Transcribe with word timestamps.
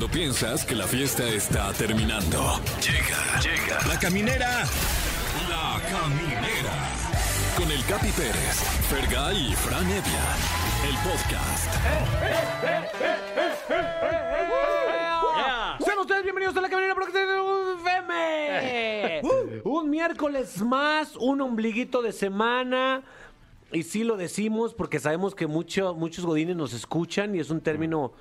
Cuando 0.00 0.16
piensas 0.18 0.64
que 0.64 0.74
la 0.74 0.86
fiesta 0.86 1.28
está 1.28 1.74
terminando. 1.74 2.58
Llega, 2.80 3.38
llega. 3.42 3.86
La 3.86 3.98
caminera. 3.98 4.64
La 5.46 5.78
caminera. 5.90 6.72
Con 7.54 7.70
el 7.70 7.84
Capi 7.84 8.08
Pérez, 8.12 8.62
Fergay 8.88 9.50
y 9.50 9.54
Fran 9.54 9.84
Evia. 9.84 10.24
El 10.88 10.96
podcast. 11.06 11.74
Sean 15.84 15.98
ustedes 15.98 16.22
bienvenidos 16.22 16.56
a 16.56 16.62
la 16.62 16.70
caminera 16.70 16.94
porque 16.94 17.12
FM. 17.82 19.20
un 19.64 19.90
miércoles 19.90 20.62
más, 20.62 21.14
un 21.14 21.42
ombliguito 21.42 22.00
de 22.00 22.12
semana. 22.12 23.02
Y 23.70 23.82
sí 23.82 24.04
lo 24.04 24.16
decimos 24.16 24.72
porque 24.72 24.98
sabemos 24.98 25.34
que 25.34 25.46
mucho, 25.46 25.94
muchos 25.94 26.24
godines 26.24 26.56
nos 26.56 26.72
escuchan 26.72 27.34
y 27.34 27.40
es 27.40 27.50
un 27.50 27.60
término 27.60 28.14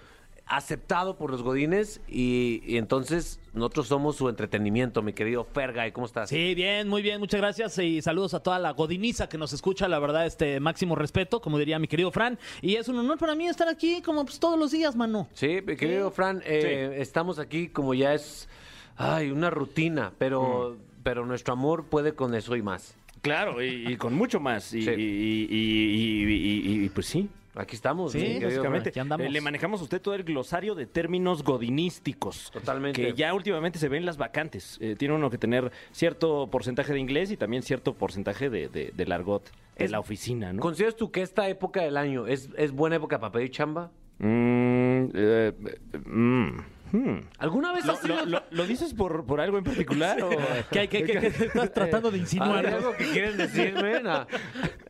aceptado 0.49 1.15
por 1.15 1.29
los 1.29 1.43
godines 1.43 2.01
y, 2.07 2.61
y 2.65 2.77
entonces 2.77 3.39
nosotros 3.53 3.87
somos 3.87 4.15
su 4.15 4.29
entretenimiento, 4.29 5.01
mi 5.03 5.13
querido 5.13 5.45
Fergay, 5.45 5.91
¿cómo 5.91 6.07
estás? 6.07 6.29
Sí, 6.29 6.55
bien, 6.55 6.87
muy 6.89 7.01
bien, 7.03 7.19
muchas 7.19 7.39
gracias 7.39 7.77
y 7.77 8.01
saludos 8.01 8.33
a 8.33 8.41
toda 8.41 8.57
la 8.57 8.71
godiniza 8.71 9.29
que 9.29 9.37
nos 9.37 9.53
escucha, 9.53 9.87
la 9.87 9.99
verdad, 9.99 10.25
este 10.25 10.59
máximo 10.59 10.95
respeto, 10.95 11.39
como 11.39 11.59
diría 11.59 11.77
mi 11.77 11.87
querido 11.87 12.11
Fran, 12.11 12.39
y 12.61 12.75
es 12.75 12.87
un 12.89 12.97
honor 12.97 13.19
para 13.19 13.35
mí 13.35 13.47
estar 13.47 13.67
aquí 13.67 14.01
como 14.01 14.25
pues, 14.25 14.39
todos 14.39 14.57
los 14.57 14.71
días, 14.71 14.95
mano. 14.95 15.27
Sí, 15.33 15.59
mi 15.65 15.75
querido 15.75 16.09
Fran, 16.09 16.41
eh, 16.45 16.95
estamos 16.97 17.37
aquí 17.37 17.67
como 17.69 17.93
ya 17.93 18.13
es 18.15 18.49
ay, 18.97 19.29
una 19.31 19.49
rutina, 19.51 20.11
pero, 20.17 20.77
pero 21.03 21.25
nuestro 21.25 21.53
amor 21.53 21.85
puede 21.85 22.13
con 22.15 22.33
eso 22.33 22.55
y 22.55 22.61
más. 22.63 22.95
Claro, 23.21 23.61
y, 23.63 23.85
y 23.87 23.97
con 23.97 24.13
mucho 24.15 24.39
más. 24.39 24.73
Y, 24.73 24.81
Sí. 24.81 24.89
y- 24.91 25.47
y- 25.49 26.23
y- 26.23 26.71
y- 26.81 26.85
y, 26.85 26.89
pues 26.89 27.05
sí. 27.05 27.29
Aquí 27.59 27.75
estamos. 27.75 28.13
Sí, 28.13 28.19
mi 28.19 28.23
querido 28.25 28.47
Básicamente, 28.49 28.89
aquí 28.89 28.99
andamos. 28.99 29.27
eh, 29.27 29.29
le 29.29 29.41
manejamos 29.41 29.81
a 29.81 29.83
usted 29.83 30.01
todo 30.01 30.15
el 30.15 30.23
glosario 30.23 30.75
de 30.75 30.85
términos 30.85 31.43
godinísticos. 31.43 32.51
Totalmente. 32.51 33.01
Que 33.01 33.13
ya 33.13 33.33
últimamente 33.33 33.79
se 33.79 33.89
ven 33.89 34.05
las 34.05 34.15
vacantes. 34.17 34.77
Eh, 34.79 34.95
tiene 34.97 35.13
uno 35.15 35.29
que 35.29 35.37
tener 35.37 35.69
cierto 35.91 36.47
porcentaje 36.49 36.93
de 36.93 36.99
inglés 36.99 37.31
y 37.31 37.37
también 37.37 37.61
cierto 37.61 37.93
porcentaje 37.95 38.49
de, 38.49 38.69
de, 38.69 38.93
del 38.95 39.11
argot 39.11 39.43
de 39.77 39.85
Es- 39.85 39.91
la 39.91 39.99
oficina, 39.99 40.53
¿no? 40.53 40.61
¿Consideras 40.61 40.95
tú 40.95 41.11
que 41.11 41.21
esta 41.21 41.49
época 41.49 41.81
del 41.81 41.97
año 41.97 42.27
es, 42.27 42.49
es 42.57 42.71
buena 42.71 42.95
época 42.95 43.19
para 43.19 43.33
pedir 43.33 43.51
chamba? 43.51 43.91
Mm, 44.19 45.09
eh, 45.13 45.53
mm, 46.05 46.57
hmm. 46.91 47.19
¿Alguna 47.37 47.73
vez 47.73 47.85
¿Lo, 47.85 47.93
has 47.93 47.99
sido- 47.99 48.15
lo- 48.17 48.25
lo- 48.25 48.43
lo 48.51 48.65
dices 48.67 48.93
por, 48.93 49.25
por 49.25 49.41
algo 49.41 49.57
en 49.57 49.63
particular? 49.63 50.21
o- 50.23 50.29
¿Qué, 50.71 50.79
hay- 50.79 50.87
qué- 50.87 51.03
qué- 51.03 51.19
qué 51.19 51.27
estás 51.45 51.71
tratando 51.73 52.09
de 52.11 52.15
¿Hay 52.17 52.21
insinuar? 52.21 52.65
algo 52.67 52.91
que 52.93 53.05
quieren 53.11 53.37
decirme? 53.37 54.01
No. 54.01 54.25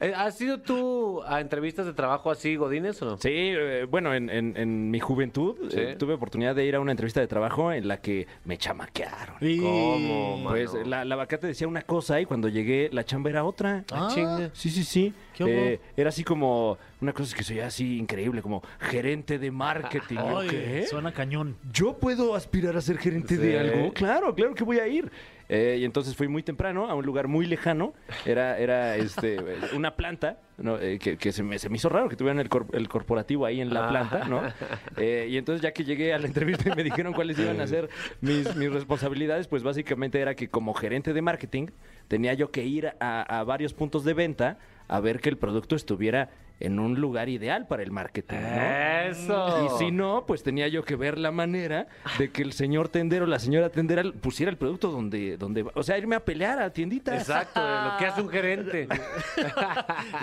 Eh, 0.01 0.13
¿Has 0.15 0.37
sido 0.37 0.61
tú 0.61 1.21
a 1.23 1.41
entrevistas 1.41 1.85
de 1.85 1.91
trabajo 1.91 2.31
así, 2.31 2.55
Godines, 2.55 3.01
o 3.01 3.05
no? 3.05 3.17
Sí, 3.17 3.29
eh, 3.33 3.85
bueno, 3.89 4.13
en, 4.13 4.29
en- 4.29 4.55
en 4.55 4.89
mi 4.89 5.01
juventud 5.01 5.57
Sí. 5.69 5.77
eh, 5.77 5.95
tuve 5.99 6.13
oportunidad 6.13 6.55
de 6.55 6.63
ir 6.65 6.75
a 6.75 6.79
una 6.79 6.91
entrevista 6.91 7.19
de 7.19 7.27
trabajo 7.27 7.73
en 7.73 7.85
la 7.85 7.97
que 7.99 8.25
me 8.45 8.57
chamaquearon. 8.57 9.35
Y- 9.41 9.57
¿Cómo, 9.59 10.37
mano? 10.37 10.49
Pues 10.51 10.73
la, 10.87 11.03
la 11.03 11.15
vacante 11.17 11.47
decía 11.47 11.67
una 11.67 11.81
cosa 11.81 12.21
y 12.21 12.25
cuando 12.25 12.47
llegué 12.47 12.89
la 12.93 13.03
chamba 13.03 13.29
era 13.29 13.43
otra. 13.43 13.83
Ah, 13.91 14.07
Chinga. 14.13 14.51
Sí, 14.53 14.69
sí, 14.69 14.85
sí. 14.85 15.13
¿Qué? 15.33 15.73
Eh, 15.73 15.79
era 15.97 16.07
así 16.09 16.23
como 16.23 16.77
una 17.01 17.13
cosa 17.13 17.35
que 17.35 17.43
soy 17.43 17.59
así 17.59 17.97
increíble, 17.97 18.41
como 18.41 18.61
gerente 18.79 19.39
de 19.39 19.51
marketing. 19.51 20.15
¿Yo 20.17 20.39
Ay, 20.39 20.47
qué? 20.49 20.85
suena 20.89 21.11
cañón. 21.13 21.55
¿Yo 21.71 21.97
puedo 21.97 22.35
aspirar 22.35 22.75
a 22.75 22.81
ser 22.81 22.97
gerente 22.97 23.35
Sí. 23.35 23.41
de 23.41 23.59
algo? 23.59 23.93
Claro, 23.93 24.35
claro 24.35 24.53
que 24.55 24.63
voy 24.63 24.79
a 24.79 24.87
ir. 24.87 25.11
Eh, 25.51 25.77
y 25.79 25.85
entonces 25.85 26.15
fui 26.15 26.27
muy 26.27 26.43
temprano 26.43 26.87
a 26.89 26.93
un 26.93 27.03
lugar 27.05 27.27
muy 27.27 27.47
lejano. 27.47 27.93
Era, 28.25 28.59
era 28.59 28.97
este, 28.97 29.37
una 29.75 29.95
planta 29.95 30.37
¿no? 30.59 30.77
Eh, 30.77 30.99
que, 30.99 31.17
que 31.17 31.31
se, 31.31 31.41
me, 31.41 31.57
se 31.57 31.69
me 31.69 31.77
hizo 31.77 31.87
raro 31.89 32.07
que 32.09 32.15
tuvieran 32.17 32.39
el, 32.39 32.49
cor- 32.49 32.67
el 32.73 32.87
corporativo 32.89 33.45
ahí 33.45 33.61
en 33.61 33.73
la 33.73 33.85
Ah. 33.85 33.89
planta, 33.89 34.25
¿no? 34.27 34.41
Eh, 34.97 35.27
y 35.29 35.37
entonces 35.37 35.61
ya 35.61 35.71
que 35.71 35.85
llegué 35.85 36.13
a 36.13 36.19
la 36.19 36.27
entrevista 36.27 36.69
y 36.69 36.75
me 36.75 36.83
dijeron 36.83 37.13
cuáles 37.13 37.39
iban 37.39 37.61
a 37.61 37.65
ser 37.67 37.89
mis, 38.21 38.53
mis 38.57 38.71
responsabilidades, 38.71 39.47
pues 39.47 39.63
básicamente 39.63 40.19
era 40.19 40.35
que 40.35 40.49
como 40.49 40.73
gerente 40.73 41.13
de 41.13 41.21
marketing 41.21 41.67
tenía 42.09 42.33
yo 42.33 42.51
que 42.51 42.63
ir 42.65 42.87
a, 42.99 43.21
a 43.39 43.43
varios 43.45 43.73
puntos 43.73 44.03
de 44.03 44.13
venta 44.13 44.57
a 44.89 44.99
ver 44.99 45.19
que 45.21 45.29
el 45.29 45.37
producto 45.37 45.75
estuviera 45.75 46.29
en 46.59 46.79
un 46.79 46.99
lugar 46.99 47.29
ideal 47.29 47.67
para 47.67 47.83
el 47.83 47.91
marketing, 47.91 48.35
¿no? 48.37 48.61
¡Eso! 49.09 49.65
Y 49.65 49.77
si 49.79 49.91
no, 49.91 50.25
pues 50.27 50.43
tenía 50.43 50.67
yo 50.67 50.83
que 50.83 50.95
ver 50.95 51.17
la 51.17 51.31
manera 51.31 51.87
de 52.17 52.31
que 52.31 52.41
el 52.41 52.53
señor 52.53 52.89
tendero, 52.89 53.25
la 53.25 53.39
señora 53.39 53.69
tendera 53.69 54.03
pusiera 54.21 54.49
el 54.51 54.57
producto 54.57 54.91
donde, 54.91 55.37
donde, 55.37 55.65
o 55.73 55.83
sea, 55.83 55.97
irme 55.97 56.15
a 56.15 56.25
pelear 56.25 56.61
a 56.61 56.71
tienditas. 56.71 57.21
Exacto, 57.21 57.59
lo 57.61 57.97
que 57.97 58.05
hace 58.05 58.21
un 58.21 58.29
gerente. 58.29 58.87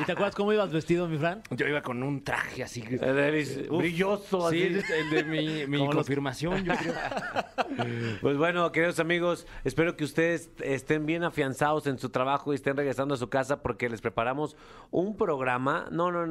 ¿Y 0.00 0.04
te 0.04 0.12
acuerdas 0.12 0.34
cómo 0.34 0.52
ibas 0.52 0.70
vestido, 0.72 1.08
mi 1.08 1.18
Fran? 1.18 1.42
Yo 1.50 1.66
iba 1.66 1.82
con 1.82 2.02
un 2.02 2.22
traje 2.22 2.62
así. 2.62 2.82
Eres 3.00 3.60
Uf. 3.70 3.78
brilloso, 3.78 4.50
Sí, 4.50 4.62
así. 4.78 4.92
el 4.92 5.10
de 5.10 5.24
mi, 5.24 5.66
mi 5.66 5.78
Como 5.78 5.92
los- 5.92 5.96
confirmación, 6.04 6.64
yo 6.64 6.74
creo. 6.74 6.94
Pues 8.20 8.36
bueno, 8.36 8.70
queridos 8.72 9.00
amigos, 9.00 9.46
espero 9.64 9.96
que 9.96 10.04
ustedes 10.04 10.50
estén 10.62 11.04
bien 11.06 11.24
afianzados 11.24 11.86
en 11.86 11.98
su 11.98 12.10
trabajo 12.10 12.52
y 12.52 12.56
estén 12.56 12.76
regresando 12.76 13.14
a 13.14 13.16
su 13.18 13.28
casa 13.28 13.60
porque 13.62 13.88
les 13.88 14.00
preparamos 14.00 14.56
un 14.90 15.16
programa, 15.16 15.86
no, 15.90 16.10
no, 16.10 16.25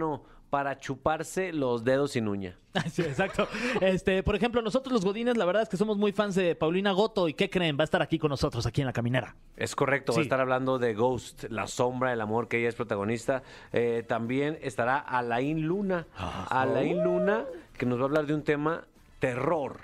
para 0.49 0.77
chuparse 0.77 1.51
los 1.51 1.83
dedos 1.83 2.11
sin 2.11 2.27
uña. 2.27 2.57
Sí, 2.91 3.01
exacto. 3.01 3.47
Este, 3.81 4.21
por 4.21 4.35
ejemplo, 4.35 4.61
nosotros 4.61 4.93
los 4.93 5.05
godines, 5.05 5.37
la 5.37 5.45
verdad 5.45 5.63
es 5.63 5.69
que 5.69 5.77
somos 5.77 5.97
muy 5.97 6.11
fans 6.11 6.35
de 6.35 6.55
Paulina 6.55 6.91
Goto 6.91 7.27
y 7.27 7.33
¿qué 7.33 7.49
creen? 7.49 7.77
Va 7.77 7.81
a 7.81 7.85
estar 7.85 8.01
aquí 8.01 8.19
con 8.19 8.29
nosotros, 8.29 8.65
aquí 8.65 8.81
en 8.81 8.87
la 8.87 8.93
caminera. 8.93 9.35
Es 9.57 9.75
correcto, 9.75 10.13
va 10.13 10.19
a 10.19 10.21
estar 10.21 10.39
hablando 10.39 10.77
de 10.77 10.93
Ghost, 10.93 11.45
la 11.49 11.67
sombra 11.67 12.11
del 12.11 12.21
amor, 12.21 12.47
que 12.47 12.59
ella 12.59 12.69
es 12.69 12.75
protagonista. 12.75 13.43
Eh, 13.71 14.03
también 14.07 14.57
estará 14.61 14.97
Alain 14.97 15.61
Luna. 15.61 16.07
Alain 16.49 17.03
Luna, 17.03 17.45
que 17.77 17.85
nos 17.85 17.97
va 17.97 18.03
a 18.03 18.05
hablar 18.05 18.25
de 18.25 18.33
un 18.33 18.43
tema 18.43 18.85
terror. 19.19 19.79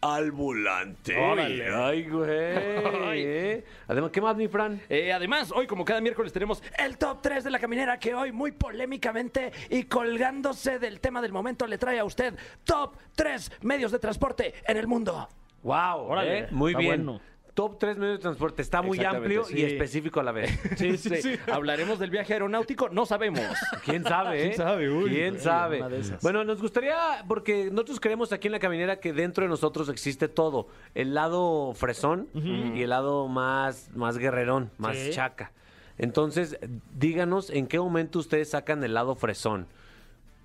Al 0.00 0.32
volante. 0.32 1.16
Órale. 1.16 1.74
Ay, 1.74 2.08
güey. 2.08 2.28
¿eh? 2.30 3.64
Además, 3.88 4.10
¿qué 4.10 4.20
más, 4.20 4.36
mi 4.36 4.48
Fran? 4.48 4.80
Eh, 4.88 5.12
además, 5.12 5.52
hoy 5.54 5.66
como 5.66 5.84
cada 5.84 6.00
miércoles 6.00 6.32
tenemos 6.32 6.62
el 6.78 6.98
top 6.98 7.20
3 7.22 7.44
de 7.44 7.50
la 7.50 7.58
caminera 7.58 7.98
que 7.98 8.14
hoy 8.14 8.32
muy 8.32 8.52
polémicamente 8.52 9.52
y 9.70 9.84
colgándose 9.84 10.78
del 10.78 11.00
tema 11.00 11.20
del 11.20 11.32
momento 11.32 11.66
le 11.66 11.78
trae 11.78 11.98
a 11.98 12.04
usted 12.04 12.34
top 12.64 12.96
3 13.14 13.52
medios 13.62 13.92
de 13.92 13.98
transporte 13.98 14.54
en 14.66 14.76
el 14.76 14.86
mundo. 14.86 15.28
Wow, 15.62 16.06
Órale, 16.08 16.38
¿eh? 16.38 16.48
muy 16.50 16.72
está 16.72 16.78
bien. 16.78 17.04
bueno. 17.04 17.20
Top 17.56 17.78
3 17.78 17.96
medios 17.96 18.18
de 18.18 18.22
transporte. 18.22 18.60
Está 18.60 18.82
muy 18.82 19.02
amplio 19.02 19.44
y 19.50 19.62
específico 19.62 20.20
a 20.20 20.22
la 20.22 20.30
vez. 20.32 20.50
Sí, 20.76 20.98
sí, 20.98 21.22
sí. 21.22 21.36
¿Hablaremos 21.50 21.98
del 21.98 22.10
viaje 22.10 22.34
aeronáutico? 22.34 22.90
No 22.90 23.06
sabemos. 23.06 23.40
¿Quién 23.82 24.04
sabe, 24.04 24.38
eh? 24.42 24.42
¿Quién 24.48 24.56
sabe? 24.58 24.90
Uy, 24.90 25.08
¿Quién 25.10 25.40
sabe? 25.40 25.82
Bueno, 26.20 26.44
nos 26.44 26.60
gustaría, 26.60 27.24
porque 27.26 27.70
nosotros 27.72 27.98
creemos 27.98 28.30
aquí 28.32 28.48
en 28.48 28.52
la 28.52 28.58
caminera 28.58 29.00
que 29.00 29.14
dentro 29.14 29.42
de 29.44 29.48
nosotros 29.48 29.88
existe 29.88 30.28
todo. 30.28 30.68
El 30.94 31.14
lado 31.14 31.72
fresón 31.74 32.28
y 32.34 32.82
el 32.82 32.90
lado 32.90 33.26
más, 33.26 33.88
más 33.94 34.18
guerrerón, 34.18 34.70
más 34.76 34.94
Sí. 34.98 35.10
chaca. 35.12 35.50
Entonces, 35.96 36.58
díganos 36.94 37.48
en 37.48 37.66
qué 37.68 37.78
momento 37.80 38.18
ustedes 38.18 38.50
sacan 38.50 38.84
el 38.84 38.92
lado 38.92 39.14
fresón. 39.14 39.66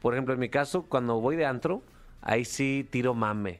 Por 0.01 0.13
ejemplo, 0.13 0.33
en 0.33 0.39
mi 0.39 0.47
caso, 0.47 0.83
cuando 0.83 1.19
voy 1.19 1.35
de 1.35 1.45
antro, 1.45 1.83
ahí 2.21 2.45
sí 2.45 2.87
tiro 2.89 3.13
mame. 3.13 3.59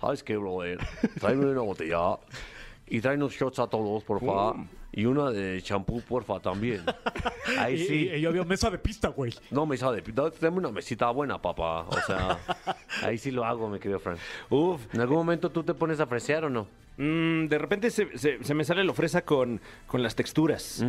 ¿Sabes 0.00 0.24
qué, 0.24 0.36
brother? 0.36 0.78
Tráeme 1.20 1.46
una 1.46 1.60
botella 1.60 2.18
y 2.90 3.00
trae 3.00 3.16
unos 3.16 3.32
shots 3.32 3.60
a 3.60 3.68
todos, 3.68 4.02
por 4.02 4.20
favor. 4.20 4.56
Y 4.92 5.04
una 5.04 5.30
de 5.30 5.62
champú, 5.62 6.00
porfa, 6.00 6.40
también. 6.40 6.82
Ahí 7.58 7.86
sí. 7.86 8.20
yo 8.20 8.32
veo 8.32 8.44
mesa 8.44 8.68
de 8.68 8.78
pista, 8.78 9.08
güey. 9.08 9.32
No, 9.50 9.64
mesa 9.64 9.92
de 9.92 10.02
pita, 10.02 10.24
dame 10.40 10.58
una 10.58 10.72
mesita 10.72 11.08
buena, 11.10 11.40
papá. 11.40 11.82
O 11.82 12.00
sea, 12.06 12.38
ahí 13.02 13.16
sí 13.16 13.30
lo 13.30 13.44
hago, 13.44 13.68
mi 13.68 13.78
querido 13.78 14.00
Frank. 14.00 14.18
Uf. 14.50 14.82
¿En 14.92 15.00
algún 15.00 15.18
momento 15.18 15.50
tú 15.50 15.62
te 15.62 15.72
pones 15.72 16.00
a 16.00 16.06
fresear 16.06 16.44
o 16.44 16.50
no? 16.50 16.66
Mm, 16.96 17.46
de 17.46 17.56
repente 17.58 17.90
se, 17.90 18.18
se- 18.18 18.42
se 18.44 18.54
me 18.54 18.62
sale 18.64 18.84
la 18.84 18.92
fresa 18.92 19.22
con, 19.22 19.60
con 19.86 20.02
las 20.02 20.14
texturas. 20.14 20.84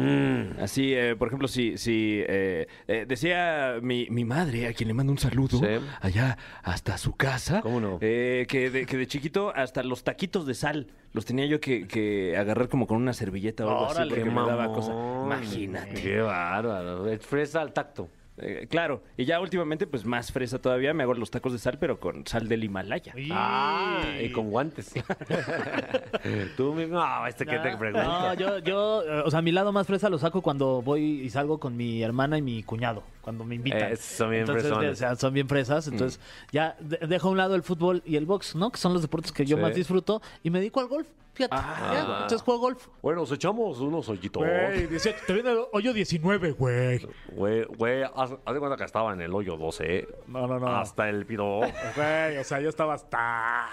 Así, 0.59 0.93
eh, 0.93 1.15
por 1.15 1.27
ejemplo, 1.29 1.47
si, 1.47 1.77
si 1.77 2.21
eh, 2.27 2.67
eh, 2.87 3.05
decía 3.07 3.75
mi, 3.81 4.07
mi 4.09 4.25
madre, 4.25 4.67
a 4.67 4.73
quien 4.73 4.87
le 4.89 4.93
mando 4.93 5.11
un 5.13 5.17
saludo, 5.19 5.59
Sí. 5.59 5.65
allá 6.01 6.37
hasta 6.63 6.97
su 6.97 7.15
casa, 7.15 7.61
¿Cómo 7.61 7.79
no? 7.79 7.97
eh, 8.01 8.45
que, 8.49 8.69
de, 8.69 8.85
que 8.85 8.97
de 8.97 9.07
chiquito 9.07 9.53
hasta 9.55 9.83
los 9.83 10.03
taquitos 10.03 10.45
de 10.45 10.53
sal 10.53 10.87
los 11.13 11.25
tenía 11.25 11.45
yo 11.45 11.59
que, 11.61 11.87
que 11.87 12.35
agarrar 12.37 12.67
como 12.67 12.87
con 12.87 12.97
una 12.97 13.13
servilleta 13.13 13.65
o 13.65 13.69
algo 13.69 13.85
así, 13.87 14.09
porque 14.09 14.25
me 14.25 14.35
daba 14.41 14.73
cosa. 14.73 14.91
Imagínate. 15.25 15.93
Qué 16.01 16.19
bárbaro. 16.19 17.07
Es 17.09 17.25
fresa 17.25 17.61
al 17.61 17.73
tacto. 17.73 18.09
Eh, 18.41 18.67
claro, 18.69 19.03
y 19.17 19.25
ya 19.25 19.39
últimamente, 19.39 19.87
pues 19.87 20.05
más 20.05 20.31
fresa 20.31 20.59
todavía, 20.59 20.93
me 20.93 21.03
hago 21.03 21.13
los 21.13 21.29
tacos 21.31 21.53
de 21.53 21.59
sal, 21.59 21.77
pero 21.79 21.99
con 21.99 22.25
sal 22.25 22.47
del 22.47 22.63
Himalaya. 22.63 23.13
Ah, 23.31 24.03
y 24.21 24.31
con 24.31 24.49
guantes. 24.49 24.93
Tú 26.57 26.73
mismo, 26.73 26.95
no, 26.95 27.27
este 27.27 27.45
que 27.45 27.57
te 27.59 27.71
No, 27.71 27.77
pregunta. 27.77 28.03
No, 28.03 28.33
yo, 28.33 28.59
yo, 28.59 29.03
eh, 29.03 29.21
o 29.25 29.31
sea, 29.31 29.41
mi 29.41 29.51
lado 29.51 29.71
más 29.71 29.87
fresa 29.87 30.09
lo 30.09 30.17
saco 30.17 30.41
cuando 30.41 30.81
voy 30.81 31.21
y 31.21 31.29
salgo 31.29 31.59
con 31.59 31.77
mi 31.77 32.01
hermana 32.01 32.37
y 32.37 32.41
mi 32.41 32.63
cuñado, 32.63 33.03
cuando 33.21 33.43
me 33.43 33.55
invitan. 33.55 33.91
Eh, 33.93 33.95
son 33.97 34.29
bien 34.31 34.41
entonces, 34.41 34.63
fresones. 34.63 34.91
o 34.91 34.95
sea, 34.95 35.15
son 35.15 35.33
bien 35.33 35.47
fresas, 35.47 35.87
entonces 35.87 36.19
ya 36.51 36.75
de- 36.79 36.97
dejo 37.07 37.27
a 37.27 37.31
un 37.31 37.37
lado 37.37 37.55
el 37.55 37.63
fútbol 37.63 38.01
y 38.05 38.15
el 38.15 38.25
box, 38.25 38.55
¿no? 38.55 38.71
Que 38.71 38.77
son 38.77 38.93
los 38.93 39.01
deportes 39.01 39.31
que 39.31 39.45
yo 39.45 39.57
Sí. 39.57 39.61
más 39.61 39.75
disfruto 39.75 40.21
y 40.43 40.49
me 40.49 40.59
dedico 40.59 40.79
al 40.79 40.87
golf, 40.87 41.07
fíjate. 41.33 41.55
Ah. 41.57 41.91
ya, 41.93 42.01
entonces 42.23 42.41
juego 42.41 42.59
golf. 42.61 42.87
Bueno, 43.01 43.21
nos 43.21 43.31
echamos 43.31 43.79
unos 43.79 44.07
hoyitos. 44.09 44.43
te 44.43 45.33
viene 45.33 45.51
el 45.51 45.59
hoyo 45.71 45.93
19, 45.93 46.51
güey. 46.51 47.07
Güey, 47.31 47.63
güey, 47.77 48.03
haz 48.03 48.29
de 48.31 48.59
cuenta 48.59 48.75
que 48.77 48.83
estaba 48.83 49.13
en 49.13 49.21
el 49.21 49.33
hoyo 49.33 49.57
12, 49.57 49.97
¿eh? 49.99 50.07
No, 50.27 50.45
no, 50.47 50.59
no. 50.59 50.67
Hasta 50.75 51.09
el 51.09 51.25
pito. 51.25 51.59
Güey, 51.95 52.37
o 52.37 52.43
sea, 52.43 52.59
yo 52.59 52.69
estaba 52.69 52.93
hasta... 52.95 53.69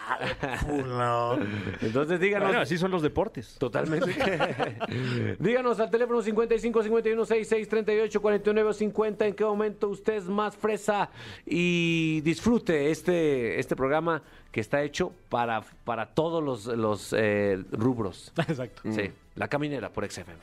culo. 0.66 1.38
Entonces 1.80 2.20
díganos. 2.20 2.48
Bueno, 2.48 2.62
así 2.62 2.78
son 2.78 2.90
los 2.90 3.02
deportes. 3.02 3.56
Totalmente. 3.58 4.14
Díganos 5.38 5.78
al 5.80 5.90
teléfono 5.90 6.22
55 6.22 6.82
51 6.82 7.24
66 7.24 7.68
38 7.68 8.20
49 8.22 8.70
o 8.70 8.72
50 8.72 9.26
en 9.26 9.34
qué 9.38 9.44
momento 9.44 9.88
usted 9.88 10.14
es 10.14 10.24
más 10.24 10.56
fresa 10.56 11.10
y 11.46 12.20
disfrute 12.22 12.90
este, 12.90 13.60
este 13.60 13.76
programa 13.76 14.20
que 14.50 14.60
está 14.60 14.82
hecho 14.82 15.12
para, 15.28 15.62
para 15.84 16.06
todos 16.06 16.42
los, 16.42 16.66
los 16.66 17.14
eh, 17.16 17.62
rubros. 17.70 18.32
Exacto. 18.48 18.82
Sí, 18.90 19.12
La 19.36 19.46
Caminera 19.46 19.90
por 19.90 20.10
XFM. 20.10 20.40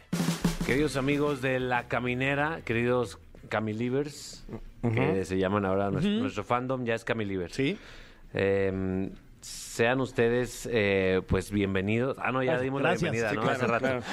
Queridos 0.65 0.95
amigos 0.95 1.41
de 1.41 1.59
La 1.59 1.89
Caminera, 1.89 2.61
queridos 2.63 3.19
Camilivers, 3.49 4.45
que 4.81 5.25
se 5.25 5.37
llaman 5.37 5.65
ahora 5.65 5.91
nuestro, 5.91 6.13
nuestro 6.13 6.43
fandom, 6.45 6.85
ya 6.85 6.95
es 6.95 7.03
Camilivers. 7.03 7.53
Sí. 7.53 7.77
Eh, 8.33 9.09
sean 9.45 10.01
ustedes, 10.01 10.67
eh, 10.71 11.21
pues, 11.27 11.51
bienvenidos. 11.51 12.17
Ah, 12.19 12.31
no, 12.31 12.41
ya 12.41 12.59
dimos 12.59 12.81
Gracias. 12.81 13.03
la 13.03 13.11
bienvenida, 13.11 13.29
Sí, 13.29 13.35
¿no? 13.35 13.41
claro, 13.43 13.55
Hace 13.57 13.67
rato. 13.67 14.05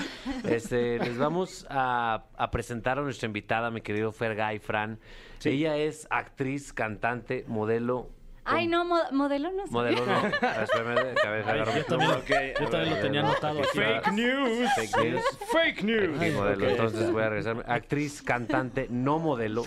Este, 0.54 0.98
les 0.98 1.16
vamos 1.16 1.66
a, 1.70 2.24
a 2.36 2.50
presentar 2.50 2.98
a 2.98 3.02
nuestra 3.02 3.26
invitada, 3.26 3.70
mi 3.70 3.80
querido 3.80 4.12
Fergay 4.12 4.58
Fran. 4.58 4.98
Ella 5.42 5.76
es 5.78 6.06
actriz, 6.10 6.72
cantante, 6.74 7.44
modelo. 7.48 8.10
Ay, 8.44 8.66
no, 8.66 8.84
mo- 8.84 9.10
modelo 9.12 9.52
no 9.52 9.64
sé. 9.66 9.72
Modelo, 9.72 10.04
no. 10.04 10.26
Espérame, 10.62 11.14
cabeza, 11.14 11.52
Ay, 11.52 11.62
yo 11.76 11.84
también, 11.86 12.10
no, 12.10 12.60
yo 12.60 12.68
también 12.68 12.90
lo 12.94 13.00
tenía 13.00 13.20
anotado 13.20 13.58
aquí. 13.60 13.68
Fake 13.78 14.12
news. 14.12 14.68
Fake 14.74 14.96
news. 15.04 15.22
Fake 15.52 15.82
news. 15.84 16.34
Modelo. 16.34 16.68
Entonces 16.68 17.10
voy 17.10 17.22
a 17.22 17.28
regresar. 17.30 17.64
Actriz, 17.68 18.20
cantante, 18.20 18.86
no 18.90 19.18
modelo. 19.18 19.64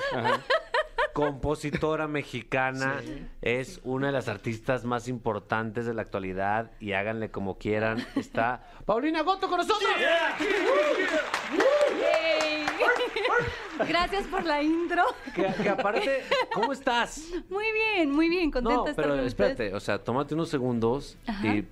Compositora 1.16 2.10
mexicana. 2.10 3.02
Es 3.42 3.80
una 3.86 4.08
de 4.08 4.12
las 4.12 4.28
artistas 4.28 4.84
más 4.84 5.08
importantes 5.08 5.86
de 5.86 5.94
la 5.94 6.02
actualidad. 6.02 6.72
Y 6.82 6.92
háganle 6.92 7.32
como 7.32 7.58
quieran. 7.58 8.06
Está 8.18 8.62
Paulina 8.86 9.22
Goto 9.22 9.48
con 9.48 9.60
nosotros. 9.60 9.90
Gracias 13.88 14.28
por 14.28 14.44
la 14.46 14.62
intro. 14.62 15.04
Que, 15.34 15.54
que 15.64 15.70
aparte, 15.70 16.24
¿cómo 16.54 16.74
estás? 16.74 17.30
Muy 17.50 17.66
bien, 17.72 18.12
muy 18.12 18.28
bien, 18.28 18.52
contenta 18.52 18.76
No, 18.76 18.88
estar 18.88 18.96
pero 18.96 19.14
ustedes. 19.16 19.28
espérate. 19.28 19.74
O 19.74 19.80
sea, 19.80 20.04
tómate 20.04 20.34
unos 20.34 20.50
segundos 20.50 21.18
Ajá. 21.28 21.48
y 21.48 21.66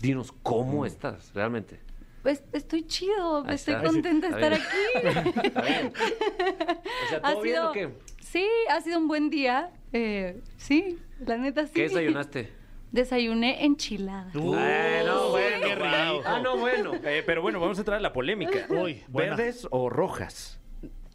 dinos 0.00 0.32
cómo 0.42 0.86
estás 0.86 1.32
realmente. 1.34 1.80
Pues 2.26 2.42
estoy 2.52 2.84
chido, 2.88 3.44
Ahí 3.46 3.54
estoy 3.54 3.74
está. 3.74 3.86
contenta 3.86 4.28
de 4.28 4.34
estar 4.34 4.52
aquí. 4.52 5.38
Está 5.46 5.62
bien. 5.62 5.92
O 7.04 7.08
sea, 7.08 7.18
Ha 7.22 7.32
¿todo 7.34 7.42
bien 7.42 7.54
sido- 7.54 7.70
o 7.70 7.72
qué? 7.72 7.90
Sí, 8.18 8.48
ha 8.68 8.80
sido 8.80 8.98
un 8.98 9.06
buen 9.06 9.30
día. 9.30 9.70
Eh, 9.92 10.40
sí, 10.56 10.98
la 11.24 11.36
neta 11.36 11.68
sí. 11.68 11.72
¿Qué 11.74 11.82
desayunaste? 11.82 12.52
Desayuné 12.90 13.64
enchiladas. 13.64 14.34
Ay, 14.34 15.06
no, 15.06 15.28
bueno, 15.30 15.66
qué 15.68 15.74
wow. 15.76 16.22
Ah, 16.26 16.40
no, 16.42 16.56
bueno. 16.56 16.94
Eh, 17.04 17.22
pero 17.24 17.42
bueno, 17.42 17.60
vamos 17.60 17.78
a 17.78 17.82
entrar 17.82 17.98
a 17.98 18.00
la 18.00 18.12
polémica. 18.12 18.66
Uy, 18.70 19.04
buena. 19.06 19.36
¿Verdes 19.36 19.68
o 19.70 19.88
rojas? 19.88 20.58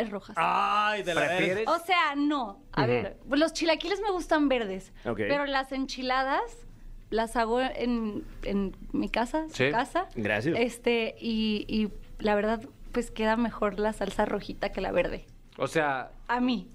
Rojas. 0.09 0.37
Ay, 0.39 1.03
de 1.03 1.13
la 1.13 1.25
¿Prefieres? 1.27 1.67
O 1.67 1.77
sea, 1.79 2.15
no. 2.15 2.63
A 2.71 2.85
ver, 2.85 3.17
los 3.29 3.51
chilaquiles 3.51 3.99
me 3.99 4.11
gustan 4.11 4.47
verdes. 4.47 4.93
Pero 5.03 5.45
las 5.45 5.73
enchiladas 5.73 6.41
las 7.11 7.35
hago 7.35 7.61
en, 7.61 8.23
en 8.43 8.75
mi 8.93 9.07
casa, 9.09 9.47
su 9.49 9.55
Sí. 9.57 9.69
casa. 9.71 10.07
Gracias. 10.15 10.57
Este, 10.59 11.15
y, 11.19 11.65
y 11.67 11.89
la 12.23 12.33
verdad, 12.33 12.63
pues 12.91 13.11
queda 13.11 13.37
mejor 13.37 13.79
la 13.79 13.93
salsa 13.93 14.25
rojita 14.25 14.71
que 14.71 14.81
la 14.81 14.91
verde. 14.91 15.25
O 15.57 15.67
sea, 15.67 16.11
A 16.27 16.39
mí. 16.39 16.67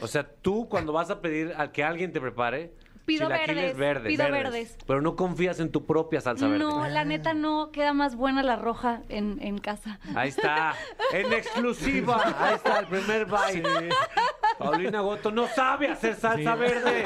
o 0.00 0.06
sea, 0.06 0.28
tú 0.28 0.68
cuando 0.68 0.92
vas 0.92 1.10
a 1.10 1.20
pedir 1.20 1.52
a 1.56 1.72
que 1.72 1.82
alguien 1.82 2.12
te 2.12 2.20
prepare, 2.20 2.72
Pido 3.04 3.28
verdes, 3.28 3.72
pido 3.72 3.78
verdes. 3.78 4.18
verdes. 4.30 4.78
Pero 4.86 5.00
no 5.02 5.16
confías 5.16 5.58
en 5.60 5.70
tu 5.72 5.84
propia 5.86 6.20
salsa 6.20 6.46
verde. 6.46 6.64
no, 6.64 6.86
la 6.86 7.04
neta 7.04 7.34
no 7.34 7.70
queda 7.72 7.92
más 7.92 8.14
buena 8.14 8.42
la 8.42 8.56
roja 8.56 9.02
en, 9.08 9.38
en 9.40 9.58
casa. 9.58 9.98
Ahí 10.14 10.28
está, 10.28 10.74
en 11.12 11.32
exclusiva. 11.32 12.22
Ahí 12.38 12.54
está 12.54 12.80
el 12.80 12.86
primer 12.86 13.26
bite. 13.26 13.88
Paulina 14.58 15.00
Goto 15.00 15.30
no 15.32 15.48
sabe 15.48 15.88
hacer 15.88 16.14
salsa 16.14 16.54
verde. 16.54 17.04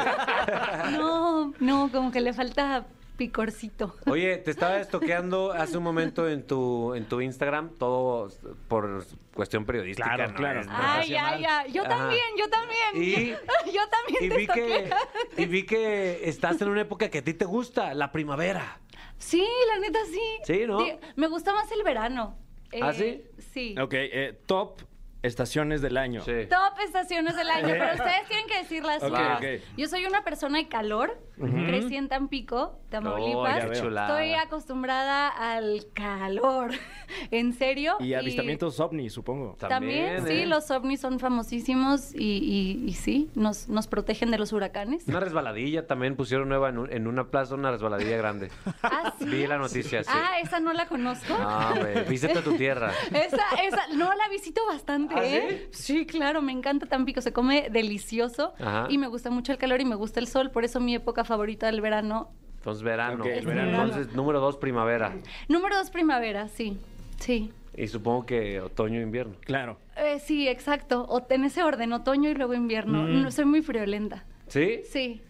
No, 0.93 1.55
no, 1.61 1.91
como 1.91 2.11
que 2.11 2.21
le 2.21 2.33
falta 2.35 2.85
picorcito. 3.17 3.95
Oye, 4.07 4.37
te 4.45 4.51
estaba 4.51 4.81
estoqueando 4.81 5.53
hace 5.53 5.77
un 5.79 5.85
momento 5.85 6.29
en 6.29 6.47
tu 6.47 6.95
en 6.95 7.05
tu 7.07 7.21
Instagram, 7.21 7.71
todo 7.79 8.29
por 8.69 9.05
cuestión 9.35 9.65
periodística. 9.65 10.15
Claro, 10.15 10.29
¿no? 10.33 10.37
claro. 10.37 10.61
Ay, 10.69 11.15
ay, 11.15 11.45
ay. 11.45 11.73
Yo 11.73 11.83
Ajá. 11.83 11.97
también, 11.97 12.25
yo 12.39 12.49
también. 12.49 12.77
Y- 12.95 13.31
yo 13.73 13.81
también 13.89 14.25
Y 14.25 14.29
te 14.29 14.37
vi, 14.37 14.47
que, 14.47 14.91
y 15.37 15.47
vi 15.47 15.63
que 15.67 16.29
estás 16.29 16.61
en 16.63 16.69
una 16.69 16.83
época 16.83 17.09
que 17.11 17.19
a 17.19 17.23
ti 17.23 17.35
te 17.35 17.45
gusta, 17.45 17.95
la 17.95 18.13
primavera. 18.13 18.81
Sí, 19.19 19.47
la 19.69 19.79
neta 19.81 19.99
sí. 20.11 20.21
Sí, 20.45 20.67
¿no? 20.67 20.79
Di- 20.83 20.93
Me 21.17 21.27
gusta 21.29 21.53
más 21.55 21.71
el 21.73 21.83
verano. 21.83 22.37
¿Ah, 22.83 22.93
Eh, 22.99 23.31
Sí. 23.55 23.75
Ok, 23.81 23.95
eh, 23.95 24.39
top 24.45 24.83
estaciones 25.27 25.83
del 25.83 25.97
año. 25.97 26.23
Sí. 26.23 26.33
Top 26.49 26.79
estaciones 26.85 27.37
del 27.37 27.51
año, 27.51 27.69
pero 27.69 27.93
ustedes 27.95 28.27
tienen 28.29 28.47
que 28.47 28.59
decir 28.59 28.85
las 28.85 29.03
Ok, 29.03 29.09
suyas. 29.11 29.39
ok. 29.39 29.45
Yo 29.77 29.89
soy 29.89 30.05
una 30.07 30.23
persona 30.25 30.59
de 30.59 30.69
calor, 30.69 31.19
crecí 31.37 31.97
en 31.97 32.09
Tampico, 32.09 32.79
Oh, 32.87 32.89
Tamaulipas. 32.89 33.79
chulada. 33.81 34.09
Estoy 34.21 34.35
acostumbrada 34.35 35.29
al 35.29 35.87
calor. 35.93 36.71
¿En 37.31 37.53
serio? 37.53 37.97
Y 38.01 38.15
avistamientos 38.15 38.81
ovni, 38.81 39.11
supongo. 39.11 39.57
También, 39.59 40.17
También, 40.17 40.27
sí, 40.27 40.43
¿eh? 40.45 40.47
los 40.47 40.71
ovnis 40.71 41.01
son 41.01 41.19
famosísimos 41.19 42.15
y, 42.15 42.19
y- 42.19 42.89
y 42.89 42.93
sí, 42.95 43.31
nos, 43.35 43.69
nos 43.69 43.87
protegen 43.87 44.31
de 44.31 44.39
los 44.39 44.53
huracanes. 44.53 45.07
Una 45.09 45.21
resbaladilla 45.21 45.87
también 45.87 46.17
pusieron 46.17 46.49
nueva 46.49 46.69
en, 46.71 46.79
un- 46.79 46.93
en 46.93 47.07
una 47.07 47.25
plaza, 47.29 47.55
una 47.55 47.71
resbaladilla 47.71 48.17
grande. 48.17 48.51
Ah, 48.83 49.13
sí. 49.19 49.25
Vi 49.25 49.47
la 49.47 49.59
noticia, 49.59 50.05
sí. 50.05 50.11
Ah, 50.13 50.39
esa 50.41 50.61
no 50.61 50.73
la 50.73 50.87
conozco. 50.87 51.35
Ah, 51.39 51.75
güey, 51.77 52.05
visita 52.09 52.41
tu 52.43 52.55
tierra. 52.55 52.93
Esa, 53.11 53.43
esa, 53.67 53.89
no 53.95 54.15
la 54.15 54.29
visito 54.29 54.65
bastante, 54.67 55.15
¿Ah, 55.21 55.27
¿eh? 55.27 55.69
Sí, 55.71 56.07
claro, 56.07 56.43
me 56.43 56.53
encanta 56.53 56.87
Tampico, 56.87 57.21
se 57.21 57.33
come 57.33 57.69
delicioso 57.71 58.55
Ajá. 58.59 58.87
y 58.91 58.99
me 58.99 59.07
gusta 59.07 59.31
mucho 59.31 59.53
el 59.53 59.59
calor 59.59 59.81
y 59.81 59.85
me 59.85 59.95
gusta 59.95 60.21
el 60.21 60.27
sol, 60.27 60.51
por 60.51 60.65
eso 60.65 60.81
mi 60.81 60.95
época 60.95 61.25
favorita 61.25 61.67
del 61.67 61.81
verano. 61.81 62.31
Entonces, 62.59 62.83
verano. 62.83 63.25
Entonces, 63.25 64.13
número 64.15 64.41
dos, 64.41 64.57
primavera. 64.57 65.15
Número 65.49 65.77
dos, 65.77 65.91
primavera, 65.91 66.49
sí, 66.49 66.77
sí. 67.19 67.53
Y 67.77 67.87
supongo 67.89 68.27
que 68.27 68.61
otoño, 68.61 69.01
invierno. 69.01 69.35
Claro. 69.41 69.79
Eh, 69.97 70.19
sí, 70.19 70.49
exacto, 70.49 71.05
o 71.09 71.25
en 71.29 71.45
ese 71.45 71.63
orden, 71.63 71.93
otoño 71.93 72.31
y 72.31 72.35
luego 72.35 72.55
invierno. 72.55 73.03
Mm. 73.03 73.23
No, 73.23 73.31
soy 73.31 73.45
muy 73.45 73.63
friolenta. 73.63 74.25
¿Sí? 74.49 74.81
Sí. 74.85 75.23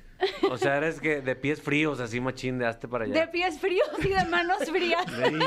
O 0.50 0.56
sea, 0.56 0.76
eres 0.78 1.00
que 1.00 1.20
de 1.20 1.36
pies 1.36 1.60
fríos, 1.60 2.00
así 2.00 2.20
machín, 2.20 2.58
de 2.58 2.66
hazte 2.66 2.88
para 2.88 3.04
allá. 3.04 3.20
De 3.20 3.28
pies 3.28 3.58
fríos 3.58 3.88
y 4.02 4.08
de 4.08 4.24
manos 4.26 4.58
frías. 4.70 5.04
De 5.06 5.28
híjole. 5.28 5.44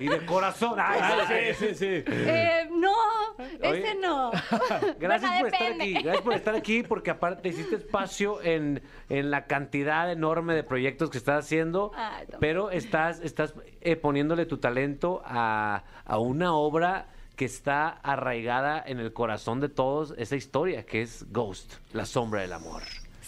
Y 0.00 0.08
de 0.08 0.26
corazón. 0.26 0.74
Ay, 0.78 1.54
sí, 1.54 1.66
sí, 1.68 1.74
sí. 1.74 2.04
Eh, 2.06 2.68
no, 2.70 2.92
ese 3.38 3.68
Oye, 3.68 3.94
no. 4.00 4.30
Gracias 4.98 5.30
Bueno, 5.30 5.40
por 5.40 5.46
estar 5.54 5.72
aquí. 5.72 5.92
Gracias 5.94 6.22
por 6.22 6.32
estar 6.34 6.54
aquí 6.54 6.82
porque 6.82 7.10
aparte 7.10 7.48
hiciste 7.48 7.76
espacio 7.76 8.42
en, 8.42 8.82
en 9.08 9.30
la 9.30 9.46
cantidad 9.46 10.10
enorme 10.10 10.54
de 10.54 10.64
proyectos 10.64 11.10
que 11.10 11.18
estás 11.18 11.44
haciendo, 11.44 11.92
Ay, 11.94 12.26
no. 12.32 12.38
pero 12.40 12.70
estás, 12.70 13.20
estás 13.20 13.54
eh, 13.80 13.96
poniéndole 13.96 14.46
tu 14.46 14.58
talento 14.58 15.22
a, 15.24 15.84
a 16.04 16.18
una 16.18 16.54
obra 16.54 17.06
que 17.36 17.44
está 17.46 17.88
arraigada 17.88 18.82
en 18.84 18.98
el 19.00 19.12
corazón 19.12 19.60
de 19.60 19.68
todos, 19.68 20.14
esa 20.18 20.36
historia 20.36 20.84
que 20.84 21.00
es 21.02 21.24
Ghost, 21.32 21.74
la 21.92 22.04
sombra 22.04 22.42
del 22.42 22.52
amor. 22.52 22.82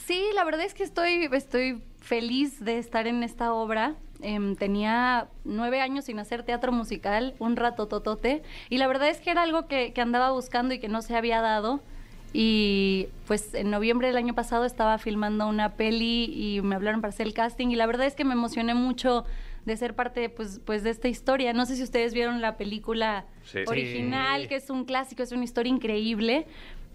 Sí, 0.07 0.23
la 0.35 0.45
verdad 0.45 0.65
es 0.67 0.75
que 0.75 0.83
estoy, 0.83 1.29
estoy 1.33 1.83
feliz 2.01 2.63
de 2.65 2.79
estar 2.79 3.07
en 3.07 3.23
esta 3.23 3.53
obra. 3.55 3.95
Em, 4.21 4.55
tenía 4.57 5.29
nueve 5.45 5.81
años 5.81 6.05
sin 6.07 6.19
hacer 6.19 6.43
teatro 6.45 6.73
musical, 6.73 7.35
un 7.39 7.57
rato 7.57 7.89
totote, 7.89 8.43
y 8.71 8.79
la 8.79 8.87
verdad 8.87 9.09
es 9.09 9.21
que 9.21 9.31
era 9.31 9.43
algo 9.43 9.67
que, 9.67 9.93
que 9.93 10.01
andaba 10.01 10.31
buscando 10.33 10.75
y 10.75 10.79
que 10.79 10.89
no 10.89 11.03
se 11.03 11.17
había 11.17 11.41
dado. 11.41 11.81
Y 12.33 13.07
pues 13.27 13.55
en 13.55 13.71
noviembre 13.71 14.09
del 14.09 14.17
año 14.17 14.35
pasado 14.35 14.65
estaba 14.65 14.99
filmando 14.99 15.47
una 15.47 15.75
peli 15.75 16.25
y 16.25 16.61
me 16.63 16.75
hablaron 16.75 17.01
para 17.01 17.11
hacer 17.11 17.27
el 17.29 17.33
casting 17.35 17.69
y 17.69 17.77
la 17.77 17.87
verdad 17.87 18.07
es 18.07 18.17
que 18.17 18.25
me 18.25 18.33
emocioné 18.33 18.75
mucho 18.75 19.25
de 19.67 19.77
ser 19.77 19.95
parte 19.95 20.29
pues, 20.31 20.61
pues 20.65 20.83
de 20.83 20.91
esta 20.91 21.07
historia. 21.09 21.53
No 21.53 21.65
sé 21.65 21.77
si 21.77 21.83
ustedes 21.85 22.13
vieron 22.13 22.41
la 22.41 22.57
película 22.57 23.25
Sí. 23.45 23.61
original, 23.67 24.49
que 24.49 24.57
es 24.57 24.69
un 24.69 24.85
clásico, 24.85 25.23
es 25.23 25.31
una 25.33 25.45
historia 25.45 25.71
increíble. 25.71 26.47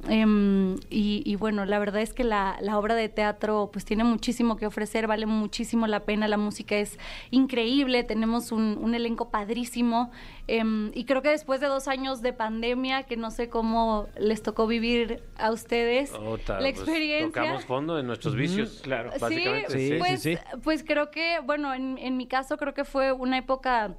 Em, 0.08 0.76
y, 0.90 1.24
y 1.26 1.36
bueno, 1.36 1.66
la 1.66 1.78
verdad 1.78 2.02
es 2.02 2.14
que 2.14 2.24
la, 2.24 2.58
la 2.62 2.78
obra 2.80 2.96
de 2.96 3.10
teatro 3.10 3.70
pues 3.74 3.84
tiene 3.84 4.06
muchísimo 4.06 4.56
que 4.56 4.66
ofrecer, 4.66 5.08
vale 5.08 5.26
muchísimo 5.26 5.88
la 5.88 6.00
pena, 6.06 6.30
la 6.30 6.38
música 6.38 6.78
es 6.78 6.98
increíble, 7.32 8.06
tenemos 8.06 8.54
un, 8.54 8.78
un 8.82 8.96
elenco 8.96 9.30
padrísimo 9.30 10.10
em, 10.48 10.92
y 10.94 11.04
creo 11.04 11.22
que 11.22 11.30
después 11.30 11.60
de 11.60 11.68
dos 11.68 11.90
años 11.90 12.22
de 12.22 12.32
pandemia, 12.32 13.04
que 13.04 13.18
no 13.18 13.30
sé 13.30 13.50
cómo 13.50 14.08
les 14.18 14.42
tocó 14.42 14.68
vivir 14.68 15.22
a 15.38 15.52
ustedes 15.52 16.14
Ota, 16.14 16.54
la 16.54 16.60
pues, 16.60 16.78
experiencia. 16.80 17.28
tocamos 17.42 17.66
fondo 17.66 18.00
en 18.00 18.08
nuestros 18.08 18.36
vicios. 18.36 18.80
claro. 18.82 19.12
Básicamente, 19.20 19.70
sí, 19.74 19.90
sí. 19.90 19.96
pues, 20.00 20.22
sí, 20.22 20.36
sí. 20.38 20.42
pues 20.64 20.84
creo 20.86 21.12
que, 21.12 21.40
bueno, 21.46 21.74
en, 21.74 21.98
en 21.98 22.16
mi 22.16 22.26
caso 22.26 22.56
creo 22.58 22.74
que 22.74 22.86
fue 22.86 23.12
una 23.12 23.38
época 23.38 23.96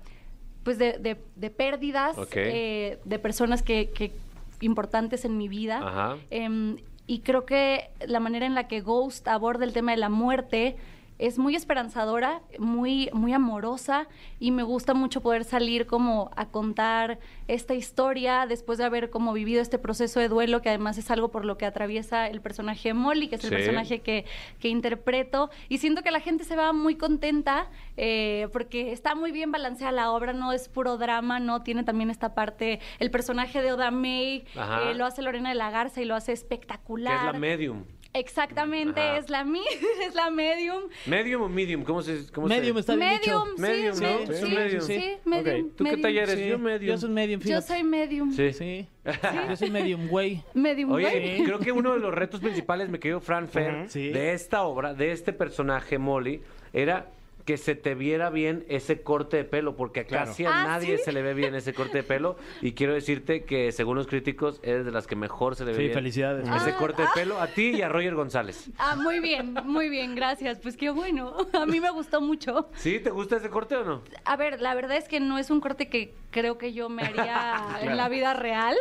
pues 0.63 0.79
de, 0.79 0.99
de- 0.99 1.17
de 1.37 1.51
pérdidas, 1.51 2.17
Ok. 2.19 2.33
eh, 2.37 2.99
de 3.05 3.19
personas 3.19 3.63
que, 3.63 3.91
que 3.91 4.13
importantes 4.61 5.25
en 5.25 5.37
mi 5.37 5.49
vida. 5.49 5.79
Ajá. 5.79 6.17
Em, 6.31 6.77
y 7.07 7.21
creo 7.21 7.45
que 7.45 7.91
la 8.07 8.21
manera 8.21 8.47
en 8.47 8.55
la 8.55 8.69
que 8.69 8.81
Ghost 8.81 9.27
aborda 9.27 9.65
el 9.65 9.73
tema 9.73 9.91
de 9.91 9.97
la 9.97 10.09
muerte 10.09 10.77
es 11.21 11.39
muy 11.39 11.55
esperanzadora, 11.55 12.41
muy, 12.59 13.11
muy 13.13 13.33
amorosa 13.35 14.09
y 14.39 14.51
me 14.51 14.63
gusta 14.63 14.95
mucho 14.95 15.21
poder 15.21 15.45
salir 15.45 15.87
como 15.87 16.31
a 16.35 16.47
contar 16.47 17.19
esta 17.47 17.75
historia 17.75 18.47
después 18.49 18.79
de 18.79 18.85
haber 18.85 19.11
como 19.11 19.33
vivido 19.35 19.61
este 19.61 19.79
proceso 19.79 20.19
de 20.19 20.29
duelo 20.29 20.63
que 20.63 20.71
además 20.71 20.97
es 20.99 21.11
algo 21.11 21.29
por 21.31 21.45
lo 21.45 21.59
que 21.59 21.67
atraviesa 21.67 22.27
el 22.29 22.41
personaje 22.41 22.95
Molly, 22.95 23.29
que 23.29 23.35
es 23.37 23.45
el 23.45 23.51
Sí. 23.51 23.57
personaje 23.57 24.01
que, 24.01 24.25
que 24.61 24.69
interpreto 24.69 25.51
y 25.69 25.79
siento 25.79 26.03
que 26.03 26.11
la 26.11 26.21
gente 26.21 26.45
se 26.45 26.57
va 26.57 26.73
muy 26.73 26.95
contenta 26.97 27.69
eh, 27.99 28.49
porque 28.53 28.93
está 28.93 29.15
muy 29.15 29.31
bien 29.31 29.53
balanceada 29.53 29.93
la 29.93 30.11
obra, 30.13 30.33
no 30.33 30.53
es 30.53 30.69
puro 30.71 30.97
drama, 30.97 31.39
no 31.39 31.63
tiene 31.63 31.85
también 31.85 32.09
esta 32.11 32.35
parte, 32.35 32.81
el 32.99 33.11
personaje 33.11 33.61
de 33.61 33.73
Oda 33.73 33.91
May 33.91 34.45
eh, 34.55 34.95
lo 34.95 35.05
hace 35.05 35.21
Lorena 35.21 35.51
de 35.51 35.55
la 35.57 35.71
Garza 35.71 36.01
y 36.01 36.07
lo 36.07 36.15
hace 36.15 36.33
Que 36.33 36.35
espectacular. 36.35 37.27
es 37.29 37.33
la 37.35 37.39
medium. 37.39 37.85
Exactamente, 38.13 39.01
Ajá. 39.01 39.19
es 39.19 39.31
la 39.31 39.45
mi, 39.45 39.61
es 40.07 40.15
la 40.15 40.31
medium. 40.31 40.83
¿Medium 41.07 41.43
o 41.43 41.49
medium? 41.49 41.85
¿Cómo 41.85 42.03
se 42.03 42.27
cómo 42.33 42.49
se- 42.49 42.55
Medium 42.57 42.79
está 42.79 42.97
bien 42.97 43.09
Medium, 43.09 43.45
dicho. 43.45 43.55
sí, 43.57 43.61
Medium, 43.63 43.95
sí, 43.95 44.05
Es 44.33 44.43
un 44.43 44.55
medium. 44.55 44.83
sí, 44.83 44.95
Sí. 44.95 45.17
medium. 45.25 45.71
¿Tú 45.77 45.85
qué 45.85 45.97
talla 45.97 46.23
eres? 46.25 46.39
Sí, 46.39 46.49
Yo 46.49 46.59
medium. 46.59 46.91
Yo 46.91 46.99
soy 46.99 47.11
medium, 47.11 47.41
Yo 47.41 47.61
soy 47.61 47.83
medium. 47.85 48.33
Sí. 48.33 48.53
Sí. 48.53 48.89
Yo 49.49 49.57
soy 49.57 49.71
medium, 49.71 50.09
güey. 50.09 50.43
Medium. 50.55 50.91
Oye, 50.93 51.09
güey. 51.09 51.45
creo 51.45 51.59
que 51.61 51.71
uno 51.73 51.93
de 51.95 52.01
los 52.01 52.13
retos 52.13 52.41
principales, 52.41 52.89
me 52.89 52.99
querido 52.99 53.21
Fran 53.21 53.49
Fer, 53.49 53.89
de 53.89 54.33
esta 54.33 54.63
obra, 54.63 54.93
de 54.95 55.13
este 55.13 55.33
personaje 55.33 55.99
Molly, 55.99 56.43
era 56.73 57.07
que 57.45 57.57
se 57.57 57.75
te 57.75 57.95
viera 57.95 58.31
bien 58.31 58.65
ese 58.69 59.03
corte 59.03 59.37
de 59.39 59.45
pelo, 59.45 59.77
porque 59.77 60.05
casi 60.07 60.45
a 60.45 60.51
Ah, 60.63 60.65
nadie 60.67 60.99
¿sí? 60.99 61.05
se 61.05 61.13
le 61.13 61.23
ve 61.23 61.35
bien 61.35 61.55
ese 61.55 61.73
corte 61.75 61.99
de 61.99 62.03
pelo. 62.05 62.37
Y 62.61 62.73
quiero 62.73 62.93
decirte 62.95 63.45
que, 63.45 63.73
según 63.73 63.97
los 63.97 64.07
críticos, 64.07 64.61
eres 64.63 64.85
de 64.85 64.93
las 64.93 65.07
que 65.07 65.17
mejor 65.17 65.57
se 65.57 65.65
le 65.65 65.73
ve 65.73 65.77
Sí, 65.77 65.83
bien 65.85 65.95
felicidades. 65.95 66.49
ese 66.49 66.71
Ah, 66.71 66.77
corte 66.79 67.03
de 67.03 67.09
pelo. 67.15 67.41
A 67.41 67.47
ti 67.49 67.71
y 67.77 67.83
a 67.83 67.89
Roger 67.89 68.15
González. 68.15 68.71
Ah, 68.79 68.97
muy 68.97 69.21
bien, 69.21 69.55
muy 69.65 69.89
bien, 69.89 70.15
gracias. 70.15 70.59
Pues 70.59 70.77
qué 70.77 70.91
bueno. 70.91 71.35
A 71.53 71.67
mí 71.67 71.81
me 71.81 71.91
gustó 71.91 72.21
mucho. 72.21 72.69
¿Sí? 72.75 72.99
¿Te 73.01 73.11
gusta 73.11 73.37
ese 73.37 73.51
corte 73.51 73.77
o 73.77 73.85
no? 73.85 74.03
A 74.25 74.37
ver, 74.37 74.61
la 74.61 74.75
verdad 74.75 74.97
es 74.97 75.09
que 75.09 75.21
no 75.21 75.39
es 75.39 75.51
un 75.51 75.61
corte 75.61 75.89
que 75.89 76.15
creo 76.31 76.59
que 76.59 76.73
yo 76.73 76.89
me 76.89 77.03
haría 77.03 77.59
en 77.83 77.97
la 77.97 78.09
vida 78.09 78.35
real. 78.35 78.77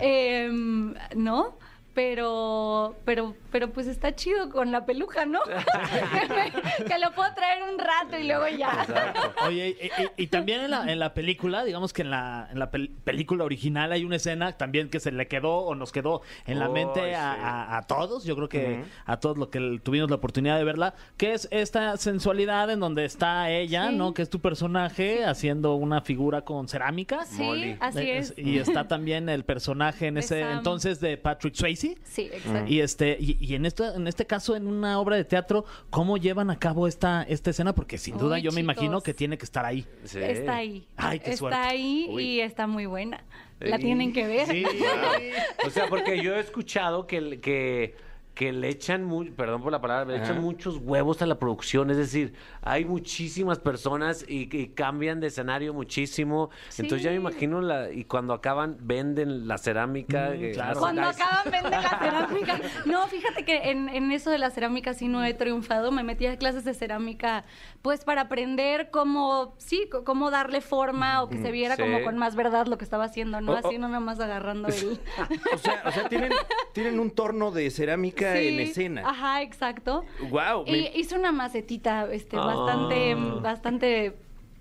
Em, 0.00 0.94
¿No? 1.16 1.58
Pero, 2.02 2.94
pero, 3.04 3.34
pero 3.50 3.70
pues 3.72 3.88
está 3.88 4.14
chido 4.14 4.50
con 4.50 4.70
la 4.70 4.86
peluja, 4.86 5.26
¿no? 5.26 5.40
que, 5.42 5.52
me- 6.28 6.84
que 6.86 6.98
lo 7.00 7.10
puedo 7.12 7.34
traer 7.34 7.64
un 7.64 7.76
rato 7.76 8.16
y 8.16 8.28
luego 8.28 8.46
ya. 8.56 8.86
Oye, 9.46 9.76
y, 9.80 9.86
y- 9.86 10.24
y 10.24 10.26
también 10.28 10.60
en 10.60 10.70
la, 10.70 10.92
en 10.92 11.00
la 11.00 11.12
película, 11.12 11.64
digamos 11.64 11.92
que 11.92 12.02
en 12.02 12.10
la, 12.10 12.48
en 12.52 12.60
la 12.60 12.70
pel- 12.70 12.90
película 13.02 13.42
original 13.42 13.90
hay 13.90 14.04
una 14.04 14.14
escena 14.14 14.52
también 14.52 14.90
que 14.90 15.00
se 15.00 15.10
le 15.10 15.26
quedó 15.26 15.58
o 15.58 15.74
nos 15.74 15.90
quedó 15.90 16.22
en 16.46 16.60
la 16.60 16.68
mente 16.68 17.16
a, 17.16 17.34
sí. 17.34 17.40
a- 17.42 17.76
a 17.78 17.82
todos, 17.88 18.24
yo 18.24 18.36
creo 18.36 18.48
que 18.48 18.84
a 19.04 19.16
todos 19.18 19.36
los 19.36 19.48
que 19.48 19.80
tuvimos 19.82 20.08
la 20.08 20.16
oportunidad 20.16 20.56
de 20.56 20.62
verla, 20.64 20.94
que 21.16 21.32
es 21.34 21.48
esta 21.50 21.96
sensualidad 21.96 22.70
en 22.70 22.78
donde 22.78 23.04
está 23.06 23.50
ella, 23.50 23.88
Sí. 23.88 23.96
¿no? 23.96 24.14
Que 24.14 24.22
es 24.22 24.30
tu 24.30 24.40
personaje 24.40 25.24
haciendo 25.24 25.74
una 25.74 26.00
figura 26.00 26.42
con 26.42 26.68
cerámica. 26.68 27.24
Sí, 27.26 27.42
Molly. 27.42 27.76
así 27.80 27.98
Eh, 27.98 28.18
es. 28.18 28.34
Y 28.36 28.58
está 28.58 28.86
también 28.86 29.28
el 29.28 29.44
personaje 29.44 30.06
en 30.06 30.14
De 30.14 30.20
ese 30.20 30.42
Sam. 30.42 30.58
entonces 30.58 31.00
de 31.00 31.16
Patrick 31.16 31.54
Swayze. 31.54 31.87
Sí, 32.04 32.30
exacto. 32.32 32.70
Y 32.70 32.80
este, 32.80 33.16
y, 33.20 33.36
y 33.40 33.54
en 33.54 33.66
este, 33.66 33.84
en 33.84 34.06
este 34.06 34.26
caso, 34.26 34.56
en 34.56 34.66
una 34.66 34.98
obra 34.98 35.16
de 35.16 35.24
teatro, 35.24 35.64
¿cómo 35.90 36.16
llevan 36.16 36.50
a 36.50 36.58
cabo 36.58 36.86
esta, 36.86 37.22
esta 37.22 37.50
escena? 37.50 37.74
Porque 37.74 37.98
sin 37.98 38.18
duda 38.18 38.36
Uy, 38.36 38.42
yo 38.42 38.52
me 38.52 38.60
imagino 38.60 39.00
que 39.00 39.14
tiene 39.14 39.38
que 39.38 39.44
estar 39.44 39.64
ahí. 39.64 39.86
Sí. 40.04 40.18
Está 40.20 40.56
ahí. 40.56 40.86
Ay, 40.96 41.18
qué 41.20 41.30
está 41.30 41.38
suerte. 41.38 41.58
ahí 41.58 42.06
Uy. 42.10 42.24
y 42.24 42.40
está 42.40 42.66
muy 42.66 42.86
buena. 42.86 43.22
La 43.60 43.76
Sí. 43.76 43.84
tienen 43.84 44.12
que 44.12 44.26
ver. 44.26 44.48
O 45.66 45.70
sea, 45.70 45.88
porque 45.88 46.22
yo 46.22 46.34
he 46.36 46.40
escuchado 46.40 47.06
que, 47.06 47.40
que, 47.40 47.96
que 48.38 48.52
le 48.52 48.68
echan, 48.68 49.02
mu- 49.02 49.24
perdón 49.34 49.62
por 49.62 49.72
la 49.72 49.80
palabra, 49.80 50.04
le 50.16 50.22
echan 50.22 50.40
muchos 50.40 50.76
huevos 50.76 51.20
a 51.22 51.26
la 51.26 51.40
producción. 51.40 51.90
Es 51.90 51.96
decir, 51.96 52.34
hay 52.62 52.84
muchísimas 52.84 53.58
personas 53.58 54.24
y, 54.28 54.48
y 54.56 54.68
cambian 54.68 55.18
de 55.18 55.26
escenario 55.26 55.74
muchísimo. 55.74 56.48
Entonces 56.78 57.02
ya 57.02 57.10
me 57.10 57.16
imagino, 57.16 57.60
la, 57.60 57.90
y 57.90 58.04
cuando 58.04 58.34
acaban, 58.34 58.76
venden 58.80 59.48
la 59.48 59.58
cerámica. 59.58 60.30
Mm, 60.30 60.44
eh, 60.44 60.50
claro. 60.52 60.78
Cuando 60.78 61.02
acaban 61.02 61.50
venden 61.50 61.70
la 61.72 61.98
cerámica. 61.98 62.60
No, 62.86 63.08
fíjate 63.08 63.44
que 63.44 63.70
en, 63.72 63.88
en 63.88 64.12
eso 64.12 64.30
de 64.30 64.38
la 64.38 64.50
cerámica 64.50 64.94
sí 64.94 65.08
no 65.08 65.24
he 65.24 65.34
triunfado. 65.34 65.90
Me 65.90 66.04
metí 66.04 66.26
a 66.26 66.38
clases 66.38 66.64
de 66.64 66.74
cerámica, 66.74 67.44
pues 67.82 68.04
para 68.04 68.20
aprender 68.20 68.90
cómo, 68.92 69.56
sí, 69.58 69.90
cómo 70.04 70.30
darle 70.30 70.60
forma 70.60 71.24
o 71.24 71.28
que 71.28 71.38
se 71.42 71.50
viera 71.50 71.74
Sí. 71.74 71.82
como 71.82 72.04
con 72.04 72.16
más 72.18 72.36
verdad 72.36 72.66
lo 72.68 72.78
que 72.78 72.84
estaba 72.84 73.02
haciendo, 73.02 73.40
¿no? 73.40 73.50
O- 73.54 73.56
Así 73.56 73.74
o- 73.74 73.78
no 73.80 73.88
nada 73.88 73.98
más 73.98 74.20
agarrando 74.20 74.68
el... 74.68 75.00
O 75.52 75.58
sea, 75.58 75.82
o 75.86 75.90
sea 75.90 76.08
tienen, 76.08 76.30
tienen 76.82 77.00
un 77.00 77.10
torno 77.10 77.50
de 77.50 77.70
cerámica 77.70 78.36
Sí, 78.36 78.48
en 78.48 78.60
escena. 78.60 79.02
Ajá, 79.08 79.42
exacto. 79.42 80.04
Wow. 80.30 80.64
Y 80.66 80.90
hice 80.94 81.16
una 81.16 81.32
macetita, 81.32 82.08
este, 82.12 82.36
bastante, 82.36 83.12
Ah. 83.12 83.38
bastante 83.42 84.16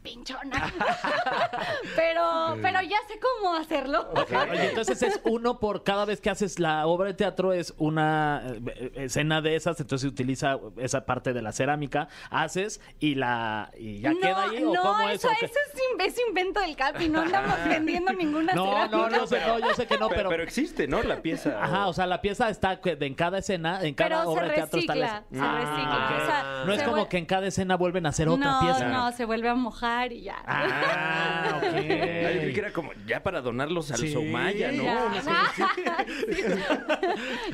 pinchona. 0.07 0.73
pero, 1.95 2.57
pero 2.61 2.81
ya 2.81 2.97
sé 3.07 3.19
cómo 3.19 3.55
hacerlo. 3.55 4.09
Oye, 4.51 4.69
entonces 4.69 5.01
es 5.03 5.19
uno 5.23 5.59
por 5.59 5.83
cada 5.83 6.05
vez 6.05 6.21
que 6.21 6.29
haces 6.29 6.59
la 6.59 6.85
obra 6.87 7.07
de 7.07 7.13
teatro, 7.13 7.53
es 7.53 7.73
una 7.77 8.43
eh, 8.67 8.91
escena 8.95 9.41
de 9.41 9.55
esas, 9.55 9.79
entonces 9.79 10.01
se 10.03 10.07
utiliza 10.07 10.57
esa 10.77 11.05
parte 11.05 11.33
de 11.33 11.41
la 11.41 11.51
cerámica, 11.51 12.07
haces 12.29 12.81
y 12.99 13.15
la 13.15 13.71
y 13.77 13.99
ya 14.01 14.11
no, 14.11 14.19
queda 14.19 14.43
ahí 14.43 14.63
o 14.63 14.73
no, 14.73 14.81
cómo 14.81 15.09
es. 15.09 15.15
eso, 15.23 15.29
eso 15.41 15.45
es, 15.45 15.81
in- 15.93 16.01
es 16.01 16.19
invento 16.27 16.59
del 16.59 16.75
Capi, 16.75 17.09
no 17.09 17.21
andamos 17.21 17.57
vendiendo 17.67 18.13
ninguna 18.13 18.53
No, 18.53 18.65
cerámica. 18.65 18.97
no, 18.97 19.09
no, 19.09 19.27
sé, 19.27 19.39
no, 19.45 19.59
yo 19.59 19.73
sé 19.73 19.87
que 19.87 19.97
no, 19.97 20.07
pero, 20.09 20.17
pero, 20.17 20.29
pero 20.29 20.43
existe, 20.43 20.87
¿no? 20.87 21.01
La 21.03 21.21
pieza. 21.21 21.57
Ajá, 21.63 21.87
o 21.87 21.93
sea, 21.93 22.05
la 22.07 22.21
pieza 22.21 22.49
está 22.49 22.79
en 22.83 23.13
cada 23.15 23.39
escena, 23.39 23.81
en 23.83 23.93
cada 23.93 24.09
Pero 24.09 24.21
se 24.23 24.27
obra 24.29 24.47
de 24.47 24.53
teatro 24.53 24.79
está 24.79 24.95
la- 24.95 25.23
se 25.31 25.39
Ah, 25.39 25.59
recicla, 25.59 26.05
ok. 26.05 26.21
o 26.21 26.25
sea, 26.25 26.63
no 26.65 26.73
es 26.73 26.83
como 26.83 27.09
que 27.09 27.17
en 27.17 27.25
cada 27.25 27.47
escena 27.47 27.75
vuelven 27.75 28.05
a 28.05 28.09
hacer 28.09 28.27
otra 28.29 28.51
no, 28.51 28.59
pieza. 28.61 28.85
no, 28.87 29.11
se 29.11 29.25
vuelve 29.25 29.49
a 29.49 29.55
mojar 29.55 29.96
y 30.05 30.21
ya. 30.21 30.41
Ah, 30.45 31.53
ok. 31.57 31.63
Ay, 31.63 31.73
yo 32.35 32.39
creí 32.41 32.53
que 32.53 32.59
era 32.59 32.71
como 32.71 32.91
ya 33.05 33.21
para 33.23 33.41
donarlos 33.41 33.91
al 33.91 33.97
Sí, 33.97 34.11
Somaya, 34.13 34.71
¿no? 34.71 34.83
Ya. 34.83 35.05
Una 35.05 35.15
cosa 35.15 35.41
así. 35.99 36.33
Sí. 36.33 36.41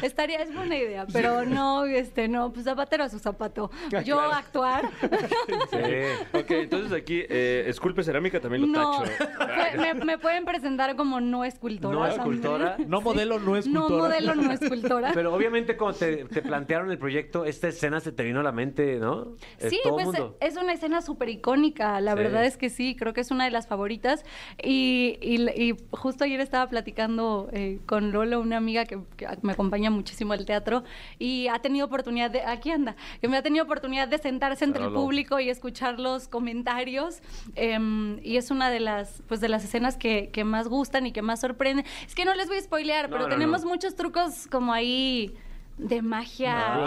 Estaría, 0.01 0.41
es 0.41 0.53
buena 0.53 0.75
idea, 0.77 1.05
pero 1.11 1.45
no, 1.45 1.85
este, 1.85 2.27
no, 2.27 2.51
pues 2.51 2.65
zapatero 2.65 3.03
a 3.03 3.09
su 3.09 3.19
zapato. 3.19 3.71
Yo 4.05 4.17
claro. 4.17 4.33
actuar, 4.33 4.89
Sí. 5.71 6.37
Ok, 6.37 6.51
entonces 6.51 6.91
aquí, 6.93 7.23
eh, 7.29 7.65
esculpe 7.67 8.03
cerámica 8.03 8.39
también 8.39 8.61
lo 8.61 8.67
no. 8.67 9.01
tacho. 9.03 9.11
Fue- 9.17 9.77
Me, 9.77 9.93
me 10.05 10.17
pueden 10.17 10.45
presentar 10.45 10.95
como 10.95 11.19
no 11.21 11.43
escultora. 11.45 11.93
No 11.93 11.99
también. 12.01 12.19
escultora. 12.19 12.77
No 12.87 13.01
modelo, 13.01 13.39
no 13.39 13.45
No 13.51 13.57
escultora. 13.57 13.89
modelo, 14.03 14.35
no 14.35 14.51
escultora. 14.51 15.11
Pero 15.13 15.33
obviamente 15.33 15.77
cuando 15.77 15.97
te, 15.99 16.25
te 16.25 16.41
plantearon 16.41 16.91
el 16.91 16.97
proyecto, 16.97 17.45
esta 17.45 17.67
escena 17.67 17.99
se 17.99 18.11
te 18.11 18.23
vino 18.23 18.39
a 18.39 18.43
la 18.43 18.51
mente, 18.51 18.97
¿no? 18.99 19.35
Eh, 19.59 19.69
Sí, 19.69 19.79
todo 19.83 19.99
el 19.99 20.05
pues 20.05 20.19
mundo. 20.19 20.37
es 20.39 20.55
una 20.57 20.73
escena 20.73 21.01
súper 21.01 21.29
icónica, 21.29 21.99
la 22.01 22.13
Sí. 22.13 22.17
Verdad 22.33 22.45
es 22.45 22.57
que 22.57 22.69
sí, 22.69 22.95
creo 22.95 23.13
que 23.13 23.21
es 23.21 23.31
una 23.31 23.45
de 23.45 23.51
las 23.51 23.67
favoritas. 23.67 24.23
Y, 24.61 25.17
y- 25.21 25.49
y 25.61 25.75
justo 25.91 26.23
ayer 26.23 26.39
estaba 26.39 26.67
platicando 26.69 27.49
eh, 27.53 27.79
con 27.85 28.11
Lolo, 28.11 28.39
una 28.41 28.57
amiga 28.57 28.85
que, 28.85 28.99
que 29.17 29.27
me 29.41 29.53
acompaña 29.53 29.89
muchísimo 29.89 30.33
al 30.33 30.45
teatro, 30.45 30.83
y 31.19 31.47
ha 31.47 31.59
tenido 31.59 31.85
oportunidad 31.85 32.31
de, 32.31 32.41
aquí 32.41 32.71
anda, 32.71 32.95
que 33.21 33.27
me 33.27 33.37
ha 33.37 33.41
tenido 33.41 33.63
oportunidad 33.65 34.07
de 34.07 34.17
sentarse 34.17 34.65
entre 34.65 34.83
el 34.83 34.91
público 34.91 35.39
y 35.39 35.49
escuchar 35.49 35.99
los 35.99 36.27
comentarios. 36.27 37.21
em, 37.55 38.19
y 38.23 38.37
es 38.37 38.51
una 38.51 38.69
de 38.69 38.79
las, 38.79 39.21
pues, 39.27 39.39
de 39.41 39.49
las 39.49 39.63
escenas 39.63 39.97
que, 39.97 40.29
que 40.31 40.43
más 40.43 40.67
gustan 40.67 41.05
y 41.07 41.11
que 41.11 41.21
más 41.21 41.39
sorprenden. 41.41 41.85
Es 42.05 42.15
que 42.15 42.25
no 42.25 42.33
les 42.33 42.47
voy 42.47 42.57
a 42.57 42.61
spoilear, 42.61 43.05
No, 43.09 43.15
pero 43.15 43.23
no, 43.27 43.29
tenemos 43.29 43.63
no. 43.63 43.69
muchos 43.69 43.95
trucos 43.95 44.47
como 44.47 44.73
ahí 44.73 45.33
de 45.77 46.01
magia. 46.01 46.79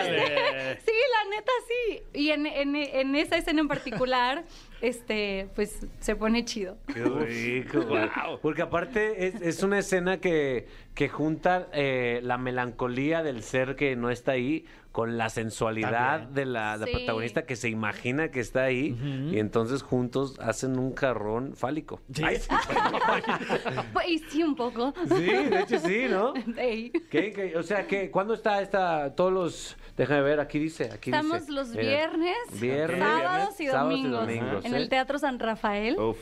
Este, 0.00 0.80
sí, 0.86 0.92
la 1.12 1.30
neta 1.36 1.52
sí. 1.68 2.02
Y 2.14 2.30
en, 2.30 2.46
en- 2.46 2.76
en 2.76 3.14
esa 3.14 3.36
escena 3.36 3.60
en 3.60 3.68
particular, 3.68 4.44
este, 4.82 5.48
pues 5.54 5.86
se 6.00 6.16
pone 6.16 6.44
chido. 6.44 6.76
Qué 6.92 7.04
rico, 7.04 7.80
güey. 7.88 8.08
Porque 8.42 8.62
aparte 8.62 9.26
es, 9.28 9.40
es 9.40 9.62
una 9.62 9.78
escena 9.78 10.18
que, 10.18 10.66
que 10.94 11.08
junta 11.08 11.68
eh, 11.72 12.20
la 12.22 12.36
melancolía 12.38 13.22
del 13.22 13.42
ser 13.42 13.76
que 13.76 13.96
no 13.96 14.10
está 14.10 14.32
ahí 14.32 14.66
con 14.90 15.16
la 15.16 15.30
sensualidad 15.30 16.18
También. 16.18 16.34
de 16.34 16.44
la, 16.44 16.76
la 16.76 16.84
Sí. 16.86 16.92
protagonista 16.92 17.46
que 17.46 17.56
se 17.56 17.70
imagina 17.70 18.30
que 18.30 18.40
está 18.40 18.64
ahí 18.64 18.94
y 19.32 19.38
entonces 19.38 19.82
juntos 19.82 20.38
hacen 20.38 20.78
un 20.78 20.92
carrón 20.92 21.54
fálico. 21.56 22.00
Sí. 22.12 22.22
Ay, 22.22 22.36
sí. 22.36 22.48
Pues, 23.94 24.20
sí, 24.28 24.42
un 24.42 24.54
poco. 24.54 24.92
Sí, 25.08 25.24
de 25.24 25.60
hecho 25.60 25.78
sí, 25.78 26.06
¿no? 26.10 26.34
Ey. 26.58 26.90
¿Qué, 27.10 27.32
qué? 27.32 27.56
O 27.56 27.62
sea, 27.62 27.86
que 27.86 28.10
¿cuándo 28.10 28.34
está 28.34 28.60
esta, 28.60 29.14
todos 29.14 29.32
los, 29.32 29.76
déjame 29.96 30.20
ver, 30.22 30.40
aquí 30.40 30.58
dice, 30.58 30.90
aquí 30.92 31.10
Estamos 31.10 31.40
dice. 31.40 31.52
los 31.52 31.68
Mira, 31.70 31.82
viernes, 31.82 32.36
viernes, 32.60 32.98
sábados 32.98 33.60
y 33.60 33.66
sábados 33.66 33.98
y 33.98 34.08
domingos. 34.08 34.64
En 34.74 34.82
el 34.82 34.88
Teatro 34.88 35.18
San 35.18 35.38
Rafael. 35.38 35.98
Uf. 35.98 36.18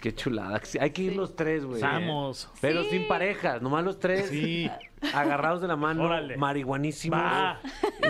Qué 0.00 0.14
chulada. 0.14 0.60
Hay 0.80 0.90
que 0.90 1.02
ir 1.02 1.16
los 1.16 1.34
tres, 1.36 1.64
güey. 1.64 1.80
Vamos. 1.80 2.50
Pero 2.60 2.82
Sí. 2.84 2.90
sin 2.90 3.08
parejas, 3.08 3.62
nomás 3.62 3.82
los 3.84 3.98
tres. 3.98 4.28
Sí. 4.28 4.70
Agarrados 5.12 5.60
de 5.60 5.68
la 5.68 5.76
mano, 5.76 6.04
Órale. 6.04 6.36
marihuanísimos. 6.36 7.18
Va. 7.18 7.60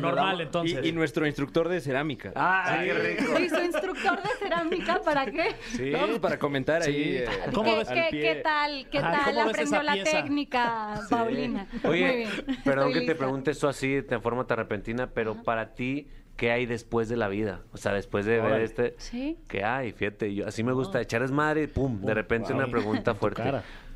Normal, 0.01 0.41
entonces. 0.41 0.85
Y, 0.85 0.89
y 0.89 0.93
nuestro 0.93 1.27
instructor 1.27 1.69
de 1.69 1.81
cerámica. 1.81 2.33
Ah, 2.37 2.81
qué 2.85 2.95
rico. 2.95 3.39
¿Y 3.39 3.49
su 3.49 3.61
instructor 3.63 4.23
de 4.23 4.29
cerámica 4.39 5.01
para 5.05 5.27
qué? 5.27 5.55
Sí. 5.77 5.91
No, 5.91 6.07
pues 6.07 6.19
para 6.21 6.39
comentar 6.39 6.83
ahí. 6.83 7.17
eh, 7.19 7.27
¿Cómo 7.53 7.71
¿Qué, 7.73 7.79
ves? 7.79 7.89
qué- 7.89 8.01
al 8.01 8.09
pie. 8.11 8.21
qué 8.21 8.35
tal? 8.43 8.87
¿Qué 8.91 8.99
Ajá, 8.99 9.11
tal 9.11 9.25
¿cómo 9.35 9.47
ves 9.47 9.55
aprendió 9.55 9.75
esa 9.75 9.83
la 9.83 9.93
pieza? 9.95 10.11
técnica, 10.23 11.01
Paulina? 11.11 11.67
Muy 11.83 11.91
Oye, 11.93 12.17
bien. 12.17 12.31
perdón 12.65 12.89
Estoy 12.89 12.93
que 12.93 13.01
te 13.01 13.01
lista. 13.07 13.17
pregunte 13.19 13.51
eso 13.53 13.69
así 13.69 14.01
de 14.01 14.21
forma 14.21 14.47
tan 14.47 14.59
repentina, 14.59 15.09
pero 15.09 15.43
para 15.43 15.75
ti, 15.75 16.09
¿qué 16.37 16.51
hay 16.51 16.67
después 16.67 17.09
de 17.09 17.17
la 17.17 17.29
vida? 17.29 17.61
O 17.73 17.77
sea, 17.77 17.93
después 17.93 18.27
de 18.27 18.41
ver 18.41 18.61
este... 18.61 18.95
Sí. 18.99 19.37
¿Qué 19.49 19.65
hay? 19.65 19.93
Fíjate, 19.93 20.35
yo, 20.35 20.47
así 20.47 20.63
me 20.63 20.73
gusta 20.73 21.01
echar 21.01 21.23
desmadre 21.23 21.65
y 21.65 21.67
pum, 21.67 22.01
de 22.01 22.15
repente 22.15 22.53
wow. 22.53 22.63
una 22.63 22.71
pregunta 22.71 23.15
fuerte. 23.15 23.43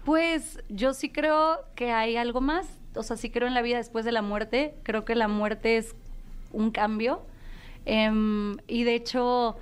Pues 0.04 0.62
yo 0.68 0.94
sí 0.94 1.10
creo 1.10 1.58
que 1.74 1.90
hay 1.92 2.16
algo 2.16 2.40
más. 2.40 2.66
O 2.94 3.02
sea, 3.02 3.16
sí 3.16 3.30
creo 3.30 3.46
en 3.48 3.54
la 3.54 3.62
vida 3.62 3.76
después 3.76 4.04
de 4.04 4.12
la 4.12 4.22
muerte. 4.22 4.74
Creo 4.82 5.04
que 5.04 5.14
la 5.14 5.28
muerte 5.28 5.76
es 5.76 5.94
un 6.52 6.70
cambio. 6.70 7.22
Em, 7.84 8.56
y 8.66 8.84
de 8.84 8.94
hecho, 8.94 9.56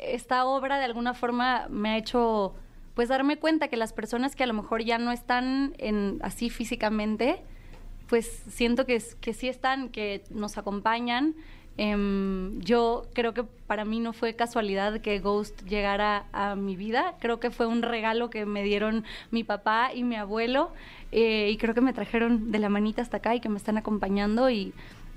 esta 0.00 0.44
obra 0.44 0.78
de 0.78 0.84
alguna 0.84 1.14
forma 1.14 1.66
me 1.68 1.90
ha 1.90 1.96
hecho 1.98 2.54
pues 2.94 3.08
darme 3.10 3.36
cuenta 3.36 3.68
que 3.68 3.76
las 3.76 3.92
personas 3.92 4.34
que 4.34 4.42
a 4.42 4.46
lo 4.46 4.54
mejor 4.54 4.82
ya 4.82 4.96
no 4.98 5.12
están 5.12 5.74
en 5.76 6.18
así 6.22 6.48
físicamente, 6.48 7.42
pues 8.08 8.42
siento 8.48 8.86
que, 8.86 8.96
es- 8.96 9.16
que 9.16 9.34
sí 9.34 9.48
están, 9.48 9.90
que 9.90 10.24
nos 10.30 10.56
acompañan. 10.56 11.34
Em, 11.78 12.58
yo 12.60 13.06
creo 13.12 13.34
que 13.34 13.42
para 13.42 13.84
mí 13.84 14.00
no 14.00 14.12
fue 14.14 14.34
casualidad 14.34 15.00
que 15.00 15.18
Ghost 15.20 15.62
llegara 15.64 16.24
a 16.32 16.54
mi 16.56 16.74
vida. 16.74 17.14
Creo 17.20 17.38
que 17.38 17.50
fue 17.50 17.66
un 17.66 17.82
regalo 17.82 18.30
que 18.30 18.46
me 18.46 18.62
dieron 18.62 19.04
mi 19.30 19.44
papá 19.44 19.90
y 19.94 20.02
mi 20.04 20.16
abuelo. 20.16 20.70
eh, 21.12 21.50
y 21.50 21.56
creo 21.56 21.72
que 21.74 21.80
me 21.80 21.92
trajeron 21.92 22.50
de 22.50 22.58
la 22.58 22.68
manita 22.68 23.00
hasta 23.00 23.18
acá 23.18 23.34
y 23.34 23.40
que 23.40 23.48
me 23.48 23.58
están 23.58 23.78
acompañando. 23.78 24.50
Y, 24.50 24.72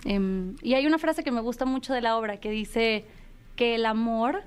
em, 0.05 0.55
y 0.61 0.75
hay 0.75 0.85
una 0.85 0.99
frase 0.99 1.23
que 1.23 1.31
me 1.31 1.41
gusta 1.41 1.65
mucho 1.65 1.93
de 1.93 2.01
la 2.01 2.15
obra 2.17 2.37
que 2.37 2.51
dice 2.51 3.05
que 3.55 3.75
el 3.75 3.85
amor 3.85 4.43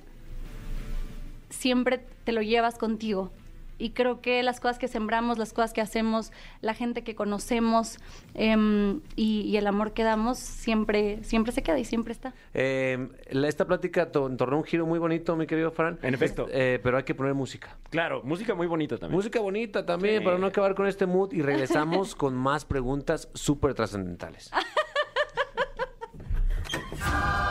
siempre 1.51 2.01
te 2.25 2.33
lo 2.33 2.43
llevas 2.43 2.79
contigo. 2.79 3.31
Y 3.79 3.91
creo 3.91 4.21
que 4.21 4.43
las 4.45 4.61
cosas 4.61 4.79
que 4.79 4.87
sembramos, 4.87 5.39
las 5.39 5.53
cosas 5.53 5.73
que 5.73 5.81
hacemos, 5.81 6.31
la 6.61 6.73
gente 6.75 7.03
que 7.03 7.15
conocemos 7.17 7.99
em, 8.35 9.01
y, 9.17 9.41
y 9.43 9.57
el 9.57 9.67
amor 9.67 9.93
que 9.93 10.05
damos 10.05 10.39
siempre, 10.39 11.25
siempre 11.25 11.53
se 11.53 11.63
queda 11.63 11.79
y 11.81 11.85
siempre 11.85 12.13
está. 12.13 12.33
Eh, 12.55 13.09
la- 13.31 13.49
esta 13.49 13.65
plática 13.67 14.13
to- 14.13 14.31
tornó 14.37 14.59
un 14.59 14.65
giro 14.65 14.87
muy 14.87 14.99
bonito, 15.01 15.35
mi 15.37 15.47
querido 15.47 15.73
Fran. 15.73 15.99
En 16.03 16.15
efecto. 16.15 16.47
Eh, 16.53 16.79
pero 16.83 16.97
hay 16.97 17.03
que 17.03 17.15
poner 17.15 17.35
música. 17.35 17.77
Claro, 17.91 18.21
música 18.23 18.55
muy 18.55 18.67
bonita 18.69 18.97
también. 18.99 19.17
Música 19.17 19.41
bonita 19.41 19.85
también, 19.85 20.19
Sí. 20.21 20.25
para 20.25 20.39
no 20.39 20.47
acabar 20.47 20.75
con 20.77 20.87
este 20.87 21.07
mood. 21.07 21.33
Y 21.33 21.43
regresamos 21.43 22.15
con 22.15 22.35
más 22.37 22.65
preguntas 22.65 23.29
súper 23.35 23.75
trascendentales. 23.75 24.51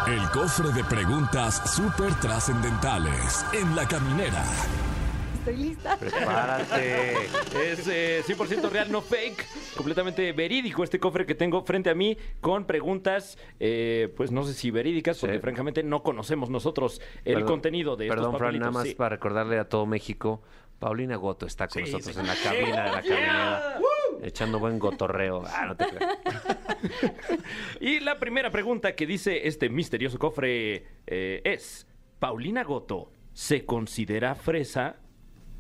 El 0.08 0.30
cofre 0.32 0.72
de 0.72 0.84
preguntas 0.86 1.74
súper 1.76 2.14
trascendentales 2.16 3.46
en 3.54 3.76
la 3.76 3.88
caminera. 3.88 4.44
Estoy 5.42 5.58
lista. 5.58 5.98
Prepárate. 5.98 7.14
Es 7.72 7.88
eh, 7.88 8.22
100% 8.26 8.70
real, 8.70 8.92
no 8.92 9.02
fake. 9.02 9.44
Completamente 9.76 10.32
verídico 10.34 10.84
este 10.84 11.00
cofre 11.00 11.26
que 11.26 11.34
tengo 11.34 11.64
frente 11.64 11.90
a 11.90 11.96
mí 11.96 12.16
con 12.42 12.66
preguntas, 12.66 13.40
eh, 13.60 14.14
pues 14.16 14.32
no 14.32 14.44
sé 14.44 14.54
si 14.54 14.70
verídicas, 14.70 15.18
porque 15.18 15.38
Sí. 15.38 15.42
francamente 15.42 15.82
no 15.82 16.04
conocemos 16.04 16.52
nosotros 16.52 17.02
el 17.26 17.36
Perdón- 17.38 17.48
contenido 17.48 17.96
de 17.96 18.08
Perdón, 18.08 18.26
estos 18.36 18.40
Fran, 18.40 18.60
nada 18.60 18.72
más 18.72 18.88
Sí. 18.88 18.94
para 18.96 19.10
recordarle 19.16 19.58
a 19.58 19.66
todo 19.68 19.86
México. 19.88 20.44
Paulina 20.78 21.16
Goto 21.16 21.46
está 21.48 21.68
con 21.68 21.84
Sí, 21.86 21.92
nosotros 21.92 22.14
sí. 22.16 22.20
en 22.22 22.28
la 22.28 22.36
cabina 22.36 22.84
de 22.84 22.92
la 22.92 23.02
caminera. 23.02 23.80
Echando 24.24 24.60
buen 24.60 24.78
gotorreo. 24.78 25.44
Ah, 25.48 25.66
no 25.68 25.76
te 25.76 25.86
creas. 25.88 26.18
Y 27.80 28.00
la 28.00 28.20
primera 28.20 28.52
pregunta 28.52 28.94
que 28.96 29.06
dice 29.08 29.48
este 29.48 29.70
misterioso 29.70 30.20
cofre 30.20 30.86
eh, 31.08 31.42
es: 31.44 31.88
¿Paulina 32.20 32.64
Goto 32.64 33.12
se 33.34 33.66
considera 33.66 34.36
fresa? 34.36 34.98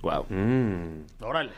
Wow. 0.02 0.26
Mm, 0.30 1.06
Órale. 1.22 1.52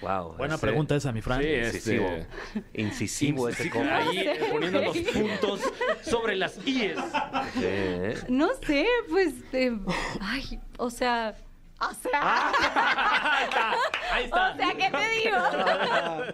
wow. 0.00 0.32
Buena 0.36 0.54
ese- 0.54 0.66
pregunta 0.66 0.94
esa, 0.96 1.12
mi 1.12 1.20
Fran. 1.22 1.40
Sí, 1.42 1.48
Incisivo. 1.48 2.08
este- 2.08 2.80
Incisivo 2.80 3.48
ese 3.48 3.70
ahí 3.90 4.28
poniendo 4.50 4.80
los 4.82 4.96
puntos 4.98 5.60
sobre 6.02 6.36
las 6.36 6.58
IES. 6.66 6.98
No 8.28 8.48
sé, 8.66 8.86
pues, 9.10 9.34
eh, 9.52 9.78
ay, 10.20 10.60
o 10.78 10.90
sea, 10.90 11.34
o 11.80 11.94
sea, 11.94 12.52
Ahí 14.12 14.24
está. 14.24 14.52
o 14.52 14.56
sea, 14.56 14.74
¿qué 14.74 14.90
te 14.90 15.08
digo? 15.20 15.36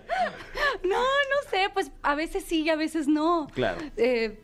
No, 0.84 0.96
no 1.00 1.50
sé, 1.50 1.68
pues 1.72 1.90
a 2.02 2.14
veces 2.14 2.44
sí 2.44 2.62
y 2.62 2.70
a 2.70 2.76
veces 2.76 3.08
no. 3.08 3.48
Claro. 3.54 3.78
Eh, 3.96 4.40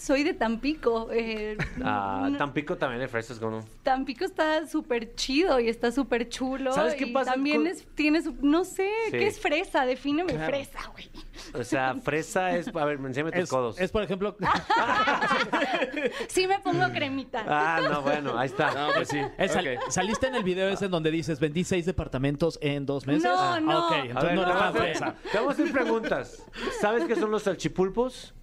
soy 0.00 0.24
de 0.24 0.34
Tampico. 0.34 1.08
eh, 1.12 1.56
Ah, 1.84 2.28
no- 2.30 2.38
Tampico 2.38 2.76
también 2.76 3.02
hay 3.02 3.08
fresas 3.08 3.38
con 3.38 3.54
un... 3.54 3.64
Tampico 3.82 4.24
está 4.24 4.66
súper 4.66 5.14
chido 5.14 5.60
y 5.60 5.68
está 5.68 5.92
súper 5.92 6.28
chulo. 6.28 6.72
¿Sabes 6.72 6.94
qué 6.94 7.06
y 7.06 7.12
pasa 7.12 7.32
También 7.32 7.58
con- 7.58 7.66
es, 7.68 7.86
tiene 7.94 8.22
su, 8.22 8.34
no 8.42 8.64
sé, 8.64 8.88
Sí. 9.06 9.12
¿qué 9.12 9.26
es 9.26 9.38
fresa? 9.40 9.84
Defíneme 9.86 10.32
fresa, 10.38 10.78
güey. 10.92 11.08
O 11.54 11.64
sea, 11.64 11.94
fresa 11.96 12.56
es... 12.56 12.68
A 12.74 12.84
ver, 12.84 12.98
enséñame 12.98 13.32
tus 13.32 13.48
codos. 13.50 13.78
es, 13.80 13.90
por 13.90 14.02
ejemplo, 14.02 14.36
Sí 16.28 16.46
me 16.46 16.58
pongo 16.60 16.88
cremita. 16.92 17.44
Ah, 17.46 17.80
no, 17.90 18.02
bueno, 18.02 18.38
ahí 18.38 18.46
está. 18.46 18.72
No, 18.74 18.92
pues 18.94 19.08
sí. 19.08 19.18
es 19.38 19.54
Ok. 19.56 19.90
saliste 19.90 20.26
en 20.28 20.34
el 20.36 20.42
video 20.44 20.68
ese 20.68 20.86
en 20.86 20.90
donde 20.90 21.10
dices 21.10 21.40
vendí 21.40 21.64
seis 21.64 21.86
departamentos 21.86 22.58
en 22.62 22.86
dos 22.86 23.06
meses. 23.06 23.24
No, 23.24 23.30
Ah, 23.38 23.60
no. 23.60 23.86
Ok, 23.86 23.92
A 23.92 23.96
entonces 24.04 24.28
ver, 24.30 24.34
no 24.36 24.42
a 24.42 24.68
hacer- 24.68 24.80
fresa. 24.82 25.14
te 25.32 25.38
vamos 25.38 25.58
a 25.58 25.62
hacer 25.62 25.72
preguntas. 25.72 26.46
¿Sabes 26.80 27.04
qué 27.04 27.16
son 27.16 27.30
los 27.30 27.42
salchipulpos? 27.42 28.34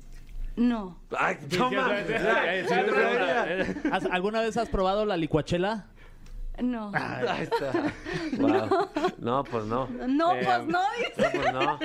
No. 0.58 1.00
Ay, 1.18 1.38
sí, 1.50 1.58
toma. 1.58 1.90
sí, 1.98 2.04
sí, 2.08 2.14
sí, 2.14 2.68
siguiente 2.68 2.92
pregunta. 2.92 3.96
¿Has- 3.96 4.06
¿Alguna 4.12 4.42
vez 4.42 4.58
has 4.58 4.68
probado 4.70 5.06
la 5.06 5.16
licuachela? 5.16 5.86
No. 6.60 6.92
Ahí 6.96 7.44
está. 7.44 7.72
Wow. 8.40 8.90
No, 9.20 9.44
pues 9.44 9.66
no. 9.66 9.88
No, 10.08 10.34
Eh, 10.34 10.42
pues 10.44 10.60
no, 10.66 10.66
No, 10.66 10.80
dice. 10.98 11.30
pues 11.32 11.54
no. 11.54 11.80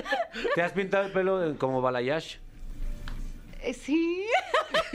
¿Te 0.55 0.63
has 0.63 0.73
pintado 0.73 1.05
el 1.05 1.13
pelo 1.13 1.55
como 1.59 1.83
balayage? 1.83 2.41
Eh, 3.63 3.75
Sí. 3.75 4.27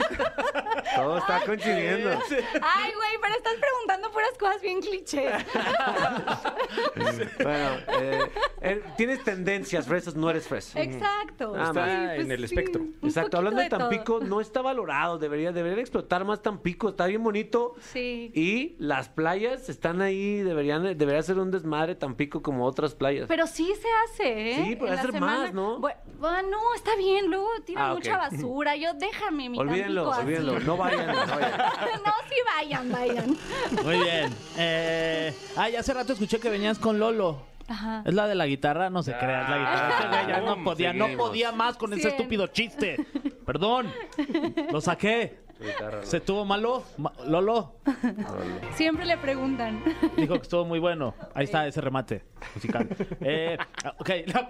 Todo 0.96 1.18
está 1.18 1.40
coincidiendo. 1.44 2.10
Ay, 2.10 2.92
güey, 2.94 3.10
pero 3.20 3.34
estás 3.36 3.54
preguntando 3.60 4.10
puras 4.10 4.30
cosas 4.38 4.60
bien 4.62 4.80
clichés. 4.80 5.32
Bueno, 7.42 7.68
eh, 8.00 8.20
eh, 8.60 8.82
tienes 8.96 9.22
tendencias 9.24 9.86
fresas, 9.86 10.14
no 10.14 10.28
eres 10.30 10.46
fresa. 10.46 10.80
Exacto. 10.80 11.54
Ah, 11.56 11.66
Sí, 11.68 11.72
pues 11.74 12.20
en 12.20 12.32
el 12.32 12.38
sí, 12.38 12.44
espectro. 12.54 12.84
Exacto, 13.02 13.36
hablando 13.38 13.60
de. 13.62 13.68
Tampico, 13.68 14.20
no 14.20 14.40
está 14.40 14.60
valorado, 14.62 15.18
debería, 15.18 15.52
deberían 15.52 15.78
explotar 15.80 16.24
más 16.24 16.42
Tampico, 16.42 16.90
está 16.90 17.06
bien 17.06 17.22
bonito. 17.22 17.74
Sí. 17.80 18.30
Y 18.34 18.76
las 18.78 19.08
playas 19.08 19.68
están 19.68 20.00
ahí, 20.02 20.38
deberían, 20.42 20.82
debería 20.98 21.22
ser 21.22 21.38
un 21.38 21.50
desmadre 21.50 21.94
Tampico 21.94 22.42
como 22.42 22.64
otras 22.66 22.94
playas. 22.94 23.26
Pero 23.28 23.46
sí 23.46 23.72
se 23.80 23.88
hace, 24.04 24.50
¿eh? 24.50 24.64
Sí, 24.78 24.86
hacer 24.88 25.12
semana- 25.12 25.38
más, 25.38 25.54
¿no? 25.54 25.78
Bu- 25.80 25.94
Bueno, 26.18 26.48
no, 26.50 26.74
está 26.74 26.96
bien, 26.96 27.28
luego 27.30 27.48
tiran 27.64 27.90
Ah, 27.90 27.94
mucha 27.94 28.16
basura. 28.16 28.38
Yo 28.80 28.94
déjame 28.94 29.48
mi 29.48 29.58
olvídenlo, 29.58 30.12
así. 30.12 30.22
olvídenlo, 30.22 30.60
no 30.60 30.76
vayan, 30.76 31.06
no 31.06 31.14
vayan. 31.14 31.58
no, 32.06 32.12
sí 32.28 32.34
vayan, 32.56 32.92
vayan. 32.92 33.36
Muy 33.84 33.98
bien. 33.98 34.34
Eh, 34.56 35.34
ay, 35.56 35.76
hace 35.76 35.92
rato 35.94 36.12
escuché 36.12 36.38
que 36.40 36.50
venías 36.50 36.78
con 36.78 36.98
Lolo. 36.98 37.42
Ajá. 37.68 38.02
Es 38.06 38.14
la 38.14 38.26
de 38.26 38.34
la 38.34 38.46
guitarra, 38.46 38.88
no 38.90 39.02
se 39.02 39.12
crea, 39.12 39.42
es 39.42 39.48
la 39.50 39.58
guitarra. 39.58 40.08
Güey 40.08 40.26
ya 40.28 40.40
no 40.40 40.64
podía, 40.64 40.92
no 40.92 41.08
podía 41.16 41.52
más 41.52 41.76
con 41.76 41.92
ese 41.92 42.08
estúpido 42.08 42.46
chiste. 42.48 43.04
Perdón. 43.44 43.92
Lo 44.72 44.80
saqué. 44.80 45.46
¿Se 46.04 46.20
tuvo 46.20 46.44
malo? 46.44 46.84
Ma- 46.98 47.12
Lolo 47.26 47.74
Siempre 48.76 49.04
le 49.04 49.16
preguntan. 49.18 49.82
dijo 50.16 50.34
que 50.36 50.42
estuvo 50.42 50.64
muy 50.64 50.78
bueno. 50.78 51.14
Ahí 51.34 51.44
está 51.44 51.66
ese 51.66 51.80
remate 51.80 52.24
musical. 52.54 52.88
Eh, 53.20 53.58
ok, 53.98 54.10
la, 54.26 54.48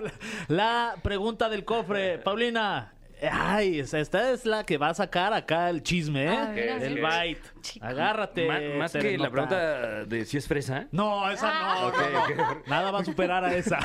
la 0.48 0.94
pregunta 1.02 1.48
del 1.48 1.64
cofre. 1.64 2.18
Paulina. 2.18 2.92
Ay, 3.32 3.80
esta 3.80 4.30
es 4.30 4.44
la 4.46 4.64
que 4.64 4.78
va 4.78 4.90
a 4.90 4.94
sacar 4.94 5.32
acá 5.32 5.70
el 5.70 5.82
chisme, 5.82 6.24
¿eh? 6.26 6.28
ver, 6.54 6.70
a 6.70 6.76
el 6.84 6.94
ver. 7.00 7.26
bite. 7.28 7.48
Chico. 7.62 7.84
Agárrate. 7.86 8.46
Ma- 8.46 8.78
más 8.78 8.92
que 8.92 9.18
la 9.18 9.30
pregunta 9.30 10.04
de 10.04 10.24
si 10.24 10.36
es 10.36 10.46
fresa. 10.46 10.86
No, 10.92 11.30
esa 11.30 11.52
no. 11.80 11.86
Ok, 11.88 11.94
no, 12.12 12.36
no. 12.36 12.50
ok. 12.52 12.66
Nada 12.68 12.90
va 12.90 13.00
a 13.00 13.04
superar 13.04 13.44
a 13.44 13.54
esa. 13.56 13.78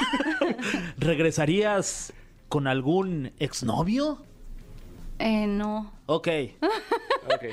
¿Regresarías 0.97 2.13
con 2.49 2.67
algún 2.67 3.31
exnovio? 3.39 4.23
Eh, 5.19 5.47
no. 5.47 5.92
Ok. 6.05 6.27
Ok. 7.25 7.43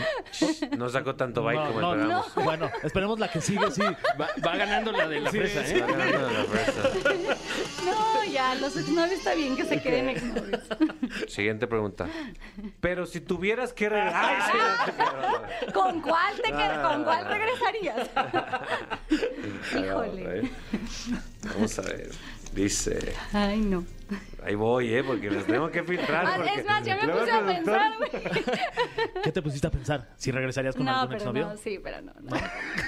No 0.76 0.88
sacó 0.88 1.14
tanto 1.14 1.46
bite 1.46 1.60
No, 1.62 1.66
como 1.68 1.80
no, 1.80 1.92
esperamos. 1.94 2.34
Bueno, 2.44 2.70
esperemos 2.82 3.18
la 3.20 3.30
que 3.30 3.40
sigue, 3.40 3.70
sí. 3.70 3.82
Va, 4.20 4.28
va 4.44 4.56
ganando 4.56 4.90
la 4.90 5.06
de 5.06 5.20
la 5.20 5.30
fresa, 5.30 5.60
¿eh? 5.60 5.74
Está 5.78 5.86
ganando 5.86 6.26
de 6.26 6.34
la 6.34 6.44
fresa. 6.44 6.82
No, 7.84 8.24
ya, 8.24 8.54
los 8.56 8.76
exnovios 8.76 9.12
está 9.12 9.34
bien 9.34 9.56
que 9.56 9.64
se 9.64 9.80
queden 9.80 10.08
exnovios. 10.08 10.60
Siguiente 11.28 11.68
pregunta. 11.68 12.08
Pero 12.80 13.06
si 13.06 13.20
tuvieras 13.20 13.72
que 13.72 13.88
regresar. 13.88 14.92
¿con 15.72 16.00
cuál 16.02 16.34
te 16.42 16.52
qued- 16.52 16.82
¿Con 16.82 17.04
cuál 17.04 17.24
regresarías? 17.26 18.10
Híjole. 19.78 20.50
Vamos 21.54 21.78
a 21.78 21.82
ver. 21.82 22.10
Dice. 22.54 23.14
Ay, 23.32 23.60
no. 23.60 23.84
Ahí 24.42 24.56
voy, 24.56 24.92
¿eh? 24.92 25.04
Porque 25.04 25.30
los 25.30 25.44
tengo 25.46 25.70
que 25.70 25.84
filtrar. 25.84 26.26
Ah, 26.26 26.32
porque 26.36 26.54
es 26.60 26.66
más, 26.66 26.84
ya 26.84 26.96
me 26.96 27.06
puse 27.12 27.30
a 27.30 27.46
pensar, 27.46 27.92
güey. 27.98 28.10
¿Qué 29.22 29.30
te 29.30 29.40
pusiste 29.42 29.66
a 29.68 29.70
pensar? 29.70 30.08
¿Si 30.16 30.32
regresarías 30.32 30.74
con 30.74 30.84
No, 30.86 30.98
algún 31.02 31.14
exnovio? 31.14 31.46
no, 31.46 31.56
sí, 31.56 31.78
pero 31.82 32.00
no. 32.02 32.12
no. 32.20 32.36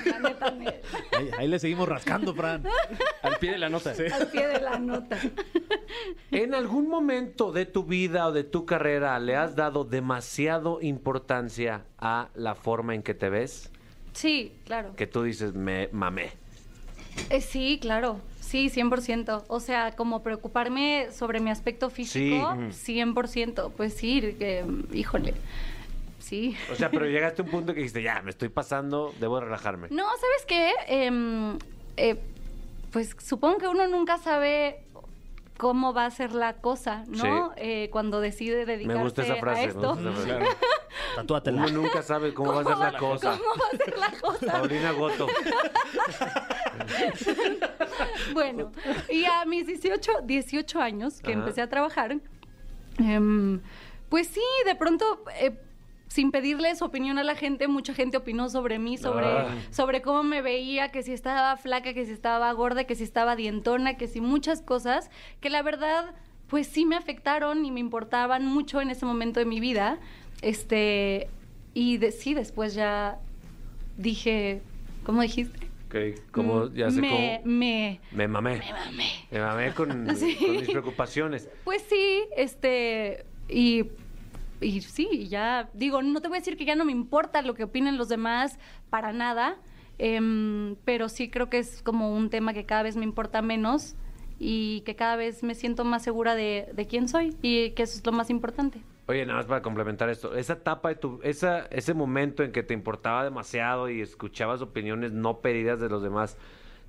La 0.07 0.19
neta, 0.19 0.51
ni- 0.51 0.67
Ahí, 0.67 1.31
ahí 1.39 1.47
le 1.49 1.59
seguimos 1.61 1.89
rascando, 1.89 2.35
Fran. 2.35 2.65
Al 3.23 3.37
pie 3.37 3.53
de 3.53 3.59
la 3.59 3.69
nota. 3.69 3.91
al 4.13 4.27
pie 4.29 4.49
de 4.49 4.61
la 4.61 4.79
nota. 4.81 5.17
¿En 6.33 6.55
algún 6.55 6.89
momento 6.89 7.53
de 7.53 7.67
tu 7.67 7.85
vida 7.85 8.27
o 8.27 8.33
de 8.33 8.43
tu 8.43 8.67
carrera 8.67 9.17
le 9.21 9.37
has 9.37 9.55
dado 9.55 9.85
demasiado 9.85 10.81
importancia 10.81 11.85
a 11.99 12.31
la 12.35 12.57
forma 12.57 12.95
en 12.97 13.03
que 13.05 13.15
te 13.15 13.29
ves? 13.31 13.71
Sí, 14.13 14.57
claro. 14.65 14.97
Que 14.97 15.07
tú 15.07 15.23
dices, 15.23 15.55
me 15.55 15.89
mamé. 15.93 16.33
Eh, 17.31 17.41
sí, 17.41 17.79
claro. 17.81 18.19
Sí, 18.53 18.69
100%. 18.69 19.45
O 19.49 19.61
sea, 19.61 19.93
como 19.93 20.23
preocuparme 20.23 21.09
sobre 21.11 21.41
mi 21.41 21.49
aspecto 21.49 21.89
físico, 21.89 22.51
100%. 22.69 23.73
Pues 23.75 23.95
sí, 23.95 24.21
que, 24.39 24.63
híjole. 24.93 25.33
Sí. 26.19 26.55
O 26.71 26.75
sea, 26.75 26.91
pero 26.91 27.07
llegaste 27.09 27.41
a 27.41 27.47
un 27.47 27.51
punto 27.51 27.73
que 27.73 27.79
dijiste, 27.79 28.03
ya, 28.03 28.21
me 28.21 28.29
estoy 28.29 28.51
pasando, 28.51 29.15
debo 29.19 29.41
relajarme. 29.41 29.89
No, 29.91 30.05
¿sabes 30.05 30.45
qué? 30.47 30.71
Em, 30.87 31.57
eh, 31.97 32.21
pues 32.91 33.17
supongo 33.25 33.57
que 33.57 33.69
uno 33.69 33.89
nunca 33.89 34.19
sabe 34.19 34.85
cómo 35.57 35.95
va 35.95 36.05
a 36.05 36.11
ser 36.11 36.35
la 36.35 36.53
cosa, 36.53 37.05
¿no? 37.09 37.53
Sí. 37.55 37.55
Eh, 37.57 37.89
cuando 37.91 38.21
decide 38.21 38.67
dedicarse 38.67 38.99
Me 38.99 39.03
gusta 39.03 39.23
esa 39.23 39.37
frase. 39.37 39.61
a 39.61 39.65
me 39.65 39.69
esto. 39.71 39.95
gusta 39.95 40.11
esa 40.11 40.37
frase. 40.37 40.57
Tatúatela. 41.17 41.63
Uno 41.67 41.83
nunca 41.83 42.03
sabe 42.03 42.33
cómo, 42.35 42.53
va 42.55 42.61
a 42.61 42.65
ser 42.65 42.79
la 42.79 42.99
cosa. 42.99 43.39
¿Cómo 43.39 43.51
va 43.55 43.67
a 43.67 43.77
ser 43.85 43.99
la 43.99 44.11
cosa? 44.21 44.53
Paulina 44.53 44.93
Goto. 44.93 45.27
Bueno, 48.33 48.73
y 49.11 49.25
a 49.25 49.45
mis 49.45 49.67
18, 49.67 50.23
18 50.25 50.81
años 50.81 51.21
que 51.21 51.33
Ajá. 51.33 51.41
empecé 51.41 51.61
a 51.63 51.69
trabajar, 51.69 52.19
em, 52.99 53.61
pues 54.09 54.27
sí, 54.29 54.41
de 54.65 54.75
pronto, 54.75 55.23
eh, 55.41 55.53
sin 56.09 56.31
pedirles 56.31 56.83
opinión 56.83 57.19
a 57.19 57.25
la 57.25 57.35
gente, 57.35 57.69
mucha 57.69 57.95
gente 57.95 58.17
opinó 58.17 58.49
sobre 58.49 58.79
mí, 58.79 58.99
sobre, 58.99 59.27
Ah. 59.27 59.49
sobre 59.71 60.03
cómo 60.03 60.23
me 60.23 60.43
veía, 60.43 60.91
que 60.91 61.03
si 61.03 61.13
estaba 61.13 61.57
flaca, 61.57 61.95
que 61.95 62.05
si 62.05 62.13
estaba 62.13 62.51
gorda, 62.53 62.85
que 62.85 62.95
si 62.95 63.05
estaba 63.05 63.37
dientona, 63.37 63.97
que 63.97 64.09
si 64.09 64.21
muchas 64.21 64.61
cosas, 64.63 65.11
que 65.41 65.51
la 65.51 65.63
verdad, 65.63 66.15
pues 66.49 66.67
sí 66.67 66.85
me 66.85 66.97
afectaron 66.97 67.65
y 67.65 67.71
me 67.71 67.81
importaban 67.81 68.45
mucho 68.47 68.81
en 68.81 68.91
ese 68.91 69.07
momento 69.07 69.41
de 69.41 69.47
mi 69.47 69.59
vida. 69.61 69.99
Este, 70.43 71.29
y 71.75 71.97
de- 71.99 72.13
sí, 72.13 72.35
después 72.35 72.75
ya 72.75 73.19
dije, 73.97 74.61
¿cómo 75.05 75.23
dijiste? 75.23 75.59
Ok, 75.87 76.21
como, 76.31 76.73
ya 76.73 76.91
sé 76.91 77.01
me, 77.01 77.09
cómo. 77.43 77.57
me, 77.57 78.01
Me 78.13 78.29
mamé. 78.29 78.57
me 78.59 78.73
mamé. 78.73 79.11
Me 79.31 79.39
mamé 79.41 79.75
con, 79.75 80.07
Sí. 80.17 80.37
con 80.37 80.51
mis 80.57 80.69
preocupaciones. 80.71 81.49
Pues 81.65 81.83
sí, 81.89 82.25
este, 82.37 83.25
y, 83.49 83.85
y 84.61 84.81
sí, 84.81 85.29
ya, 85.29 85.69
digo, 85.75 86.03
no 86.03 86.21
te 86.21 86.29
voy 86.29 86.39
a 86.39 86.41
decir 86.41 86.57
que 86.57 86.65
ya 86.65 86.75
no 86.77 86.85
me 86.85 86.93
importa 86.93 87.43
lo 87.43 87.55
que 87.55 87.65
opinen 87.65 87.97
los 87.99 88.09
demás, 88.09 88.59
para 88.91 89.13
nada, 89.13 89.57
em, 89.99 90.77
pero 90.85 91.09
sí 91.09 91.29
creo 91.29 91.49
que 91.51 91.59
es 91.59 91.83
como 91.83 92.15
un 92.15 92.31
tema 92.31 92.53
que 92.55 92.65
cada 92.65 92.83
vez 92.83 92.97
me 92.97 93.05
importa 93.05 93.43
menos 93.43 93.95
y 94.39 94.81
que 94.81 94.97
cada 94.97 95.17
vez 95.17 95.43
me 95.43 95.55
siento 95.55 95.85
más 95.85 96.03
segura 96.03 96.35
de, 96.35 96.69
de 96.75 96.87
quién 96.87 97.07
soy 97.07 97.37
y 97.43 97.71
que 97.71 97.83
eso 97.85 97.99
es 97.99 98.05
lo 98.05 98.13
más 98.13 98.29
importante. 98.31 98.81
Oye, 99.13 99.27
nada 99.27 99.41
más 99.41 99.47
para 99.47 99.61
complementar 99.61 100.09
esto, 100.09 100.35
esa 100.35 100.55
etapa 100.55 100.89
de 100.89 100.95
tu, 100.95 101.21
esa, 101.23 101.67
ese 101.67 101.93
momento 101.93 102.43
en 102.43 102.51
que 102.51 102.63
te 102.63 102.73
importaba 102.73 103.25
demasiado 103.25 103.91
y 103.91 104.01
escuchabas 104.01 104.63
opiniones 104.63 105.13
no 105.13 105.41
pedidas 105.41 105.79
de 105.81 105.91
los 105.91 106.03
demás, 106.03 106.39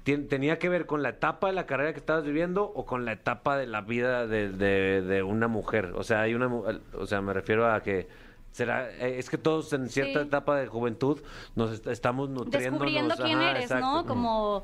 ¿tien- 0.05 0.29
¿tenía 0.29 0.57
que 0.57 0.69
ver 0.69 0.85
con 0.85 1.03
la 1.03 1.09
etapa 1.09 1.47
de 1.47 1.53
la 1.53 1.65
carrera 1.65 1.91
que 1.91 1.99
estabas 1.99 2.23
viviendo 2.23 2.63
o 2.63 2.85
con 2.85 3.03
la 3.03 3.11
etapa 3.11 3.57
de 3.57 3.67
la 3.67 3.81
vida 3.81 4.25
de, 4.25 4.49
de- 4.49 5.01
de 5.01 5.21
una 5.23 5.49
mujer? 5.49 5.91
O 5.95 6.03
sea, 6.03 6.21
hay 6.21 6.33
una, 6.33 6.47
o 6.47 7.05
sea, 7.05 7.19
me 7.21 7.33
refiero 7.33 7.69
a 7.69 7.83
que 7.83 8.07
será, 8.53 8.89
eh, 8.89 9.19
es 9.19 9.29
que 9.29 9.37
todos 9.37 9.73
en 9.73 9.89
cierta 9.89 10.21
Sí. 10.21 10.27
etapa 10.27 10.55
de 10.57 10.67
juventud 10.67 11.19
nos 11.57 11.73
est- 11.73 11.87
estamos 11.87 12.29
nutriendo. 12.29 12.79
descubriendo 12.79 13.15
quién 13.17 13.41
eres, 13.41 13.69
¿no? 13.69 14.05
Como, 14.05 14.63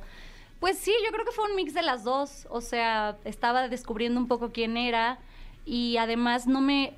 pues 0.61 0.77
sí, 0.77 0.93
yo 1.05 1.11
creo 1.11 1.25
que 1.25 1.33
fue 1.33 1.43
un 1.49 1.57
mix 1.57 1.73
de 1.73 1.81
las 1.81 2.05
dos. 2.05 2.47
O 2.51 2.61
sea, 2.61 3.17
estaba 3.25 3.67
descubriendo 3.67 4.17
un 4.17 4.29
poco 4.29 4.51
quién 4.53 4.77
era 4.77 5.19
y 5.65 5.97
además 5.97 6.47
no 6.47 6.61
me, 6.61 6.93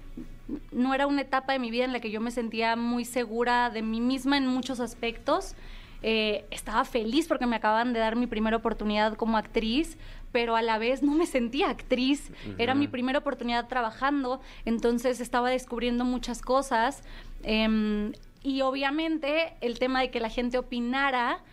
no 0.72 0.94
era 0.94 1.08
una 1.08 1.22
etapa 1.22 1.54
de 1.54 1.60
mi 1.60 1.72
vida 1.72 1.86
en 1.86 1.94
la 1.94 2.00
que 2.00 2.12
yo 2.12 2.22
me 2.22 2.32
sentía 2.32 2.76
muy 2.76 3.06
segura 3.06 3.70
de 3.70 3.82
mí 3.82 4.02
misma 4.02 4.38
en 4.38 4.48
muchos 4.48 4.80
aspectos. 4.80 5.56
Eh, 6.04 6.46
estaba 6.50 6.84
feliz 6.84 7.28
porque 7.28 7.46
me 7.46 7.56
acaban 7.56 7.94
de 7.94 8.00
dar 8.00 8.16
mi 8.16 8.26
primera 8.26 8.58
oportunidad 8.58 9.16
como 9.16 9.38
actriz, 9.38 9.98
pero 10.32 10.56
a 10.56 10.62
la 10.62 10.78
vez 10.78 11.04
no 11.04 11.14
me 11.14 11.26
sentía 11.26 11.70
actriz. 11.70 12.32
Era 12.58 12.74
mi 12.74 12.88
primera 12.88 13.20
oportunidad 13.20 13.68
trabajando, 13.68 14.42
entonces 14.66 15.20
estaba 15.20 15.50
descubriendo 15.50 16.06
muchas 16.06 16.42
cosas. 16.42 17.04
em, 17.44 18.14
y 18.44 18.62
obviamente 18.62 19.54
el 19.62 19.78
tema 19.78 20.02
de 20.02 20.10
que 20.10 20.20
la 20.20 20.30
gente 20.30 20.58
opinara, 20.58 21.44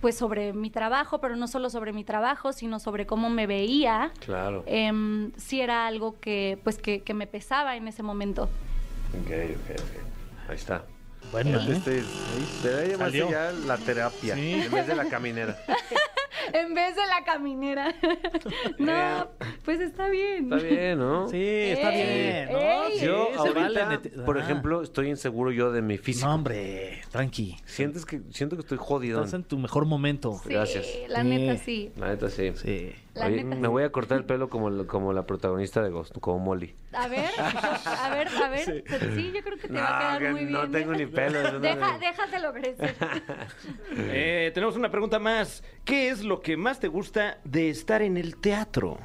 pues 0.00 0.16
sobre 0.16 0.52
mi 0.52 0.70
trabajo, 0.70 1.20
pero 1.20 1.36
no 1.36 1.46
solo 1.46 1.68
sobre 1.70 1.92
mi 1.92 2.04
trabajo, 2.04 2.52
sino 2.52 2.80
sobre 2.80 3.06
cómo 3.06 3.28
me 3.30 3.46
veía, 3.46 4.12
Claro. 4.24 4.62
em, 4.66 5.32
sí 5.36 5.60
era 5.60 5.86
algo 5.86 6.18
que, 6.20 6.58
pues, 6.64 6.78
que, 6.78 7.02
que 7.02 7.14
me 7.14 7.26
pesaba 7.26 7.76
en 7.76 7.86
ese 7.88 8.02
momento. 8.02 8.44
Ok, 8.44 9.30
ok, 9.30 9.70
ok. 9.80 10.48
Ahí 10.50 10.56
está. 10.56 10.84
Bueno, 11.32 11.60
Este, 11.60 11.98
¿eh? 11.98 12.02
este, 12.42 12.68
debe 12.68 12.88
llamarse 12.92 13.18
Salió. 13.20 13.30
ya 13.30 13.52
la 13.66 13.76
terapia 13.78 14.34
Sí. 14.34 14.52
en 14.64 14.70
vez 14.72 14.86
de 14.86 14.96
la 14.96 15.04
caminera. 15.06 15.56
en 16.52 16.74
vez 16.74 16.96
de 16.96 17.06
la 17.06 17.24
caminera. 17.24 17.94
no, 18.78 19.28
pues 19.64 19.80
está 19.80 20.08
bien. 20.08 20.52
Está 20.52 20.56
bien, 20.66 20.98
¿no? 20.98 21.28
Sí, 21.28 21.36
está 21.40 21.94
Ey, 21.94 22.46
bien. 22.48 22.52
¿no? 22.52 22.58
ey. 22.86 22.98
Sí, 22.98 23.06
Yo 23.06 23.28
se 23.32 23.38
ahorita, 23.38 23.60
vale 23.60 23.84
nete- 23.84 24.24
por 24.24 24.38
Ah. 24.38 24.42
ejemplo, 24.42 24.82
estoy 24.82 25.08
inseguro 25.08 25.52
yo 25.52 25.70
de 25.70 25.82
mi 25.82 25.98
físico. 25.98 26.26
No, 26.26 26.34
hombre, 26.34 27.02
tranqui. 27.12 27.56
Sientes 27.64 28.04
que 28.04 28.22
siento 28.32 28.56
que 28.56 28.62
estoy 28.62 28.78
jodido. 28.80 29.20
Estás 29.20 29.34
en 29.34 29.44
tu 29.44 29.56
mejor 29.58 29.86
momento. 29.86 30.40
Sí, 30.42 30.48
Gracias. 30.50 30.86
la 31.08 31.22
Sí. 31.22 31.28
neta 31.28 31.56
sí. 31.58 31.92
La 31.96 32.08
neta 32.08 32.28
sí. 32.28 32.52
Sí. 32.56 32.92
La 33.14 33.26
Oye, 33.26 33.42
neta 33.42 33.56
me 33.56 33.62
sí. 33.62 33.66
voy 33.66 33.82
a 33.82 33.90
cortar 33.90 34.18
el 34.18 34.24
pelo 34.24 34.48
como, 34.48 34.86
como 34.86 35.12
la 35.12 35.26
protagonista 35.26 35.82
de 35.82 35.90
Ghost, 35.90 36.16
como 36.20 36.38
Molly. 36.38 36.76
A 36.92 37.08
ver, 37.08 37.28
a 37.38 38.10
ver, 38.14 38.28
a 38.28 38.48
ver. 38.48 38.84
Sí, 39.16 39.32
yo 39.34 39.42
creo 39.42 39.58
que 39.58 39.66
te 39.68 39.74
va 39.74 39.96
a 39.96 39.98
quedar 40.18 40.18
que 40.22 40.30
muy 40.30 40.40
bien. 40.40 40.52
no 40.52 40.70
tengo 40.70 40.92
ni 40.92 41.06
pelo. 41.06 41.40
eso 41.40 41.52
no 41.54 41.58
Deja, 41.60 41.92
me- 41.92 41.98
déjatelo 41.98 42.52
crecer. 42.52 42.94
Eh, 43.96 44.50
tenemos 44.54 44.76
una 44.76 44.90
pregunta 44.90 45.18
más. 45.18 45.64
¿Qué 45.84 46.08
es 46.10 46.22
lo 46.22 46.40
que 46.40 46.56
más 46.56 46.78
te 46.78 46.86
gusta 46.88 47.38
de 47.44 47.68
estar 47.70 48.00
en 48.02 48.16
el 48.16 48.36
teatro? 48.36 48.98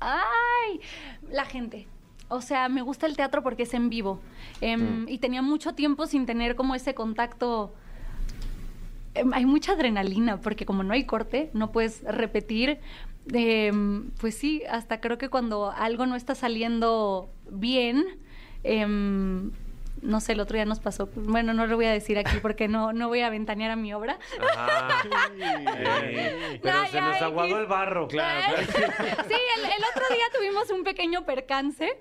Ay, 0.00 0.80
la 1.28 1.44
gente. 1.44 1.86
O 2.28 2.40
sea, 2.40 2.68
me 2.68 2.82
gusta 2.82 3.06
el 3.06 3.16
teatro 3.16 3.42
porque 3.42 3.64
es 3.64 3.74
en 3.74 3.90
vivo. 3.90 4.20
Em, 4.60 5.06
Y 5.08 5.18
tenía 5.18 5.42
mucho 5.42 5.74
tiempo 5.74 6.06
sin 6.06 6.26
tener 6.26 6.54
como 6.56 6.74
ese 6.74 6.94
contacto. 6.94 7.74
Em, 9.14 9.32
hay 9.32 9.46
mucha 9.46 9.72
adrenalina 9.72 10.40
porque 10.40 10.66
como 10.66 10.82
no 10.82 10.92
hay 10.92 11.04
corte, 11.04 11.50
no 11.54 11.72
puedes 11.72 12.02
repetir. 12.02 12.78
Em, 13.32 14.10
pues 14.20 14.34
sí, 14.34 14.62
hasta 14.68 15.00
creo 15.00 15.18
que 15.18 15.28
cuando 15.28 15.70
algo 15.70 16.06
no 16.06 16.16
está 16.16 16.34
saliendo 16.34 17.30
bien, 17.50 18.04
em, 18.64 19.52
no 20.04 20.20
sé, 20.20 20.32
el 20.32 20.40
otro 20.40 20.54
día 20.54 20.64
nos 20.64 20.80
pasó. 20.80 21.08
Bueno, 21.14 21.54
no 21.54 21.66
lo 21.66 21.76
voy 21.76 21.86
a 21.86 21.92
decir 21.92 22.18
aquí 22.18 22.36
porque 22.40 22.68
no, 22.68 22.92
no 22.92 23.08
voy 23.08 23.20
a 23.22 23.30
ventanear 23.30 23.70
a 23.72 23.76
mi 23.76 23.92
obra. 23.94 24.18
Eh, 25.40 26.60
pero 26.62 26.86
se 26.86 27.00
nos 27.00 27.20
aguadó 27.20 27.48
X. 27.48 27.58
el 27.60 27.66
barro. 27.66 28.08
sí, 28.10 28.16
el, 28.18 29.64
el 29.64 29.84
otro 29.90 30.04
día 30.14 30.24
tuvimos 30.36 30.70
un 30.70 30.84
pequeño 30.84 31.24
percance 31.24 31.98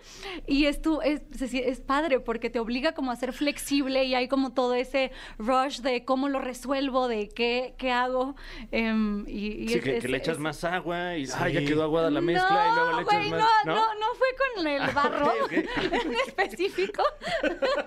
y 0.47 0.65
esto 0.65 1.01
es, 1.01 1.21
es, 1.41 1.53
es 1.53 1.79
padre 1.79 2.19
porque 2.19 2.49
te 2.49 2.59
obliga 2.59 2.93
como 2.93 3.11
a 3.11 3.15
ser 3.15 3.33
flexible 3.33 4.03
y 4.03 4.15
hay 4.15 4.27
como 4.27 4.53
todo 4.53 4.73
ese 4.73 5.11
rush 5.37 5.79
de 5.79 6.05
cómo 6.05 6.29
lo 6.29 6.39
resuelvo, 6.39 7.07
de 7.07 7.29
qué, 7.29 7.73
qué 7.77 7.91
hago. 7.91 8.35
em, 8.71 9.25
y, 9.27 9.63
y 9.63 9.67
Sí, 9.69 9.75
es- 9.77 9.83
que, 9.83 9.97
es- 9.97 10.01
que 10.01 10.07
le 10.09 10.17
echas 10.17 10.35
es- 10.35 10.39
más 10.39 10.63
agua 10.63 11.17
y 11.17 11.27
ay, 11.39 11.53
ya 11.53 11.59
quedó 11.65 11.83
aguada 11.83 12.09
la 12.11 12.21
mezcla 12.21 12.49
no, 12.49 12.71
y 12.71 12.75
luego 12.75 12.91
le 12.97 13.03
echas 13.03 13.29
más. 13.31 13.65
No, 13.65 13.75
no, 13.75 13.93
no 13.95 14.05
fue 14.17 14.27
con 14.55 14.67
el 14.67 14.91
barro 14.93 15.31
en 15.51 16.13
específico. 16.27 17.03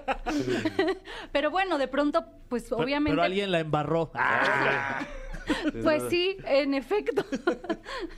Pero 1.33 1.51
bueno, 1.51 1.79
de 1.79 1.89
pronto, 1.89 2.25
pues 2.49 2.65
Pero- 2.65 2.79
obviamente. 2.83 3.13
Pero 3.13 3.23
alguien 3.23 3.51
la 3.51 3.61
embarró. 3.61 4.11
Pues 5.83 6.03
sí, 6.11 6.37
en 6.45 6.75
efecto. 6.75 7.25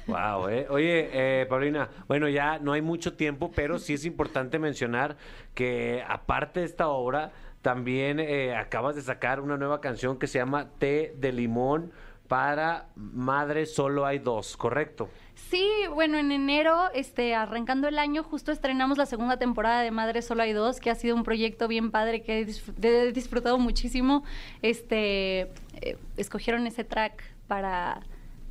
Wow, 0.07 0.49
eh. 0.49 0.67
Oye, 0.71 1.11
eh, 1.13 1.45
Paulina, 1.47 1.91
bueno, 2.07 2.27
ya 2.27 2.59
no 2.59 2.73
hay 2.73 2.81
mucho 2.81 3.15
tiempo, 3.15 3.51
pero 3.55 3.79
sí 3.79 3.93
es 3.93 4.07
importante 4.07 4.59
mencionar 4.59 5.19
que 5.55 6.03
aparte 6.09 6.61
de 6.61 6.67
esta 6.67 6.89
obra, 6.89 7.33
también 7.61 8.19
eh, 8.19 8.55
acabas 8.57 8.97
de 8.97 9.03
sacar 9.03 9.41
una 9.41 9.59
nueva 9.59 9.83
canción 9.83 10.19
que 10.19 10.27
se 10.27 10.39
llama 10.39 10.71
Té 10.79 11.15
de 11.19 11.33
Limón 11.33 11.93
para 12.29 12.89
Madre 12.95 13.67
Solo 13.67 14.07
Hay 14.07 14.19
Dos, 14.19 14.57
¿correcto? 14.57 15.09
Sí, 15.51 15.67
bueno, 15.95 16.19
en 16.19 16.31
enero, 16.31 16.91
este, 16.93 17.35
arrancando 17.35 17.89
el 17.89 17.99
año, 17.99 18.23
justo 18.23 18.53
estrenamos 18.53 18.99
la 18.99 19.07
segunda 19.07 19.39
temporada 19.39 19.81
de 19.81 19.91
Madre 19.91 20.21
Solo 20.21 20.43
hay 20.43 20.53
dos, 20.53 20.79
que 20.79 20.91
ha 20.91 20.95
sido 20.95 21.17
un 21.17 21.23
proyecto 21.23 21.69
bien 21.69 21.91
padre 21.91 22.23
que 22.23 22.41
he 22.41 23.13
disfrutado 23.13 23.59
muchísimo. 23.59 24.25
Este, 24.61 25.51
eh, 25.81 25.97
escogieron 26.19 26.67
ese 26.67 26.85
track 26.85 27.23
para, 27.47 28.01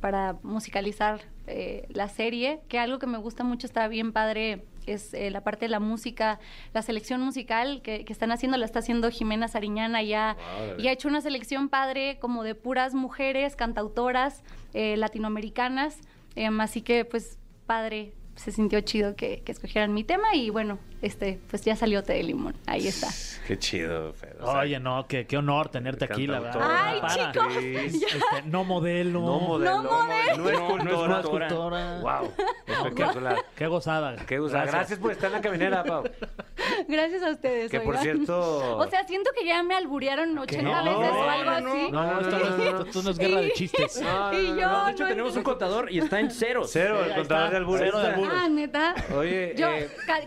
para 0.00 0.36
musicalizar 0.42 1.20
eh, 1.46 1.86
la 1.90 2.08
serie, 2.08 2.60
que 2.68 2.80
algo 2.80 2.98
que 2.98 3.06
me 3.06 3.18
gusta 3.18 3.44
mucho, 3.44 3.66
está 3.66 3.86
bien 3.86 4.12
padre, 4.12 4.64
es 4.92 5.14
eh, 5.14 5.30
la 5.30 5.42
parte 5.42 5.66
de 5.66 5.70
la 5.70 5.80
música, 5.80 6.38
la 6.72 6.82
selección 6.82 7.20
musical 7.20 7.82
que, 7.82 8.04
que 8.04 8.12
están 8.12 8.32
haciendo, 8.32 8.56
la 8.56 8.64
está 8.64 8.80
haciendo 8.80 9.10
Jimena 9.10 9.48
Sariñana 9.48 10.02
ya, 10.02 10.36
y 10.78 10.88
ha 10.88 10.92
hecho 10.92 11.08
una 11.08 11.20
selección 11.20 11.68
padre 11.68 12.18
como 12.20 12.42
de 12.42 12.54
puras 12.54 12.94
mujeres, 12.94 13.56
cantautoras 13.56 14.42
eh, 14.74 14.96
latinoamericanas. 14.96 15.98
Em, 16.36 16.60
así 16.60 16.82
que, 16.82 17.04
pues, 17.04 17.38
padre, 17.66 18.12
se 18.36 18.52
sintió 18.52 18.80
chido 18.80 19.16
que, 19.16 19.42
que 19.42 19.52
escogieran 19.52 19.92
mi 19.92 20.04
tema 20.04 20.34
y 20.34 20.50
bueno, 20.50 20.78
este, 21.02 21.38
pues 21.48 21.62
ya 21.64 21.76
salió 21.76 22.02
té 22.02 22.14
de 22.14 22.22
limón. 22.24 22.54
Ahí 22.66 22.86
está. 22.88 23.08
Qué 23.46 23.58
chido, 23.58 24.12
Fer. 24.12 24.36
o 24.40 24.50
sea, 24.52 24.60
Oye, 24.60 24.78
no, 24.78 25.06
qué, 25.06 25.26
qué 25.26 25.38
honor 25.38 25.70
tenerte 25.70 26.04
aquí, 26.04 26.26
la 26.26 26.38
verdad. 26.40 26.60
Ay, 26.70 27.00
Para. 27.00 27.32
chicos, 27.32 27.52
Sí. 27.58 27.74
Este, 27.76 28.42
no 28.44 28.64
modelo. 28.64 29.20
No 29.20 29.40
modelo. 29.40 29.82
No 29.82 29.82
modelo. 29.84 30.36
No 30.36 30.50
es 30.50 30.58
No, 30.58 31.08
no 31.08 31.18
es 31.18 31.26
cultora. 31.26 31.46
escultora. 31.46 31.98
Wow. 32.00 32.32
Espectacular. 32.66 33.36
Qué 33.56 33.66
gozada. 33.66 34.16
Qué 34.26 34.38
gusto. 34.38 34.58
Gracias. 34.58 34.98
por 34.98 35.12
estar 35.12 35.28
en 35.28 35.32
la 35.32 35.40
caminera, 35.40 35.82
Pau. 35.84 36.04
Gracias 36.88 37.22
a 37.22 37.30
ustedes. 37.30 37.70
Que 37.70 37.80
por 37.80 37.96
oigan. 37.96 38.16
cierto- 38.16 38.76
O 38.78 38.86
sea, 38.88 39.06
siento 39.06 39.30
que 39.38 39.46
ya 39.46 39.62
me 39.62 39.74
alburearon 39.74 40.36
80 40.36 40.62
No, 40.62 40.84
veces 40.84 41.10
o 41.12 41.14
no, 41.14 41.30
algo 41.30 41.44
no, 41.50 41.56
así. 41.72 41.90
No, 41.92 42.02
No, 42.04 42.20
esto 42.20 42.30
no, 42.30 42.38
no, 42.38 42.56
no, 42.56 42.64
es- 42.64 42.72
no. 42.74 42.82
esto 42.82 43.02
no 43.02 43.10
es 43.10 43.18
guerra 43.18 43.40
de 43.40 43.52
chistes. 43.52 44.02
No, 44.08 44.32
no, 44.32 44.38
y 44.38 44.48
no, 44.50 44.56
yo, 44.58 44.68
no. 44.68 44.84
De 44.86 44.92
hecho, 44.92 45.02
no 45.04 45.08
tenemos 45.08 45.36
un 45.36 45.42
contador 45.42 45.90
y 45.90 45.98
está 46.00 46.20
en. 46.20 46.30
Cero, 46.30 46.64
Sí, 46.66 46.78
el 46.80 46.88
contador 47.14 47.22
está. 47.22 47.50
de 47.50 47.56
albures. 47.56 47.82
Cero 47.86 47.98
de 48.00 48.06
albures. 48.08 48.32
Ah, 48.36 48.48
neta. 48.48 48.94
Oye, 49.16 49.54
Yo 49.56 49.68
eh, 49.70 49.88
ca- 50.06 50.26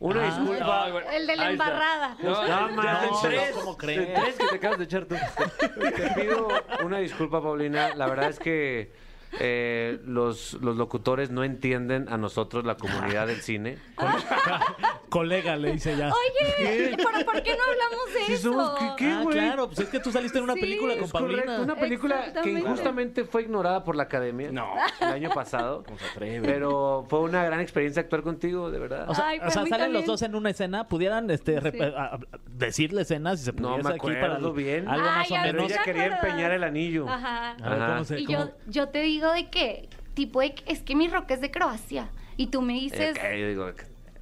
una 0.00 0.22
Ah. 0.22 0.26
disculpa. 0.26 0.90
Bueno. 0.90 1.10
El 1.10 1.26
de 1.26 1.36
la 1.36 1.50
embarrada. 1.50 2.16
No, 2.22 2.48
No, 2.48 2.68
en 2.68 3.10
tres. 3.22 3.50
¿cómo 3.54 3.76
crees? 3.76 4.08
En 4.08 4.14
tres 4.14 4.36
que 4.36 4.46
te 4.46 4.56
acabas 4.56 4.78
de 4.78 4.84
echar 4.84 5.04
tú. 5.06 5.14
Te 5.96 6.10
pido 6.20 6.48
una 6.84 6.98
disculpa, 6.98 7.42
Paulina. 7.42 7.94
La 7.94 8.06
verdad 8.06 8.30
es 8.30 8.38
que 8.38 8.92
eh, 9.40 9.98
los, 10.04 10.54
los 10.54 10.76
locutores 10.76 11.30
no 11.30 11.44
entienden 11.44 12.06
a 12.08 12.16
nosotros, 12.16 12.64
la 12.64 12.76
comunidad 12.76 13.26
del 13.26 13.40
cine. 13.42 13.78
Colega, 15.08 15.54
le 15.56 15.72
dice 15.72 15.96
ya. 15.96 16.08
Oye, 16.08 16.96
¿pero 16.96 17.24
por 17.24 17.40
qué 17.42 17.56
no 17.56 17.62
hablamos 17.62 18.12
de 18.12 18.20
Sí, 18.26 18.32
eso? 18.32 18.50
somos- 18.52 18.78
¿qué- 18.78 19.04
qué? 19.04 19.10
ah, 19.12 19.20
güey. 19.22 19.36
claro, 19.38 19.66
pues 19.68 19.78
es 19.80 19.88
que 19.88 20.00
tú 20.00 20.10
saliste 20.10 20.38
en 20.38 20.44
una 20.44 20.54
Sí. 20.54 20.60
película 20.60 20.94
con 20.94 21.04
Es 21.04 21.12
correcto, 21.12 21.36
Paulina. 21.44 21.60
una 21.62 21.76
película 21.76 22.16
que 22.16 22.26
Exactamente. 22.28 22.60
injustamente 22.60 23.24
fue 23.24 23.42
ignorada 23.42 23.84
por 23.84 23.94
la 23.94 24.04
academia 24.04 24.50
No. 24.50 24.66
el 25.00 25.08
año 25.08 25.30
pasado. 25.30 25.82
¿Cómo 25.86 25.98
se 25.98 26.06
atreve? 26.06 26.40
Pero 26.44 27.06
fue 27.08 27.20
una 27.20 27.44
gran 27.44 27.60
experiencia 27.60 28.02
actuar 28.02 28.22
contigo, 28.22 28.70
de 28.72 28.78
verdad. 28.80 29.08
O 29.08 29.14
sea, 29.14 29.28
Ay, 29.28 29.38
o 29.44 29.50
sea, 29.50 29.64
salen 29.66 29.92
los 29.92 30.04
dos 30.04 30.20
en 30.22 30.34
una 30.34 30.50
escena, 30.50 30.88
pudieran 30.88 31.30
este, 31.30 31.60
rep- 31.60 31.72
Sí. 31.74 31.80
a- 31.96 32.14
a- 32.14 32.18
decirle 32.48 33.02
escenas 33.02 33.40
y 33.40 33.44
se 33.44 33.52
No 33.52 33.68
pudiese 33.68 33.82
me 33.88 33.94
aquí 33.94 34.00
para 34.00 34.26
acuerdo 34.34 34.52
bien. 34.52 34.88
algo 34.88 35.06
más 35.06 35.26
Ay, 35.30 35.32
o 35.32 35.34
a 35.36 35.42
ver, 35.42 35.50
pero 35.52 35.62
menos. 35.62 35.72
ella 35.72 35.80
¿te 35.80 35.84
quería 35.92 36.04
acuerdas? 36.06 36.24
empeñar 36.24 36.52
el 36.52 36.64
anillo. 36.64 37.08
Ajá. 37.08 37.50
A 37.52 37.68
ver, 37.70 37.82
Ajá. 37.82 37.92
¿cómo 37.92 38.04
se- 38.04 38.20
Y 38.20 38.24
cómo- 38.26 38.38
yo, 38.38 38.50
yo 38.66 38.88
te 38.88 39.00
digo 39.02 39.23
de 39.32 39.50
que, 39.50 39.88
tipo, 40.14 40.40
de 40.40 40.54
es 40.66 40.82
que 40.82 40.94
mi 40.96 41.08
rock 41.08 41.30
es 41.32 41.40
de 41.40 41.50
Croacia. 41.50 42.08
Y 42.36 42.48
tú 42.48 42.62
me 42.62 42.72
dices, 42.74 43.16
Eh, 43.22 43.40
yo 43.40 43.48
digo, 43.48 43.70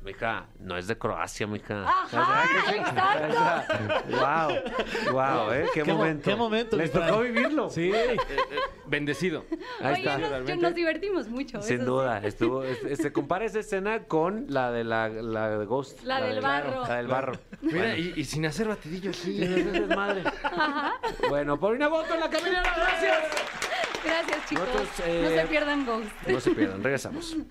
mija, 0.04 0.46
no 0.60 0.76
es 0.76 0.86
de 0.86 0.98
Croacia, 0.98 1.46
mija. 1.46 1.84
Ajá, 1.88 2.44
exacto. 3.26 3.74
Wow, 4.10 5.12
wow, 5.14 5.52
¿eh? 5.52 5.66
Qué, 5.72 5.82
Qué 5.82 5.92
mo- 5.92 5.98
momento. 5.98 6.30
qué 6.30 6.36
momento, 6.36 6.76
Les 6.76 6.92
tocó 6.92 7.20
vivirlo. 7.20 7.70
Sí. 7.70 7.90
Bendecido. 8.86 9.46
Ahí 9.80 9.92
Oye, 9.94 10.00
está. 10.00 10.18
nos, 10.18 10.48
yo- 10.48 10.56
nos 10.56 10.74
divertimos 10.74 11.28
mucho. 11.28 11.62
Sin 11.62 11.76
eso 11.82 11.84
duda, 11.86 12.18
estuvo, 12.18 12.64
es- 12.64 12.98
se 12.98 13.12
compara 13.12 13.44
esa 13.46 13.60
escena 13.60 14.00
con 14.04 14.46
la 14.48 14.70
de 14.72 14.84
la, 14.84 15.08
la 15.08 15.48
de 15.58 15.64
Ghost. 15.64 16.02
La 16.02 16.20
del 16.20 16.40
barro. 16.42 16.82
La 16.86 16.96
del 16.96 17.06
barro. 17.06 17.32
Mira, 17.62 17.96
y, 17.96 18.12
y 18.16 18.24
sin 18.24 18.44
hacer 18.44 18.68
batidillo 18.68 19.12
Sí, 19.14 19.42
así. 19.42 19.60
es 19.60 19.72
desmadre. 19.72 20.24
Bueno, 21.28 21.58
Paulina 21.58 21.88
Boto 21.88 22.12
en 22.12 22.20
la 22.20 22.28
caminera, 22.28 22.62
gracias. 22.76 23.18
Gracias, 24.04 24.48
chicos. 24.48 24.66
Nosotros, 24.68 24.88
eh, 25.06 25.20
No 25.22 25.42
se 25.42 25.46
pierdan 25.48 25.86
Ghost. 25.86 26.10
No 26.28 26.40
se 26.40 26.50
pierdan, 26.52 26.82
regresamos. 26.82 27.36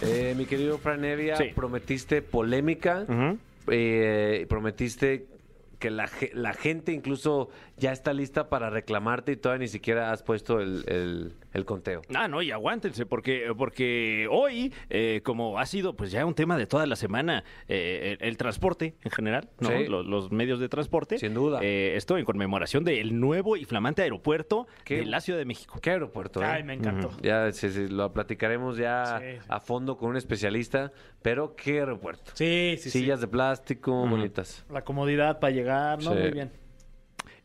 Eh, 0.00 0.32
mi 0.38 0.46
querido 0.46 0.78
Fran 0.78 1.04
Evia, 1.04 1.36
Sí. 1.36 1.46
prometiste 1.56 2.22
polémica, 2.22 3.04
eh, 3.66 4.46
prometiste 4.48 5.26
que 5.80 5.90
la, 5.90 6.06
ge- 6.06 6.30
la 6.34 6.52
gente 6.52 6.92
incluso 6.92 7.50
ya 7.78 7.92
está 7.92 8.12
lista 8.12 8.48
para 8.48 8.70
reclamarte 8.70 9.32
y 9.32 9.36
todavía 9.36 9.60
ni 9.64 9.68
siquiera 9.68 10.12
has 10.12 10.22
puesto 10.22 10.60
el, 10.60 10.84
el- 10.88 11.32
el 11.54 11.64
conteo. 11.64 12.02
Ah, 12.14 12.28
no, 12.28 12.42
y 12.42 12.50
aguántense, 12.50 13.06
porque, 13.06 13.52
porque 13.56 14.28
hoy, 14.30 14.72
eh, 14.90 15.22
como 15.24 15.58
ha 15.58 15.66
sido 15.66 15.96
pues 15.96 16.10
ya 16.12 16.24
un 16.26 16.34
tema 16.34 16.56
de 16.58 16.66
toda 16.66 16.86
la 16.86 16.94
semana, 16.94 17.42
eh, 17.68 18.16
el, 18.20 18.28
el 18.28 18.36
transporte 18.36 18.94
en 19.02 19.10
general, 19.10 19.48
¿no? 19.58 19.68
Sí. 19.70 19.86
Los, 19.86 20.06
los 20.06 20.30
medios 20.30 20.60
de 20.60 20.68
transporte. 20.68 21.18
Sin 21.18 21.34
duda. 21.34 21.60
eh, 21.62 21.94
esto 21.96 22.18
en 22.18 22.24
conmemoración 22.24 22.84
del 22.84 23.18
nuevo 23.18 23.56
y 23.56 23.64
flamante 23.64 24.02
aeropuerto 24.02 24.66
Qué- 24.84 24.98
de 24.98 25.06
la 25.06 25.20
Ciudad 25.20 25.38
de 25.38 25.46
México. 25.46 25.78
¿Qué 25.80 25.90
aeropuerto? 25.90 26.42
eh? 26.42 26.46
Ay, 26.46 26.62
me 26.62 26.74
encantó. 26.74 27.10
Ya 27.22 27.50
sí, 27.52 27.70
sí, 27.70 27.88
lo 27.88 28.12
platicaremos 28.12 28.76
ya 28.76 29.18
Sí, 29.20 29.24
sí. 29.40 29.46
a 29.48 29.60
fondo 29.60 29.96
con 29.96 30.10
un 30.10 30.16
especialista, 30.16 30.92
pero 31.22 31.56
¿qué 31.56 31.80
aeropuerto? 31.80 32.32
Sí, 32.34 32.74
sí, 32.78 32.90
sí. 32.90 33.00
Sillas 33.00 33.20
de 33.20 33.28
plástico, 33.28 34.06
bonitas. 34.06 34.64
La 34.70 34.84
comodidad 34.84 35.40
para 35.40 35.52
llegar, 35.52 36.02
¿no? 36.02 36.12
Sí. 36.12 36.18
Muy 36.18 36.30
bien. 36.30 36.52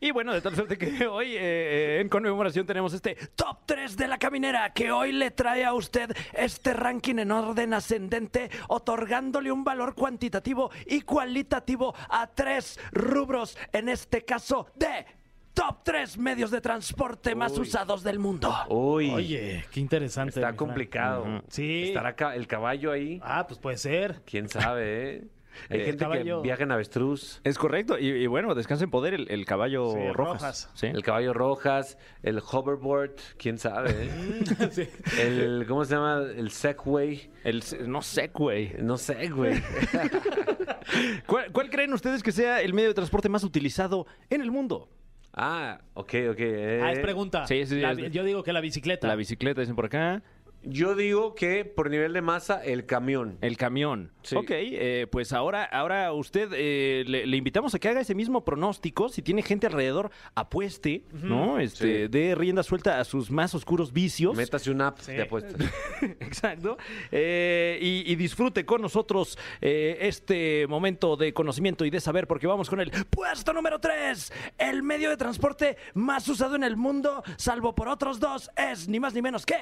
Y 0.04 0.10
bueno, 0.10 0.34
de 0.34 0.42
tal 0.42 0.54
suerte 0.54 0.76
que 0.76 1.06
hoy 1.06 1.28
eh, 1.34 1.38
eh, 1.40 2.00
en 2.02 2.10
conmemoración 2.10 2.66
tenemos 2.66 2.92
este 2.92 3.14
top 3.34 3.60
3 3.64 3.96
de 3.96 4.06
la 4.06 4.18
caminera 4.18 4.70
que 4.74 4.92
hoy 4.92 5.12
le 5.12 5.30
trae 5.30 5.64
a 5.64 5.72
usted 5.72 6.10
este 6.34 6.74
ranking 6.74 7.16
en 7.20 7.30
orden 7.32 7.72
ascendente, 7.72 8.50
otorgándole 8.68 9.50
un 9.50 9.64
valor 9.64 9.94
cuantitativo 9.94 10.70
y 10.86 11.00
cualitativo 11.00 11.94
a 12.10 12.26
tres 12.26 12.78
rubros, 12.92 13.56
en 13.72 13.88
este 13.88 14.26
caso 14.26 14.66
de 14.74 15.06
top 15.54 15.78
3 15.84 16.18
medios 16.18 16.50
de 16.50 16.60
transporte 16.60 17.34
más 17.34 17.52
Uy. 17.52 17.60
usados 17.60 18.02
del 18.02 18.18
mundo. 18.18 18.54
Uy, 18.68 19.08
Oye, 19.10 19.64
qué 19.72 19.80
interesante. 19.80 20.32
mi 20.38 20.40
está 20.42 20.48
Fran. 20.48 20.56
complicado. 20.56 21.42
Sí. 21.48 21.84
¿Estará 21.84 22.14
ca- 22.14 22.34
el 22.36 22.46
caballo 22.46 22.92
ahí? 22.92 23.20
Ah, 23.24 23.46
pues 23.46 23.58
puede 23.58 23.78
ser. 23.78 24.20
¿Quién 24.26 24.50
sabe, 24.50 25.14
eh? 25.14 25.24
Hay 25.70 25.80
Eh, 25.80 25.84
gente 25.84 25.98
caballo. 26.04 26.38
que 26.42 26.48
viaja 26.48 26.62
en 26.62 26.72
avestruz. 26.72 27.40
Es 27.44 27.58
correcto, 27.58 27.98
y, 27.98 28.08
y 28.08 28.26
bueno, 28.26 28.54
descansa 28.54 28.84
en 28.84 28.90
poder 28.90 29.14
el, 29.14 29.30
el 29.30 29.44
caballo 29.44 29.92
Sí, 29.92 29.98
rojas. 30.12 30.16
Rojas. 30.16 30.70
¿sí? 30.74 30.86
El 30.88 31.02
caballo 31.02 31.32
rojas, 31.32 31.98
el 32.22 32.38
hoverboard, 32.40 33.14
quién 33.38 33.58
sabe, 33.58 33.90
eh? 33.90 34.10
Sí. 34.70 34.88
El, 35.20 35.64
¿cómo 35.68 35.84
se 35.84 35.94
llama? 35.94 36.22
El 36.36 36.50
Segway. 36.50 37.30
El, 37.44 37.62
no 37.86 38.02
sé, 38.02 38.30
güey. 38.32 38.72
No 38.80 38.96
sé, 38.96 39.28
güey. 39.28 39.62
¿Cuál, 41.26 41.50
cuál 41.52 41.70
creen 41.70 41.92
ustedes 41.92 42.22
que 42.22 42.32
sea 42.32 42.60
el 42.62 42.74
medio 42.74 42.88
de 42.88 42.94
transporte 42.94 43.28
más 43.28 43.44
utilizado 43.44 44.06
en 44.30 44.40
el 44.40 44.50
mundo? 44.50 44.88
Ah, 45.32 45.80
ok, 45.94 46.14
ok. 46.30 46.36
eh. 46.38 46.80
Ah, 46.82 46.92
es 46.92 47.00
pregunta. 47.00 47.46
Sí, 47.46 47.66
sí, 47.66 47.74
sí, 47.76 47.80
La 47.80 47.90
es 47.90 47.96
bi- 47.96 48.02
de- 48.04 48.10
Yo 48.10 48.22
digo 48.24 48.42
que 48.44 48.52
la 48.52 48.60
bicicleta. 48.60 49.08
La 49.08 49.16
bicicleta, 49.16 49.60
dicen 49.60 49.74
por 49.74 49.86
acá. 49.86 50.22
Yo 50.66 50.94
digo 50.94 51.34
que 51.34 51.64
por 51.64 51.90
nivel 51.90 52.12
de 52.12 52.22
masa, 52.22 52.62
el 52.64 52.86
camión. 52.86 53.38
El 53.40 53.56
camión. 53.56 54.12
Sí. 54.22 54.36
Ok, 54.36 54.46
eh, 54.50 55.06
pues 55.10 55.32
ahora, 55.32 55.64
ahora 55.64 56.12
usted 56.12 56.48
eh, 56.54 57.04
le, 57.06 57.26
le 57.26 57.36
invitamos 57.36 57.74
a 57.74 57.78
que 57.78 57.88
haga 57.88 58.00
ese 58.00 58.14
mismo 58.14 58.44
pronóstico. 58.44 59.08
Si 59.08 59.22
tiene 59.22 59.42
gente 59.42 59.66
alrededor, 59.66 60.10
apueste, 60.34 61.04
¿no? 61.12 61.58
Este, 61.58 62.04
Sí. 62.04 62.08
dé 62.08 62.34
rienda 62.34 62.62
suelta 62.62 62.98
a 63.00 63.04
sus 63.04 63.30
más 63.30 63.54
oscuros 63.54 63.92
vicios. 63.92 64.36
Métase 64.36 64.70
una 64.70 64.88
app 64.88 64.98
Sí. 65.00 65.12
de 65.12 65.22
apuestas. 65.22 65.54
Exacto. 66.20 66.78
Eh, 67.12 67.78
y, 67.80 68.10
y 68.10 68.16
disfrute 68.16 68.64
con 68.64 68.80
nosotros 68.80 69.38
eh, 69.60 69.98
este 70.00 70.66
momento 70.68 71.16
de 71.16 71.32
conocimiento 71.34 71.84
y 71.84 71.90
de 71.90 72.00
saber, 72.00 72.26
porque 72.26 72.46
vamos 72.46 72.70
con 72.70 72.80
el 72.80 72.90
puesto 73.10 73.52
número 73.52 73.78
3. 73.80 74.32
El 74.58 74.82
medio 74.82 75.10
de 75.10 75.16
transporte 75.16 75.76
más 75.94 76.26
usado 76.28 76.56
en 76.56 76.64
el 76.64 76.76
mundo, 76.76 77.22
salvo 77.36 77.74
por 77.74 77.88
otros 77.88 78.18
dos, 78.20 78.50
es 78.56 78.88
ni 78.88 78.98
más 79.00 79.14
ni 79.14 79.22
menos 79.22 79.44
que 79.44 79.56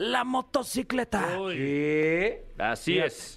la 0.00 0.24
motocicleta. 0.24 1.36
¿Qué? 1.52 2.44
Así 2.58 2.92
Fíjate. 2.94 3.08
es. 3.08 3.36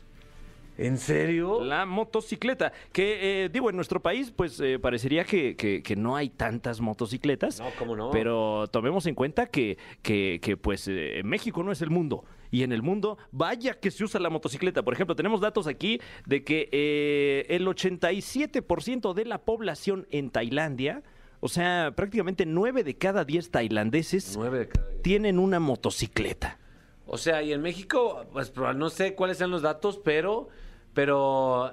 ¿En 0.75 0.97
serio? 0.97 1.63
La 1.63 1.85
motocicleta, 1.85 2.73
que 2.91 3.43
eh, 3.45 3.49
digo, 3.49 3.69
en 3.69 3.75
nuestro 3.75 4.01
país 4.01 4.31
pues 4.35 4.59
eh, 4.59 4.79
parecería 4.79 5.23
que, 5.23 5.55
que- 5.55 5.83
que 5.83 5.95
no 5.95 6.15
hay 6.15 6.29
tantas 6.29 6.81
motocicletas. 6.81 7.59
No, 7.59 7.67
¿cómo 7.77 7.95
no? 7.95 8.09
Pero 8.09 8.65
tomemos 8.71 9.05
en 9.05 9.13
cuenta 9.13 9.45
que, 9.45 9.77
que, 10.01 10.39
que, 10.41 10.57
pues 10.57 10.87
eh, 10.87 11.21
México 11.23 11.61
no 11.61 11.71
es 11.71 11.81
el 11.83 11.91
mundo. 11.91 12.25
Y 12.49 12.63
en 12.63 12.71
el 12.71 12.81
mundo, 12.81 13.17
vaya 13.31 13.79
que 13.79 13.91
se 13.91 14.03
usa 14.03 14.19
la 14.19 14.29
motocicleta. 14.31 14.81
Por 14.83 14.93
ejemplo, 14.95 15.15
tenemos 15.15 15.41
datos 15.41 15.67
aquí 15.67 15.99
de 16.25 16.43
que 16.43 16.69
eh, 16.71 17.45
el 17.49 17.67
87% 17.67 19.13
de 19.13 19.25
la 19.25 19.39
población 19.43 20.07
en 20.11 20.29
Tailandia, 20.31 21.03
o 21.43 21.49
sea, 21.49 21.91
prácticamente 21.93 22.45
9 22.45 22.85
de 22.85 22.97
cada 22.97 23.25
10 23.25 23.51
tailandeses 23.51 24.33
Nueve 24.37 24.59
de 24.59 24.67
cada 24.69 24.87
diez. 24.87 25.01
tienen 25.01 25.39
una 25.39 25.59
motocicleta. 25.59 26.57
O 27.05 27.17
sea, 27.17 27.43
y 27.43 27.51
en 27.51 27.61
México, 27.61 28.25
pues 28.31 28.53
no 28.55 28.89
sé 28.89 29.13
cuáles 29.13 29.39
sean 29.39 29.51
los 29.51 29.61
datos, 29.61 29.99
pero, 30.01 30.47
pero, 30.93 31.69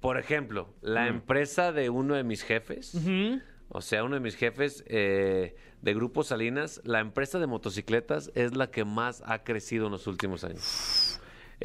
por 0.00 0.18
ejemplo, 0.18 0.74
la 0.82 1.08
empresa 1.08 1.72
de 1.72 1.88
uno 1.88 2.14
de 2.16 2.22
mis 2.22 2.42
jefes 2.42 2.94
O 3.70 3.80
sea, 3.80 4.04
uno 4.04 4.16
de 4.16 4.20
mis 4.20 4.36
jefes 4.36 4.84
eh, 4.88 5.56
de 5.80 5.94
Grupo 5.94 6.22
Salinas, 6.22 6.82
la 6.84 7.00
empresa 7.00 7.38
de 7.38 7.46
motocicletas 7.46 8.30
es 8.34 8.54
la 8.54 8.70
que 8.70 8.84
más 8.84 9.22
ha 9.24 9.42
crecido 9.42 9.86
en 9.86 9.92
los 9.92 10.06
últimos 10.06 10.44
años. 10.44 11.03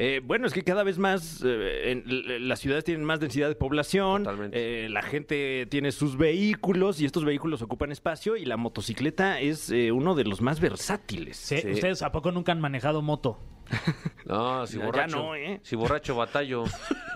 Eh, 0.02 0.22
bueno, 0.24 0.46
es 0.46 0.54
que 0.54 0.62
cada 0.64 0.82
vez 0.82 0.96
más 0.98 1.42
eh, 1.44 1.90
en- 1.92 2.48
las 2.48 2.58
ciudades 2.60 2.84
tienen 2.84 3.04
más 3.04 3.20
densidad 3.20 3.48
de 3.48 3.54
población, 3.54 4.26
eh, 4.52 4.88
la 4.90 5.02
gente 5.02 5.66
tiene 5.70 5.92
sus 5.92 6.16
vehículos 6.16 7.00
y 7.02 7.04
estos 7.04 7.24
vehículos 7.26 7.60
ocupan 7.60 7.92
espacio 7.92 8.36
y 8.36 8.46
la 8.46 8.56
motocicleta 8.56 9.40
es 9.40 9.70
eh, 9.70 9.92
uno 9.92 10.14
de 10.14 10.24
los 10.24 10.40
más 10.40 10.58
versátiles. 10.58 11.36
Sí, 11.36 11.58
Sí. 11.58 11.70
¿Ustedes 11.72 12.00
a 12.00 12.12
poco 12.12 12.32
nunca 12.32 12.52
han 12.52 12.60
manejado 12.60 13.02
moto? 13.02 13.38
No, 14.24 14.66
si 14.66 14.74
Ya- 14.74 14.80
ya 14.80 14.86
borracho. 14.86 15.16
no, 15.16 15.34
¿eh? 15.34 15.60
Si 15.62 15.76
borracho 15.76 16.14
batallo. 16.16 16.64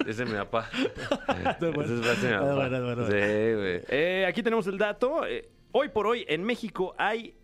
Ese 0.00 0.10
es 0.10 0.16
de 0.18 0.24
mi 0.26 0.32
papá. 0.32 0.68
Eh, 3.88 4.26
aquí 4.28 4.42
tenemos 4.42 4.66
el 4.66 4.78
dato. 4.78 5.26
Eh, 5.26 5.48
hoy 5.72 5.88
por 5.88 6.06
hoy 6.06 6.24
en 6.28 6.42
México 6.44 6.94
hay 6.98 7.34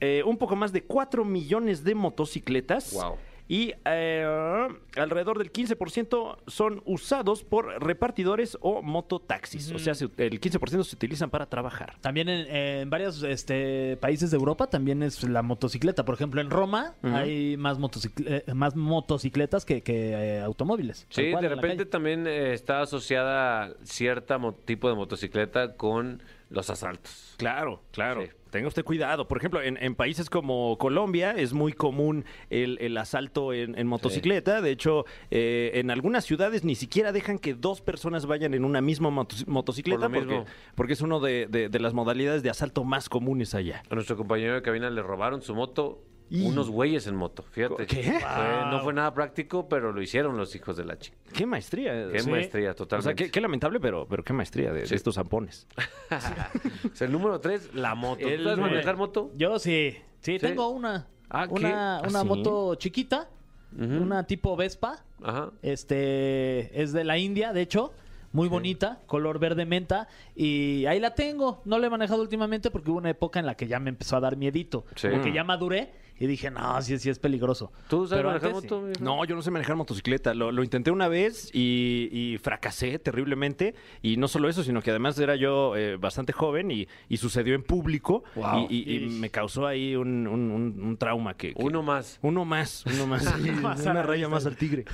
eh, 0.00 0.22
un 0.24 0.36
poco 0.36 0.56
más 0.56 0.72
de 0.72 0.82
4 0.82 1.24
millones 1.24 1.84
de 1.84 1.94
motocicletas. 1.94 2.92
Wow. 2.92 3.16
Y 3.46 3.74
eh, 3.84 4.68
alrededor 4.96 5.36
del 5.38 5.52
15% 5.52 6.38
son 6.46 6.80
usados 6.86 7.44
por 7.44 7.66
repartidores 7.82 8.56
o 8.62 8.80
mototaxis. 8.80 9.70
O 9.72 9.78
sea, 9.78 9.94
se- 9.94 10.08
el 10.16 10.40
15% 10.40 10.82
se 10.82 10.96
utilizan 10.96 11.28
para 11.28 11.46
trabajar. 11.46 11.96
También 12.00 12.28
en, 12.30 12.46
en 12.54 12.90
varios 12.90 13.22
este, 13.22 13.98
países 14.00 14.30
de 14.30 14.36
Europa 14.38 14.68
también 14.68 15.02
es 15.02 15.22
la 15.28 15.42
motocicleta. 15.42 16.04
Por 16.06 16.14
ejemplo, 16.14 16.40
en 16.40 16.48
Roma 16.48 16.94
hay 17.02 17.56
más, 17.58 17.78
motocicle- 17.78 18.44
eh, 18.46 18.54
más 18.54 18.76
motocicletas 18.76 19.64
que, 19.66 19.82
que, 19.82 20.12
eh, 20.12 20.40
automóviles. 20.40 21.06
Sí, 21.10 21.30
cual, 21.30 21.42
de 21.42 21.48
repente 21.50 21.84
también 21.84 22.26
eh, 22.26 22.54
está 22.54 22.80
asociada 22.80 23.74
cierta 23.82 24.38
tipo 24.64 24.88
de 24.88 24.94
motocicleta 24.94 25.74
con 25.76 26.22
los 26.48 26.70
asaltos. 26.70 27.34
Claro, 27.36 27.82
claro. 27.90 28.22
Sí. 28.22 28.28
Tenga 28.54 28.68
usted 28.68 28.84
cuidado. 28.84 29.26
Por 29.26 29.38
ejemplo, 29.38 29.60
en, 29.60 29.76
en 29.82 29.96
países 29.96 30.30
como 30.30 30.78
Colombia 30.78 31.32
es 31.32 31.52
muy 31.52 31.72
común 31.72 32.24
el, 32.50 32.78
el 32.80 32.96
asalto 32.96 33.52
en, 33.52 33.76
en 33.76 33.88
motocicleta. 33.88 34.60
De 34.62 34.70
hecho, 34.70 35.06
eh, 35.32 35.72
en 35.74 35.90
algunas 35.90 36.24
ciudades 36.24 36.62
ni 36.62 36.76
siquiera 36.76 37.10
dejan 37.10 37.40
que 37.40 37.54
dos 37.54 37.80
personas 37.80 38.26
vayan 38.26 38.54
en 38.54 38.64
una 38.64 38.80
misma 38.80 39.10
motos- 39.10 39.44
motocicleta 39.48 40.08
Por 40.08 40.18
porque, 40.20 40.34
porque 40.76 40.92
es 40.92 41.00
de, 41.18 41.48
de- 41.50 41.68
de 41.68 41.80
las 41.80 41.94
modalidades 41.94 42.44
de 42.44 42.50
asalto 42.50 42.84
más 42.84 43.08
comunes 43.08 43.56
allá. 43.56 43.82
A 43.90 43.94
nuestro 43.96 44.16
compañero 44.16 44.54
de 44.54 44.62
cabina 44.62 44.88
le 44.88 45.02
robaron 45.02 45.42
su 45.42 45.52
moto 45.56 46.04
Y- 46.30 46.46
unos 46.46 46.70
güeyes 46.70 47.06
en 47.06 47.16
moto, 47.16 47.42
fíjate. 47.50 47.86
¿Qué? 47.86 48.02
Fue- 48.04 48.70
no 48.70 48.80
fue 48.82 48.92
nada 48.94 49.12
práctico, 49.14 49.68
pero 49.68 49.92
lo 49.92 50.00
hicieron 50.02 50.36
los 50.36 50.54
hijos 50.56 50.76
de 50.76 50.84
la 50.84 50.98
chica. 50.98 51.16
Qué 51.32 51.44
maestría. 51.46 52.08
Qué 52.10 52.20
Sí. 52.20 52.30
maestría, 52.30 52.70
O 52.70 52.74
totalmente. 52.74 53.08
sea, 53.08 53.26
qué, 53.26 53.30
qué 53.30 53.40
lamentable, 53.40 53.78
pero, 53.78 54.06
pero 54.08 54.24
qué 54.24 54.32
maestría 54.32 54.72
de, 54.72 54.80
de 54.80 54.86
Sí. 54.86 54.94
estos 54.94 55.14
zampones. 55.16 55.66
O 56.92 56.94
sea, 56.96 57.06
el 57.06 57.12
número 57.12 57.40
tres, 57.40 57.70
la 57.74 57.94
moto. 57.94 58.22
¿Tú 58.22 58.28
El- 58.28 58.44
sabes 58.44 58.58
manejar 58.58 58.96
moto? 58.96 59.30
Yo 59.36 59.58
sí, 59.58 59.96
sí, 60.20 60.32
¿Sí? 60.32 60.38
tengo 60.38 60.68
una. 60.68 61.06
Ah, 61.28 61.46
¿qué? 61.46 61.54
una 61.54 61.98
¿Ah, 61.98 62.02
una 62.08 62.20
sí? 62.22 62.26
moto 62.26 62.74
chiquita, 62.76 63.28
Ujú. 63.76 63.84
una 64.02 64.26
tipo 64.26 64.56
Vespa. 64.56 65.04
Ajá. 65.22 65.50
Este 65.62 66.80
es 66.82 66.92
de 66.92 67.04
la 67.04 67.18
India, 67.18 67.52
de 67.52 67.62
hecho. 67.62 67.92
Muy 68.34 68.48
bonita, 68.48 69.00
color 69.06 69.38
verde 69.38 69.64
menta. 69.64 70.08
Y 70.34 70.84
ahí 70.86 71.00
la 71.00 71.14
tengo. 71.14 71.62
No 71.64 71.78
la 71.78 71.86
he 71.86 71.90
manejado 71.90 72.20
últimamente 72.20 72.70
porque 72.70 72.90
hubo 72.90 72.98
una 72.98 73.10
época 73.10 73.38
en 73.40 73.46
la 73.46 73.54
que 73.56 73.66
ya 73.66 73.78
me 73.80 73.88
empezó 73.90 74.16
a 74.16 74.20
dar 74.20 74.36
miedito. 74.36 74.84
Sí. 74.96 75.08
Porque 75.10 75.32
ya 75.32 75.44
maduré 75.44 75.92
y 76.18 76.26
dije, 76.28 76.48
no, 76.50 76.80
sí, 76.80 76.96
sí 76.98 77.10
es 77.10 77.18
peligroso. 77.18 77.72
¿Tú 77.88 78.06
sabes 78.06 78.20
Pero 78.20 78.28
manejar 78.28 78.50
antes 78.54 78.70
moto? 78.70 78.88
sí. 78.94 79.02
No, 79.02 79.24
yo 79.24 79.34
no 79.34 79.42
sé 79.42 79.50
manejar 79.50 79.74
motocicleta. 79.76 80.32
Lo, 80.34 80.52
lo 80.52 80.62
intenté 80.62 80.90
una 80.92 81.08
vez 81.08 81.50
y, 81.52 82.08
y 82.12 82.38
fracasé 82.38 82.98
terriblemente. 83.00 83.74
Y 84.02 84.16
no 84.16 84.28
solo 84.28 84.48
eso, 84.48 84.62
sino 84.62 84.80
que 84.82 84.90
además 84.90 85.18
era 85.18 85.34
yo 85.36 85.76
eh, 85.76 85.96
bastante 85.96 86.32
joven 86.32 86.70
y, 86.70 86.86
y 87.08 87.16
sucedió 87.16 87.54
en 87.54 87.62
público. 87.64 88.22
Wow. 88.36 88.66
Y, 88.68 88.76
y- 88.94 88.96
y 89.04 89.08
me 89.08 89.30
causó 89.30 89.66
ahí 89.66 89.96
un, 89.96 90.26
un- 90.28 90.50
un- 90.50 90.80
un 90.84 90.96
trauma 90.96 91.34
que, 91.36 91.52
que- 91.54 91.62
Uno 91.64 91.82
más. 91.82 92.18
Uno 92.22 92.44
más, 92.44 92.84
uno 92.86 93.06
más. 93.06 93.24
Sí, 93.24 93.50
Más 93.50 93.86
a 93.86 93.90
una 93.90 94.02
raya 94.02 94.26
vista. 94.26 94.28
más 94.28 94.46
al 94.46 94.56
tigre. 94.56 94.84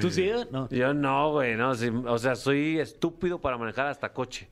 ¿Tú 0.00 0.10
sí? 0.10 0.30
No. 0.50 0.68
Yo 0.70 0.94
no, 0.94 1.32
güey, 1.32 1.56
no. 1.56 1.74
sí, 1.74 1.88
o 1.88 2.18
sea, 2.18 2.34
soy 2.36 2.73
estúpido 2.82 3.40
para 3.40 3.56
manejar 3.58 3.86
hasta 3.86 4.12
coche. 4.12 4.48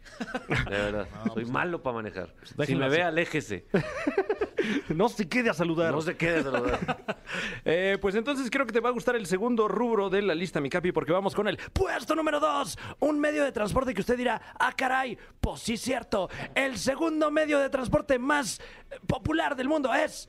De 0.48 0.70
verdad. 0.70 1.06
soy 1.34 1.44
malo 1.44 1.82
para 1.82 1.94
manejar. 1.96 2.34
si 2.42 2.54
déjenlo 2.56 2.80
me 2.80 2.86
así. 2.86 2.96
ve, 2.96 3.02
aléjese. 3.02 3.66
No 4.88 5.08
se 5.08 5.28
quede 5.28 5.50
a 5.50 5.54
saludar. 5.54 5.92
No 5.92 6.00
se 6.00 6.16
quede 6.16 6.38
a 6.40 6.42
saludar. 6.44 6.98
Eh, 7.64 7.96
pues 8.00 8.14
entonces 8.14 8.50
creo 8.50 8.66
que 8.66 8.72
te 8.72 8.80
va 8.80 8.88
a 8.88 8.92
gustar 8.92 9.16
el 9.16 9.26
segundo 9.26 9.66
rubro 9.68 10.10
de 10.10 10.20
la 10.20 10.34
lista, 10.34 10.60
mi 10.60 10.68
capi, 10.68 10.92
porque 10.92 11.12
vamos 11.12 11.34
con 11.34 11.48
el 11.48 11.56
puesto 11.72 12.14
número 12.14 12.40
dos. 12.40 12.78
Un 13.00 13.18
medio 13.20 13.44
de 13.44 13.52
transporte 13.52 13.94
que 13.94 14.00
usted 14.00 14.16
dirá, 14.16 14.40
ah, 14.58 14.72
caray, 14.76 15.16
pues 15.40 15.60
sí, 15.60 15.76
cierto. 15.76 16.28
El 16.54 16.78
segundo 16.78 17.30
medio 17.30 17.58
de 17.58 17.70
transporte 17.70 18.18
más 18.18 18.60
eh, 18.90 18.98
popular 19.06 19.56
del 19.56 19.68
mundo 19.68 19.94
es 19.94 20.28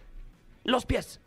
los 0.63 0.85
pies. 0.85 1.19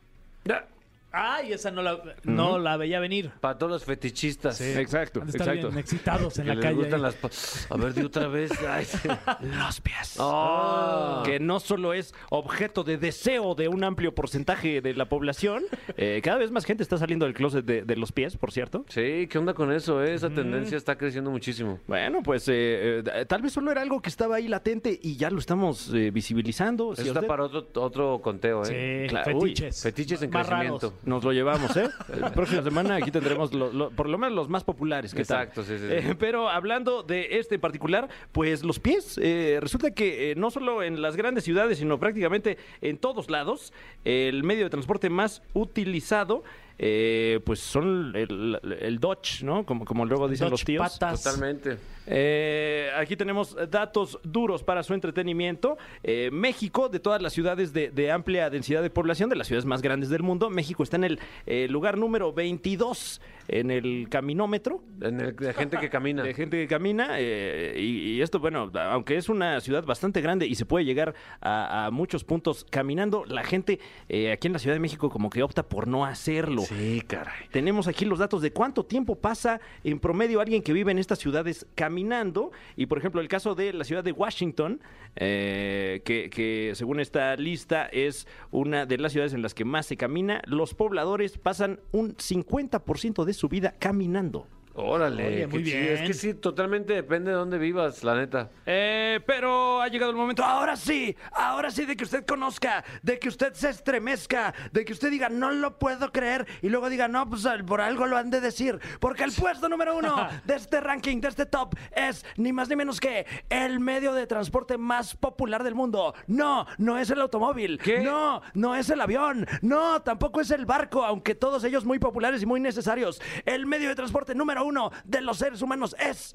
Ay, 1.18 1.52
esa 1.52 1.70
no 1.70 1.83
la, 1.83 1.98
no 2.24 2.59
la 2.59 2.76
veía 2.76 3.00
venir. 3.00 3.31
Para 3.40 3.57
todos 3.57 3.72
los 3.72 3.85
fetichistas. 3.85 4.61
Exacto, 4.61 5.20
Han 5.20 5.26
de 5.26 5.31
estar 5.33 5.48
exacto. 5.48 5.68
bien 5.68 5.79
excitados 5.79 6.38
en 6.38 6.44
Que 6.44 6.48
la 6.48 6.55
les 6.57 6.64
calle. 6.64 6.76
gustan 6.76 7.02
las... 7.02 7.66
A 7.70 7.76
ver, 7.76 7.94
di 7.94 8.02
otra 8.02 8.29
vez. 8.29 8.50
Ay, 8.68 8.85
sí. 8.85 9.09
Los 9.40 9.81
pies. 9.81 10.16
Oh. 10.18 11.22
Que 11.24 11.40
no 11.40 11.61
solo 11.61 11.92
es 11.94 12.14
objeto 12.31 12.85
de 12.85 12.98
deseo 12.98 13.55
de 13.55 13.68
un 13.68 13.83
amplio 13.85 14.14
porcentaje 14.14 14.81
de 14.81 14.94
la 14.94 15.09
población, 15.09 15.64
eh, 15.96 16.20
cada 16.22 16.38
vez 16.38 16.50
más 16.50 16.64
gente 16.64 16.83
está 16.83 16.98
saliendo 16.98 17.24
del 17.26 17.35
closet 17.35 17.64
de, 17.64 17.83
de 17.83 17.96
los 17.96 18.12
pies, 18.12 18.37
por 18.37 18.52
cierto. 18.52 18.85
Sí, 18.88 19.26
¿qué 19.31 19.38
onda 19.38 19.55
con 19.55 19.72
eso? 19.72 20.02
eh? 20.05 20.14
Esa 20.14 20.29
tendencia 20.31 20.76
está 20.76 20.96
creciendo 20.98 21.31
muchísimo. 21.31 21.81
Bueno, 21.87 22.22
pues 22.22 22.46
eh, 22.48 23.02
eh, 23.05 23.24
tal 23.26 23.42
vez 23.42 23.52
solo 23.52 23.70
era 23.70 23.83
algo 23.83 24.00
que 24.02 24.09
estaba 24.11 24.37
ahí 24.37 24.48
latente 24.48 24.98
y 25.02 25.16
ya 25.16 25.31
lo 25.31 25.38
estamos 25.38 25.90
eh, 25.94 26.11
visibilizando. 26.11 26.92
Eso 26.92 27.02
Si 27.02 27.09
está 27.09 27.20
usted- 27.20 27.29
para 27.29 27.44
otro, 27.44 27.66
otro 27.83 28.20
conteo, 28.22 28.62
¿eh? 28.64 29.05
Sí, 29.07 29.09
Claro, 29.09 29.37
uy, 29.38 29.50
fetiches. 29.50 29.83
Fetiches 29.83 30.22
en 30.22 30.31
Más 30.31 30.46
crecimiento. 30.46 30.88
raros. 30.90 31.05
Nos 31.06 31.22
lo 31.24 31.32
llevamos, 31.32 31.74
¿eh? 31.76 31.88
La 32.20 32.32
próxima 32.32 32.62
semana 32.62 32.96
aquí 32.96 33.10
tendremos 33.12 33.54
lo- 33.54 33.72
lo- 33.72 33.90
por 33.90 34.08
lo 34.08 34.18
menos 34.18 34.34
los 34.34 34.48
más 34.48 34.64
populares. 34.64 35.14
¿qué 35.14 35.24
tal? 35.24 35.44
Exacto, 35.44 35.62
sí, 35.62 35.78
sí, 35.78 35.86
sí. 35.86 35.94
Eh, 36.10 36.14
pero 36.18 36.48
hablando 36.50 37.02
de 37.04 37.38
este 37.38 37.54
en 37.54 37.60
particular, 37.60 38.08
pues 38.32 38.64
los 38.64 38.80
pies. 38.80 39.16
eh, 39.22 39.58
resulta 39.60 39.92
que 39.92 40.32
eh, 40.32 40.34
no 40.34 40.50
solo 40.50 40.82
en 40.82 41.00
las 41.00 41.16
grandes 41.16 41.44
ciudades, 41.44 41.78
sino 41.78 41.98
prácticamente 42.00 42.58
en 42.80 42.98
todos 42.98 43.30
lados, 43.30 43.72
el 44.04 44.42
medio 44.42 44.64
de 44.64 44.70
transporte 44.70 45.08
más 45.08 45.42
utilizado, 45.54 46.42
eh, 46.78 47.40
pues 47.44 47.60
son 47.60 48.12
el, 48.14 48.58
el 48.80 48.98
Dodge, 49.00 49.42
¿no? 49.42 49.64
Como, 49.64 49.84
como 49.84 50.04
luego 50.04 50.28
dicen 50.28 50.50
los 50.50 50.64
tíos. 50.64 50.82
patas. 50.98 51.22
Totalmente. 51.22 51.76
Eh, 52.08 52.88
aquí 52.96 53.16
tenemos 53.16 53.56
datos 53.70 54.18
duros 54.22 54.62
para 54.62 54.82
su 54.82 54.94
entretenimiento. 54.94 55.76
Eh, 56.02 56.30
México, 56.32 56.88
de 56.88 57.00
todas 57.00 57.20
las 57.20 57.32
ciudades 57.32 57.72
de, 57.72 57.90
de 57.90 58.10
amplia 58.12 58.48
densidad 58.50 58.82
de 58.82 58.90
población, 58.90 59.28
de 59.28 59.36
las 59.36 59.46
ciudades 59.48 59.64
más 59.64 59.82
grandes 59.82 60.08
del 60.10 60.22
mundo, 60.22 60.48
México 60.50 60.82
está 60.82 60.96
en 60.96 61.04
el 61.04 61.20
eh, 61.46 61.66
lugar 61.68 61.98
número 61.98 62.32
22 62.32 63.20
en 63.48 63.70
el 63.70 64.08
caminómetro 64.10 64.82
En 65.00 65.20
el, 65.20 65.36
de 65.36 65.54
gente 65.54 65.78
que 65.78 65.88
camina. 65.88 66.24
de 66.24 66.34
gente 66.34 66.56
que 66.58 66.66
camina. 66.66 67.10
eh, 67.20 67.76
y, 67.78 68.14
y 68.14 68.22
esto, 68.22 68.40
bueno, 68.40 68.70
aunque 68.74 69.16
es 69.16 69.28
una 69.28 69.60
ciudad 69.60 69.84
bastante 69.84 70.20
grande 70.20 70.46
y 70.46 70.56
se 70.56 70.64
puede 70.66 70.84
llegar 70.84 71.14
a, 71.40 71.86
a 71.86 71.90
muchos 71.92 72.24
puntos 72.24 72.66
caminando, 72.70 73.24
la 73.24 73.44
gente 73.44 73.78
eh, 74.08 74.32
aquí 74.32 74.48
en 74.48 74.52
la 74.52 74.58
Ciudad 74.58 74.74
de 74.74 74.80
México 74.80 75.10
como 75.10 75.30
que 75.30 75.42
opta 75.44 75.62
por 75.62 75.86
no 75.86 76.04
hacerlo. 76.04 76.62
Sí, 76.66 77.00
caray. 77.07 77.46
Tenemos 77.52 77.87
aquí 77.87 78.05
los 78.05 78.18
datos 78.18 78.42
de 78.42 78.52
cuánto 78.52 78.85
tiempo 78.85 79.14
pasa 79.14 79.61
en 79.85 80.00
promedio 80.00 80.40
alguien 80.40 80.62
que 80.62 80.72
vive 80.72 80.90
en 80.90 80.98
estas 80.98 81.20
ciudades 81.20 81.64
caminando. 81.76 82.50
Y 82.74 82.87
por 82.87 82.98
ejemplo, 82.98 83.20
el 83.20 83.29
caso 83.29 83.55
de 83.55 83.72
la 83.72 83.85
ciudad 83.85 84.02
de 84.02 84.11
Washington, 84.11 84.81
eh, 85.14 86.02
que, 86.05 86.29
que 86.29 86.72
según 86.74 86.98
esta 86.98 87.37
lista 87.37 87.87
es 87.87 88.26
una 88.50 88.85
de 88.85 88.98
las 88.98 89.12
ciudades 89.12 89.33
en 89.33 89.42
las 89.42 89.55
que 89.55 89.64
más 89.64 89.87
se 89.87 89.96
camina, 89.96 90.42
los 90.44 90.74
pobladores 90.74 91.38
pasan 91.38 91.79
un 91.92 92.16
50% 92.16 93.24
de 93.24 93.33
su 93.33 93.48
vida 93.48 93.76
caminando. 93.79 94.48
Órale. 94.76 95.26
Oye, 95.26 95.46
muy 95.46 95.62
bien. 95.62 95.84
Es 95.84 96.02
que 96.02 96.12
sí, 96.12 96.34
totalmente 96.34 96.92
depende 96.92 97.30
de 97.30 97.36
dónde 97.36 97.56
vivas, 97.56 98.04
la 98.04 98.14
neta. 98.14 98.50
Eh, 98.66 99.20
pero 99.26 99.80
ha 99.80 99.88
llegado 99.88 100.10
el 100.10 100.16
momento, 100.16 100.44
ahora 100.44 100.76
sí, 100.76 101.16
ahora 101.32 101.70
sí 101.70 101.86
de 101.86 101.96
que 101.96 102.04
usted 102.04 102.26
conozca, 102.26 102.84
de 103.02 103.18
que 103.18 103.28
usted 103.28 103.54
se 103.54 103.70
estremezca, 103.70 104.52
de 104.72 104.84
que 104.84 104.92
usted 104.92 105.10
diga, 105.10 105.30
no 105.30 105.50
lo 105.50 105.78
puedo 105.78 106.12
creer, 106.12 106.46
y 106.60 106.68
luego 106.68 106.90
diga, 106.90 107.08
no, 107.08 107.26
pues 107.26 107.46
por 107.66 107.80
algo 107.80 108.06
lo 108.06 108.18
han 108.18 108.28
de 108.28 108.42
decir, 108.42 108.78
porque 109.00 109.24
el 109.24 109.32
puesto 109.32 109.68
número 109.70 109.96
uno 109.96 110.28
de 110.44 110.56
este 110.56 110.80
ranking, 110.80 111.22
de 111.22 111.28
este 111.28 111.46
top, 111.46 111.74
es 111.92 112.26
ni 112.36 112.52
más 112.52 112.68
ni 112.68 112.76
menos 112.76 113.00
que 113.00 113.26
el 113.48 113.80
medio 113.80 114.12
de 114.12 114.26
transporte 114.26 114.76
más 114.76 115.16
popular 115.16 115.64
del 115.64 115.74
mundo. 115.74 116.14
No, 116.26 116.66
no 116.76 116.98
es 116.98 117.08
el 117.08 117.22
automóvil, 117.22 117.80
¿Qué? 117.82 118.00
no, 118.00 118.42
no 118.52 118.76
es 118.76 118.90
el 118.90 119.00
avión, 119.00 119.46
no, 119.62 120.02
tampoco 120.02 120.42
es 120.42 120.50
el 120.50 120.66
barco, 120.66 121.02
aunque 121.02 121.34
todos 121.34 121.64
ellos 121.64 121.86
muy 121.86 121.98
populares 121.98 122.42
y 122.42 122.46
muy 122.46 122.60
necesarios. 122.60 123.22
El 123.46 123.64
medio 123.64 123.88
de 123.88 123.94
transporte 123.94 124.34
número 124.34 124.64
uno 124.64 124.65
de 125.05 125.20
los 125.20 125.38
seres 125.38 125.62
humanos 125.62 125.94
es 125.98 126.33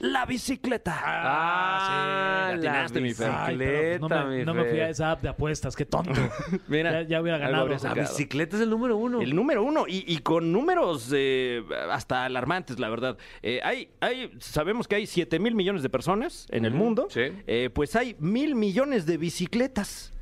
la 0.00 0.26
bicicleta. 0.26 1.00
Ah, 1.02 2.50
sí, 2.52 2.60
la 2.62 2.70
atinaste, 2.72 3.00
mi 3.00 3.14
Fer. 3.14 3.30
Ay, 3.32 3.56
pero 3.56 4.08
no 4.08 4.26
me, 4.26 4.38
mi 4.38 4.44
no 4.44 4.54
me 4.54 4.64
fui 4.64 4.80
a 4.80 4.88
esa 4.90 5.12
app 5.12 5.22
de 5.22 5.30
apuestas, 5.30 5.74
qué 5.74 5.86
tonto. 5.86 6.12
Mira, 6.68 7.02
ya, 7.02 7.08
ya 7.08 7.20
hubiera 7.22 7.38
ganado. 7.38 7.68
La 7.68 7.94
bicicleta 7.94 8.56
es 8.56 8.62
el 8.62 8.70
número 8.70 8.96
uno. 8.96 9.20
El 9.20 9.34
número 9.34 9.62
uno 9.62 9.86
y, 9.88 10.04
y 10.06 10.18
con 10.18 10.52
números 10.52 11.10
eh, 11.14 11.62
hasta 11.90 12.24
alarmantes, 12.26 12.78
la 12.78 12.90
verdad. 12.90 13.16
Eh, 13.42 13.60
hay, 13.64 13.88
hay, 14.00 14.30
sabemos 14.38 14.88
que 14.88 14.96
hay 14.96 15.06
7 15.06 15.38
mil 15.38 15.54
millones 15.54 15.82
de 15.82 15.88
personas 15.88 16.46
en 16.50 16.64
el 16.64 16.74
mundo. 16.74 17.06
sí. 17.10 17.22
Eh, 17.46 17.70
pues 17.72 17.96
hay 17.96 18.16
mil 18.18 18.54
millones 18.54 19.06
de 19.06 19.16
bicicletas 19.16 20.12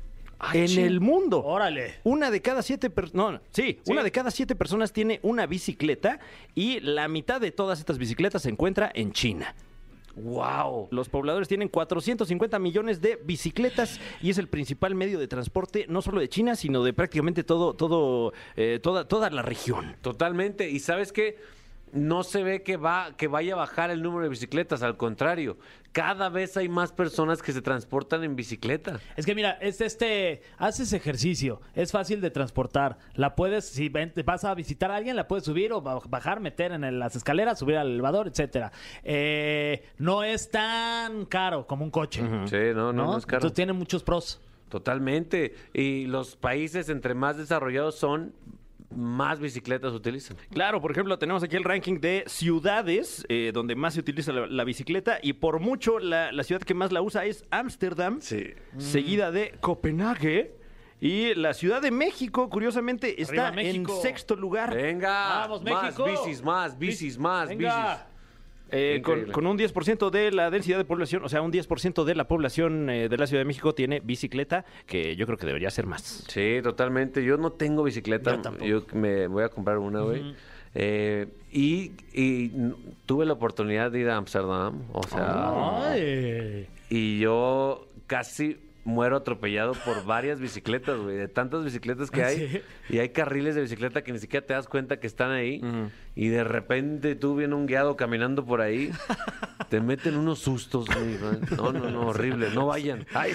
Ah, 0.45 0.51
en 0.53 0.67
ching. 0.67 0.85
el 0.85 0.99
mundo. 0.99 1.43
Órale. 1.43 1.95
Una 2.03 2.29
de 2.29 2.41
cada 2.41 2.61
siete 2.61 2.89
personas. 2.89 3.13
No, 3.41 3.41
sí, 3.51 3.79
una 3.87 4.03
de 4.03 4.11
cada 4.11 4.29
siete 4.31 4.55
personas 4.55 4.91
tiene 4.91 5.19
una 5.23 5.45
bicicleta 5.45 6.19
y 6.53 6.79
la 6.81 7.07
mitad 7.07 7.39
de 7.39 7.51
todas 7.51 7.79
estas 7.79 7.97
bicicletas 7.97 8.41
se 8.41 8.49
encuentra 8.49 8.91
en 8.93 9.13
China. 9.13 9.55
Wow. 10.15 10.89
Los 10.91 11.09
pobladores 11.09 11.47
tienen 11.47 11.69
450 11.69 12.59
millones 12.59 13.01
de 13.01 13.19
bicicletas 13.23 13.99
y 14.21 14.29
es 14.29 14.37
el 14.37 14.47
principal 14.47 14.93
medio 14.93 15.17
de 15.17 15.27
transporte 15.27 15.85
no 15.89 16.01
solo 16.01 16.19
de 16.19 16.29
China, 16.29 16.55
sino 16.55 16.83
de 16.83 16.93
prácticamente 16.93 17.43
todo, 17.43 17.73
todo, 17.73 18.33
eh, 18.55 18.79
toda, 18.81 19.07
toda 19.07 19.29
la 19.31 19.41
región. 19.41 19.95
Totalmente. 20.01 20.69
Y 20.69 20.79
sabes 20.79 21.11
qué? 21.11 21.37
No 21.93 22.23
se 22.23 22.43
ve 22.43 22.63
que 22.63 22.75
va, 22.75 23.15
que 23.15 23.27
vaya 23.27 23.53
a 23.53 23.57
bajar 23.57 23.91
el 23.91 24.01
número 24.01 24.23
de 24.23 24.29
bicicletas, 24.29 24.81
al 24.83 24.97
contrario. 24.97 25.57
Cada 25.91 26.29
vez 26.29 26.57
hay 26.57 26.67
más 26.67 26.91
personas 26.91 27.43
que 27.43 27.51
se 27.51 27.61
transportan 27.61 28.23
en 28.23 28.35
bicicleta. 28.35 28.99
Es 29.15 29.27
que 29.27 29.35
mira, 29.35 29.51
es 29.61 29.79
este, 29.79 30.41
haces 30.57 30.91
ejercicio, 30.91 31.61
es 31.75 31.91
fácil 31.91 32.19
de 32.19 32.31
transportar. 32.31 32.97
La 33.13 33.35
puedes, 33.35 33.65
si 33.69 33.89
vas 34.25 34.43
a 34.43 34.55
visitar 34.55 34.89
a 34.89 34.95
alguien, 34.95 35.15
la 35.15 35.27
puedes 35.27 35.45
subir 35.45 35.71
o 35.71 35.81
ba- 35.81 36.01
bajar, 36.09 36.39
meter 36.39 36.71
en 36.71 36.83
el- 36.83 36.97
las 36.97 37.15
escaleras, 37.15 37.59
subir 37.59 37.77
al 37.77 37.91
elevador, 37.91 38.27
etcétera. 38.27 38.71
Eh, 39.03 39.83
no 39.99 40.23
es 40.23 40.49
tan 40.49 41.25
caro 41.25 41.67
como 41.67 41.85
un 41.85 41.91
coche. 41.91 42.21
Sí, 42.47 42.57
no, 42.73 42.91
no, 42.91 43.05
no 43.05 43.17
es 43.17 43.25
caro. 43.27 43.37
Entonces 43.37 43.53
tiene 43.55 43.73
muchos 43.73 44.01
pros. 44.03 44.41
Totalmente. 44.69 45.53
Y 45.73 46.07
los 46.07 46.35
países 46.35 46.89
entre 46.89 47.13
más 47.13 47.37
desarrollados 47.37 47.95
son, 47.99 48.33
más 48.95 49.39
bicicletas 49.39 49.93
utilizan. 49.93 50.37
Claro, 50.51 50.81
por 50.81 50.91
ejemplo, 50.91 51.17
tenemos 51.19 51.43
aquí 51.43 51.55
el 51.55 51.63
ranking 51.63 51.99
de 51.99 52.23
ciudades 52.27 53.25
eh, 53.29 53.51
donde 53.53 53.75
más 53.75 53.93
se 53.95 53.99
utiliza 53.99 54.31
la, 54.31 54.47
la 54.47 54.63
bicicleta 54.63 55.19
y 55.21 55.33
por 55.33 55.59
mucho 55.59 55.99
la, 55.99 56.31
la 56.31 56.43
ciudad 56.43 56.61
que 56.61 56.73
más 56.73 56.91
la 56.91 57.01
usa 57.01 57.25
es 57.25 57.43
Ámsterdam, 57.51 58.21
Sí. 58.21 58.53
seguida 58.77 59.31
de 59.31 59.53
Copenhague. 59.61 60.55
Y 61.01 61.35
la 61.35 61.53
Ciudad 61.53 61.81
de 61.81 61.91
México, 61.91 62.49
curiosamente, 62.49 63.21
está 63.21 63.49
en 63.59 63.85
sexto 64.01 64.37
lugar. 64.37 64.73
Venga. 64.73 65.39
Vamos, 65.39 65.61
más 65.61 65.83
México. 65.97 66.05
bicis, 66.05 66.41
más 66.41 66.79
bicis, 66.79 67.17
más 67.17 67.49
Venga. 67.49 67.89
bicis. 67.89 68.12
Eh, 68.75 69.03
con, 69.03 69.25
con 69.25 69.45
un 69.45 69.55
10% 69.55 70.09
de 70.09 70.31
la 70.31 70.49
densidad 70.49 70.79
de 70.79 70.85
población, 70.85 71.23
o 71.23 71.29
sea, 71.29 71.43
un 71.43 71.51
10% 71.51 72.03
de 72.03 72.15
la 72.15 72.27
población 72.27 72.89
eh, 72.89 73.07
de 73.07 73.17
la 73.17 73.27
Ciudad 73.27 73.41
de 73.41 73.45
México 73.45 73.75
tiene 73.75 73.99
bicicleta, 73.99 74.65
que 74.87 75.15
yo 75.15 75.27
creo 75.27 75.37
que 75.37 75.45
debería 75.45 75.69
ser 75.69 75.85
más. 75.85 76.25
Sí, 76.27 76.59
totalmente. 76.63 77.23
Yo 77.23 77.37
no 77.37 77.51
tengo 77.51 77.83
bicicleta. 77.83 78.35
Yo 78.35 78.41
tampoco. 78.41 78.65
Yo 78.65 78.83
me 78.93 79.27
voy 79.27 79.43
a 79.43 79.49
comprar 79.49 79.77
una, 79.77 80.01
güey. 80.01 80.33
Eh, 80.73 81.27
y, 81.51 81.91
tuve 83.05 83.25
la 83.25 83.33
oportunidad 83.33 83.91
de 83.91 83.99
ir 83.99 84.09
a 84.09 84.17
Amsterdam. 84.17 84.81
O 84.91 85.03
sea, 85.03 85.91
Ay. 85.91 86.67
y 86.89 87.19
yo 87.19 87.87
casi 88.07 88.57
muero 88.85 89.17
atropellado 89.17 89.73
por 89.73 90.05
varias 90.05 90.39
bicicletas, 90.39 90.97
güey. 90.99 91.15
De 91.15 91.27
tantas 91.27 91.63
bicicletas 91.63 92.11
que 92.11 92.23
hay. 92.23 92.47
¿Sí? 92.47 92.61
Y 92.89 92.99
hay 92.99 93.09
carriles 93.09 93.55
de 93.55 93.61
bicicleta 93.61 94.03
que 94.03 94.11
ni 94.11 94.19
siquiera 94.19 94.45
te 94.45 94.53
das 94.53 94.67
cuenta 94.67 94.99
que 94.99 95.07
están 95.07 95.31
ahí. 95.31 95.61
Y 96.15 96.27
de 96.29 96.43
repente 96.43 97.15
tú 97.15 97.35
viene 97.35 97.55
un 97.55 97.65
guiado 97.65 97.95
caminando 97.95 98.45
por 98.45 98.61
ahí. 98.61 98.91
te 99.69 99.79
meten 99.81 100.15
unos 100.17 100.39
sustos, 100.39 100.87
güey. 100.87 101.17
No, 101.57 101.71
no, 101.71 101.89
no, 101.89 102.07
horrible. 102.07 102.49
No 102.53 102.67
vayan. 102.67 103.05
Ay, 103.13 103.33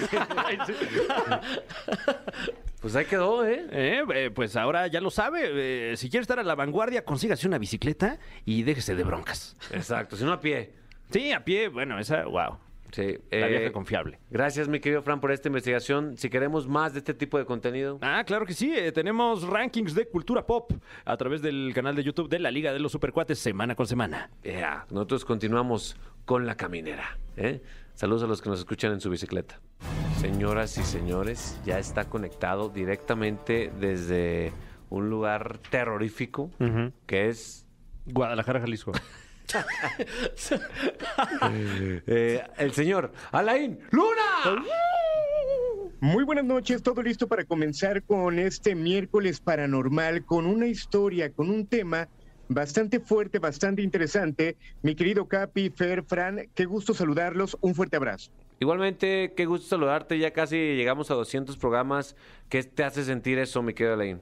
pues 2.81 2.95
ahí 2.95 3.05
quedó, 3.05 3.45
¿eh? 3.45 3.65
Eh, 3.71 4.03
eh, 4.13 4.31
pues 4.33 4.55
ahora 4.55 4.87
ya 4.87 5.01
lo 5.01 5.09
sabe. 5.09 5.91
eh, 5.91 5.97
si 5.97 6.09
quiere 6.09 6.21
estar 6.21 6.39
a 6.39 6.43
la 6.43 6.55
vanguardia, 6.55 7.03
consígase 7.03 7.47
una 7.47 7.57
bicicleta 7.57 8.19
y 8.45 8.63
déjese 8.63 8.95
de 8.95 9.03
broncas. 9.03 9.57
Exacto, 9.71 10.15
si 10.15 10.23
no 10.23 10.31
a 10.31 10.39
pie. 10.39 10.73
Sí, 11.11 11.31
a 11.31 11.43
pie, 11.43 11.67
bueno, 11.69 11.99
esa, 11.99 12.23
wow. 12.25 12.57
Sí. 12.91 13.17
La 13.31 13.47
eh, 13.47 13.49
vieja 13.49 13.71
confiable. 13.71 14.19
Gracias, 14.29 14.67
mi 14.67 14.79
querido 14.79 15.01
Fran, 15.01 15.19
por 15.21 15.31
esta 15.31 15.47
investigación. 15.47 16.17
Si 16.17 16.29
queremos 16.29 16.67
más 16.67 16.93
de 16.93 16.99
este 16.99 17.13
tipo 17.13 17.37
de 17.37 17.45
contenido, 17.45 17.99
Ah, 18.01 18.23
claro 18.25 18.45
que 18.45 18.53
sí. 18.53 18.73
eh, 18.75 18.91
tenemos 18.91 19.43
rankings 19.47 19.93
de 19.95 20.07
cultura 20.07 20.45
pop 20.45 20.71
a 21.05 21.17
través 21.17 21.41
del 21.41 21.71
canal 21.75 21.95
de 21.95 22.03
YouTube 22.03 22.29
de 22.29 22.39
la 22.39 22.51
Liga 22.51 22.73
de 22.73 22.79
los 22.79 22.91
Supercuates 22.91 23.37
semana 23.39 23.75
con 23.75 23.85
semana. 23.87 24.29
ea, 24.43 24.85
nosotros 24.89 25.25
continuamos 25.25 25.95
con 26.25 26.45
la 26.45 26.55
caminera. 26.55 27.17
¿eh? 27.37 27.61
Saludos 27.93 28.23
a 28.23 28.27
los 28.27 28.41
que 28.41 28.49
nos 28.49 28.59
escuchan 28.59 28.91
en 28.93 29.01
su 29.01 29.09
bicicleta. 29.09 29.59
Señoras 30.19 30.77
y 30.77 30.83
señores, 30.83 31.59
ya 31.65 31.79
está 31.79 32.05
conectado 32.09 32.69
directamente 32.69 33.71
desde 33.79 34.51
un 34.89 35.09
lugar 35.09 35.59
terrorífico 35.69 36.49
que 37.05 37.27
es 37.29 37.65
Guadalajara, 38.05 38.59
Jalisco. 38.61 38.91
eh, 42.07 42.43
el 42.57 42.73
señor 42.73 43.11
Alain 43.31 43.79
Luna. 43.91 44.63
Muy 46.01 46.23
buenas 46.23 46.45
noches, 46.45 46.81
todo 46.81 47.01
listo 47.01 47.27
para 47.27 47.43
comenzar 47.43 48.03
con 48.03 48.39
este 48.39 48.73
miércoles 48.73 49.41
paranormal, 49.41 50.23
con 50.23 50.45
una 50.45 50.67
historia, 50.67 51.31
con 51.31 51.49
un 51.49 51.67
tema 51.67 52.07
bastante 52.47 52.99
fuerte, 52.99 53.39
bastante 53.39 53.81
interesante. 53.81 54.55
Mi 54.81 54.95
querido 54.95 55.27
Capi, 55.27 55.69
Fer, 55.69 56.03
Fran, 56.03 56.47
qué 56.55 56.65
gusto 56.65 56.93
saludarlos, 56.93 57.57
un 57.61 57.75
fuerte 57.75 57.97
abrazo. 57.97 58.31
Igualmente, 58.59 59.33
qué 59.35 59.45
gusto 59.45 59.67
saludarte. 59.67 60.17
Ya 60.19 60.31
casi 60.31 60.55
llegamos 60.55 61.11
a 61.11 61.15
200 61.15 61.57
programas. 61.57 62.15
¿Qué 62.49 62.63
te 62.63 62.83
hace 62.83 63.03
sentir 63.03 63.39
eso, 63.39 63.61
mi 63.61 63.73
querido 63.73 63.93
Alain? 63.93 64.21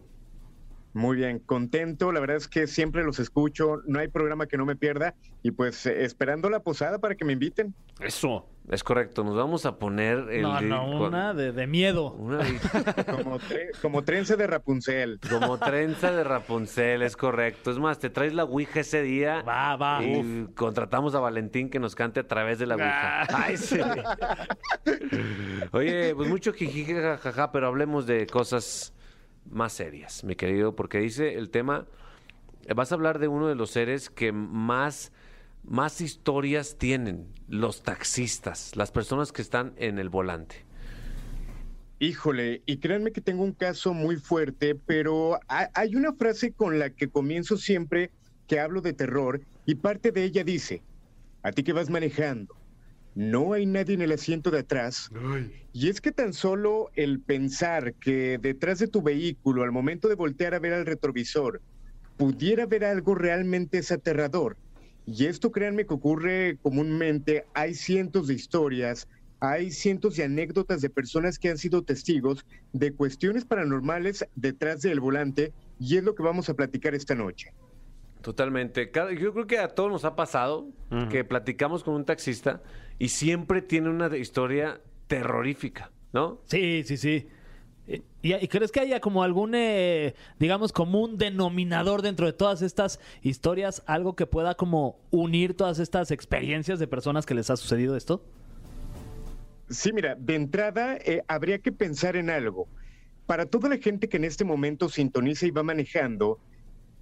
Muy 0.97 1.15
bien, 1.17 1.39
contento, 1.39 2.11
la 2.11 2.19
verdad 2.19 2.37
es 2.37 2.47
que 2.47 2.67
siempre 2.67 3.03
los 3.03 3.19
escucho, 3.19 3.81
no 3.85 3.99
hay 3.99 4.07
programa 4.07 4.47
que 4.47 4.57
no 4.57 4.65
me 4.65 4.75
pierda 4.75 5.13
y 5.43 5.51
pues 5.51 5.85
eh, 5.85 6.03
esperando 6.03 6.49
la 6.49 6.61
posada 6.61 6.99
para 6.99 7.15
que 7.15 7.23
me 7.25 7.33
inviten. 7.33 7.73
Eso. 7.99 8.47
Es 8.69 8.83
correcto, 8.83 9.23
nos 9.23 9.33
vamos 9.37 9.65
a 9.65 9.79
poner 9.79 10.25
el 10.29 10.41
No, 10.41 10.59
no, 10.59 10.99
una 11.07 11.33
de, 11.33 11.53
de 11.53 11.67
miedo. 11.67 12.11
una 12.11 12.39
di- 12.43 12.57
Como, 13.23 13.39
tre- 13.39 13.69
como 13.81 14.03
trenza 14.03 14.35
de 14.35 14.45
Rapunzel. 14.45 15.19
como 15.29 15.57
trenza 15.57 16.11
de 16.11 16.23
Rapunzel, 16.25 17.01
es 17.01 17.15
correcto. 17.15 17.71
Es 17.71 17.79
más, 17.79 17.97
te 17.99 18.09
traes 18.09 18.33
la 18.33 18.43
Ouija 18.43 18.81
ese 18.81 19.01
día. 19.03 19.41
Va, 19.47 19.77
va. 19.77 20.03
Y 20.03 20.47
contratamos 20.53 21.15
a 21.15 21.19
Valentín 21.21 21.69
que 21.69 21.79
nos 21.79 21.95
cante 21.95 22.19
a 22.19 22.27
través 22.27 22.59
de 22.59 22.65
la 22.65 22.75
Ouija. 22.75 23.21
Ah. 23.21 23.27
Ay, 23.45 23.55
sí. 23.55 23.79
Oye, 25.71 26.13
pues 26.15 26.27
mucho 26.29 26.51
jiji, 26.53 26.85
jajaja, 26.85 27.51
pero 27.51 27.67
hablemos 27.67 28.05
de 28.05 28.27
cosas 28.27 28.93
más 29.49 29.73
serias, 29.73 30.23
mi 30.23 30.35
querido, 30.35 30.75
porque 30.75 30.99
dice 30.99 31.35
el 31.35 31.49
tema, 31.49 31.85
vas 32.75 32.91
a 32.91 32.95
hablar 32.95 33.19
de 33.19 33.27
uno 33.27 33.47
de 33.47 33.55
los 33.55 33.71
seres 33.71 34.09
que 34.09 34.31
más, 34.31 35.11
más 35.63 36.01
historias 36.01 36.77
tienen, 36.77 37.27
los 37.47 37.83
taxistas, 37.83 38.75
las 38.75 38.91
personas 38.91 39.31
que 39.31 39.41
están 39.41 39.73
en 39.77 39.99
el 39.99 40.09
volante. 40.09 40.65
Híjole, 41.99 42.61
y 42.67 42.77
créanme 42.77 43.11
que 43.11 43.21
tengo 43.21 43.43
un 43.43 43.53
caso 43.53 43.93
muy 43.93 44.17
fuerte, 44.17 44.75
pero 44.75 45.39
ha- 45.47 45.69
hay 45.73 45.95
una 45.95 46.13
frase 46.13 46.51
con 46.53 46.77
la 46.77 46.91
que 46.91 47.07
comienzo 47.09 47.57
siempre 47.57 48.11
que 48.47 48.59
hablo 48.59 48.81
de 48.81 48.93
terror 48.93 49.41
y 49.65 49.75
parte 49.75 50.11
de 50.11 50.23
ella 50.23 50.43
dice, 50.43 50.83
a 51.41 51.51
ti 51.51 51.63
que 51.63 51.73
vas 51.73 51.89
manejando, 51.89 52.55
no 53.18 53.53
hay 53.53 53.65
nadie 53.65 53.95
en 53.95 54.03
el 54.03 54.11
asiento 54.11 54.51
de 54.51 54.59
atrás. 54.59 55.09
Y 55.74 55.89
es 55.89 56.01
que 56.01 56.11
tan 56.11 56.34
solo 56.34 56.91
el 56.93 57.20
pensar 57.20 57.95
que 57.95 58.38
detrás 58.38 58.78
de 58.78 58.88
tu 58.88 59.01
vehículo, 59.01 59.63
al 59.63 59.72
momento 59.72 60.07
de 60.07 60.13
voltear 60.13 60.53
a 60.53 60.59
ver 60.59 60.74
al 60.74 60.86
retrovisor, 60.86 61.59
pudiera 62.15 62.68
ver 62.68 62.86
algo 62.86 63.15
realmente 63.15 63.80
es 63.80 63.91
aterrador. 63.91 64.55
Y 65.07 65.26
esto 65.26 65.51
créanme 65.51 65.88
que 65.88 65.95
ocurre 65.95 66.59
comúnmente, 66.61 67.45
hay 67.55 67.74
cientos 67.74 68.28
de 68.28 68.36
historias, 68.36 69.07
hay 69.39 69.72
cientos 69.72 70.15
de 70.15 70.26
anécdotas 70.26 70.82
de 70.82 70.91
personas 70.91 71.39
que 71.39 71.49
han 71.49 71.57
sido 71.57 71.82
testigos 71.82 72.45
de 72.72 72.93
cuestiones 72.93 73.45
paranormales 73.45 74.28
detrás 74.36 74.84
del 74.84 74.99
volante 74.99 75.53
y 75.80 75.97
es 75.97 76.03
lo 76.03 76.13
que 76.13 76.22
vamos 76.22 76.49
a 76.49 76.53
platicar 76.53 76.93
esta 76.93 77.15
noche. 77.15 77.51
Totalmente. 78.22 78.91
Yo 79.20 79.34
creo 79.34 79.47
que 79.47 79.57
a 79.57 79.70
todos 79.70 79.91
nos 79.91 80.05
ha 80.05 80.15
pasado 80.15 80.68
que 81.09 81.24
platicamos 81.24 81.84
con 81.84 81.95
un 81.95 82.05
taxista 82.05 82.61
y 82.99 83.09
siempre 83.09 83.61
tiene 83.61 83.89
una 83.89 84.15
historia 84.17 84.81
terrorífica, 85.07 85.91
¿no? 86.13 86.41
Sí, 86.45 86.83
sí, 86.83 86.97
sí. 86.97 87.27
¿Y, 87.87 88.33
y 88.33 88.47
crees 88.49 88.71
que 88.71 88.81
haya 88.81 88.99
como 88.99 89.23
algún, 89.23 89.55
eh, 89.55 90.13
digamos, 90.39 90.73
como 90.73 91.01
un 91.01 91.17
denominador 91.17 92.01
dentro 92.01 92.25
de 92.25 92.33
todas 92.33 92.61
estas 92.61 92.99
historias, 93.21 93.81
algo 93.85 94.15
que 94.15 94.25
pueda 94.25 94.55
como 94.55 94.99
unir 95.09 95.55
todas 95.55 95.79
estas 95.79 96.11
experiencias 96.11 96.79
de 96.79 96.87
personas 96.87 97.25
que 97.25 97.33
les 97.33 97.49
ha 97.49 97.55
sucedido 97.55 97.95
esto? 97.95 98.21
Sí, 99.69 99.91
mira, 99.93 100.15
de 100.15 100.35
entrada 100.35 100.97
eh, 100.97 101.23
habría 101.27 101.59
que 101.59 101.71
pensar 101.71 102.15
en 102.15 102.29
algo. 102.29 102.67
Para 103.25 103.45
toda 103.45 103.69
la 103.69 103.77
gente 103.77 104.09
que 104.09 104.17
en 104.17 104.23
este 104.23 104.45
momento 104.45 104.89
sintoniza 104.89 105.45
y 105.45 105.51
va 105.51 105.63
manejando, 105.63 106.39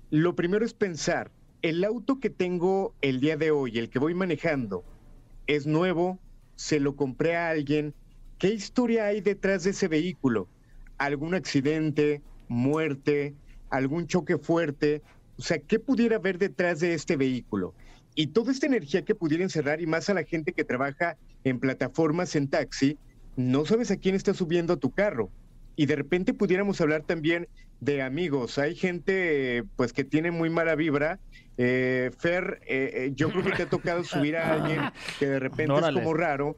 lo 0.09 0.35
primero 0.35 0.65
es 0.65 0.73
pensar, 0.73 1.31
el 1.61 1.83
auto 1.83 2.19
que 2.19 2.29
tengo 2.29 2.95
el 3.01 3.19
día 3.19 3.37
de 3.37 3.51
hoy, 3.51 3.77
el 3.77 3.89
que 3.89 3.99
voy 3.99 4.13
manejando, 4.13 4.83
es 5.47 5.65
nuevo, 5.65 6.19
se 6.55 6.79
lo 6.79 6.95
compré 6.95 7.35
a 7.35 7.49
alguien. 7.49 7.93
¿Qué 8.37 8.49
historia 8.49 9.05
hay 9.05 9.21
detrás 9.21 9.63
de 9.63 9.71
ese 9.71 9.87
vehículo? 9.87 10.47
¿Algún 10.97 11.33
accidente, 11.33 12.21
muerte, 12.47 13.35
algún 13.69 14.07
choque 14.07 14.37
fuerte? 14.37 15.01
O 15.37 15.41
sea, 15.41 15.59
¿qué 15.59 15.79
pudiera 15.79 16.17
haber 16.17 16.37
detrás 16.37 16.79
de 16.79 16.93
este 16.93 17.17
vehículo? 17.17 17.73
Y 18.15 18.27
toda 18.27 18.51
esta 18.51 18.65
energía 18.65 19.03
que 19.03 19.15
pudiera 19.15 19.43
encerrar, 19.43 19.81
y 19.81 19.87
más 19.87 20.09
a 20.09 20.13
la 20.13 20.23
gente 20.23 20.53
que 20.53 20.63
trabaja 20.63 21.17
en 21.43 21.59
plataformas 21.59 22.35
en 22.35 22.47
taxi, 22.47 22.97
no 23.35 23.65
sabes 23.65 23.91
a 23.91 23.97
quién 23.97 24.15
está 24.15 24.33
subiendo 24.33 24.73
a 24.73 24.77
tu 24.77 24.91
carro. 24.91 25.29
Y 25.75 25.85
de 25.85 25.97
repente 25.97 26.33
pudiéramos 26.33 26.79
hablar 26.79 27.03
también 27.03 27.49
de 27.79 28.01
amigos. 28.01 28.57
Hay 28.57 28.75
gente 28.75 29.63
pues 29.75 29.93
que 29.93 30.03
tiene 30.03 30.31
muy 30.31 30.49
mala 30.49 30.75
vibra. 30.75 31.19
Eh, 31.57 32.11
Fer, 32.17 32.59
eh, 32.67 32.91
eh, 32.93 33.11
yo 33.15 33.29
creo 33.29 33.43
que 33.43 33.51
te 33.51 33.63
ha 33.63 33.69
tocado 33.69 34.03
subir 34.03 34.35
a 34.35 34.53
alguien 34.53 34.81
que 35.19 35.27
de 35.27 35.39
repente 35.39 35.73
es 35.73 35.93
como 35.93 36.13
raro 36.13 36.57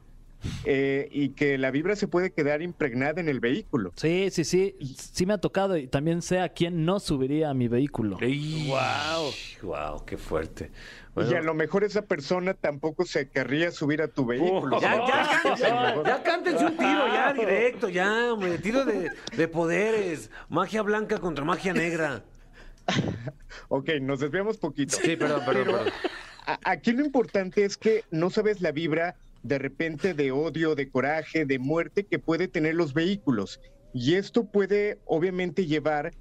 eh, 0.64 1.08
y 1.10 1.30
que 1.30 1.58
la 1.58 1.70
vibra 1.70 1.96
se 1.96 2.08
puede 2.08 2.30
quedar 2.32 2.62
impregnada 2.62 3.20
en 3.20 3.28
el 3.28 3.40
vehículo. 3.40 3.92
Sí, 3.96 4.28
sí, 4.30 4.44
sí. 4.44 4.76
Sí 4.96 5.26
me 5.26 5.34
ha 5.34 5.38
tocado 5.38 5.76
y 5.76 5.86
también 5.88 6.22
sé 6.22 6.40
a 6.40 6.48
quién 6.50 6.84
no 6.84 7.00
subiría 7.00 7.50
a 7.50 7.54
mi 7.54 7.68
vehículo. 7.68 8.18
¡Wow! 8.20 9.32
¡Wow! 9.62 10.04
¡Qué 10.04 10.16
fuerte! 10.16 10.70
Bueno, 11.14 11.30
Y 11.32 11.34
a 11.34 11.42
lo 11.42 11.54
mejor 11.54 11.82
esa 11.82 12.02
persona 12.02 12.54
tampoco 12.54 13.04
se 13.04 13.28
querría 13.28 13.72
subir 13.72 14.02
a 14.02 14.08
tu 14.08 14.24
vehículo. 14.26 14.80
ya, 14.80 14.96
ya, 15.06 15.56
ya, 15.56 16.02
ya 16.04 16.22
cántense 16.22 16.64
un 16.66 16.76
tiro, 16.76 17.06
ya, 17.08 17.32
directo, 17.32 17.88
ya, 17.88 18.32
hombre. 18.32 18.58
Tiro 18.58 18.84
de, 18.84 19.10
de 19.36 19.48
poderes. 19.48 20.30
Magia 20.48 20.82
blanca 20.82 21.18
contra 21.18 21.44
magia 21.44 21.72
negra. 21.72 22.22
Ok, 23.68 23.90
nos 24.00 24.20
desviamos 24.20 24.56
poquito. 24.58 24.96
Sí, 24.96 25.16
perdón, 25.16 25.42
perdón, 25.44 25.64
Pero 25.66 25.78
perdón. 25.78 25.92
aquí 26.64 26.92
lo 26.92 27.04
importante 27.04 27.64
es 27.64 27.76
que 27.76 28.04
no 28.10 28.30
sabes 28.30 28.60
la 28.60 28.72
vibra 28.72 29.16
de 29.42 29.58
repente 29.58 30.14
de 30.14 30.32
odio, 30.32 30.74
de 30.74 30.90
coraje, 30.90 31.44
de 31.44 31.58
muerte 31.58 32.06
que 32.08 32.18
puede 32.18 32.48
tener 32.48 32.74
los 32.74 32.92
vehículos. 32.94 33.60
Y 33.92 34.14
esto 34.14 34.46
puede 34.50 34.98
obviamente 35.06 35.66
llevar 35.66 36.12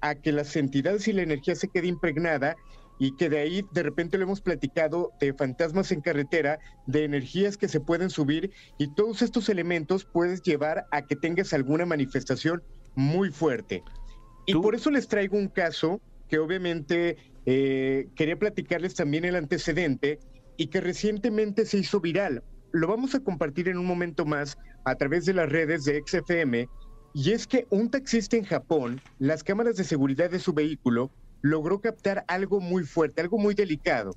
a 0.00 0.14
que 0.14 0.32
las 0.32 0.54
entidades 0.56 1.08
y 1.08 1.12
la 1.12 1.22
energía 1.22 1.54
se 1.54 1.68
quede 1.68 1.86
impregnada 1.86 2.56
y 2.98 3.16
que 3.16 3.28
de 3.28 3.38
ahí 3.38 3.66
de 3.72 3.82
repente 3.82 4.18
lo 4.18 4.24
hemos 4.24 4.40
platicado 4.40 5.12
de 5.20 5.32
fantasmas 5.34 5.90
en 5.92 6.00
carretera, 6.00 6.58
de 6.86 7.04
energías 7.04 7.56
que 7.56 7.68
se 7.68 7.80
pueden 7.80 8.10
subir 8.10 8.52
y 8.78 8.94
todos 8.94 9.22
estos 9.22 9.48
elementos 9.48 10.06
puedes 10.12 10.42
llevar 10.42 10.84
a 10.92 11.02
que 11.02 11.16
tengas 11.16 11.52
alguna 11.52 11.86
manifestación 11.86 12.62
muy 12.94 13.30
fuerte. 13.30 13.82
Y 14.46 14.52
Tú- 14.52 14.62
por 14.62 14.74
eso 14.74 14.90
les 14.90 15.08
traigo 15.08 15.36
un 15.36 15.48
caso 15.48 16.00
que 16.28 16.38
obviamente 16.38 17.16
eh, 17.46 18.06
quería 18.14 18.38
platicarles 18.38 18.94
también 18.94 19.24
el 19.24 19.36
antecedente 19.36 20.18
y 20.56 20.68
que 20.68 20.80
recientemente 20.80 21.66
se 21.66 21.78
hizo 21.78 22.00
viral. 22.00 22.42
Lo 22.74 22.88
vamos 22.88 23.14
a 23.14 23.20
compartir 23.20 23.68
en 23.68 23.78
un 23.78 23.86
momento 23.86 24.26
más 24.26 24.58
a 24.84 24.96
través 24.96 25.26
de 25.26 25.32
las 25.32 25.48
redes 25.48 25.84
de 25.84 26.02
XFM. 26.04 26.68
Y 27.14 27.30
es 27.30 27.46
que 27.46 27.68
un 27.70 27.88
taxista 27.88 28.36
en 28.36 28.42
Japón, 28.42 29.00
las 29.20 29.44
cámaras 29.44 29.76
de 29.76 29.84
seguridad 29.84 30.28
de 30.28 30.40
su 30.40 30.52
vehículo, 30.52 31.12
logró 31.40 31.80
captar 31.80 32.24
algo 32.26 32.58
muy 32.58 32.82
fuerte, 32.82 33.20
algo 33.20 33.38
muy 33.38 33.54
delicado. 33.54 34.16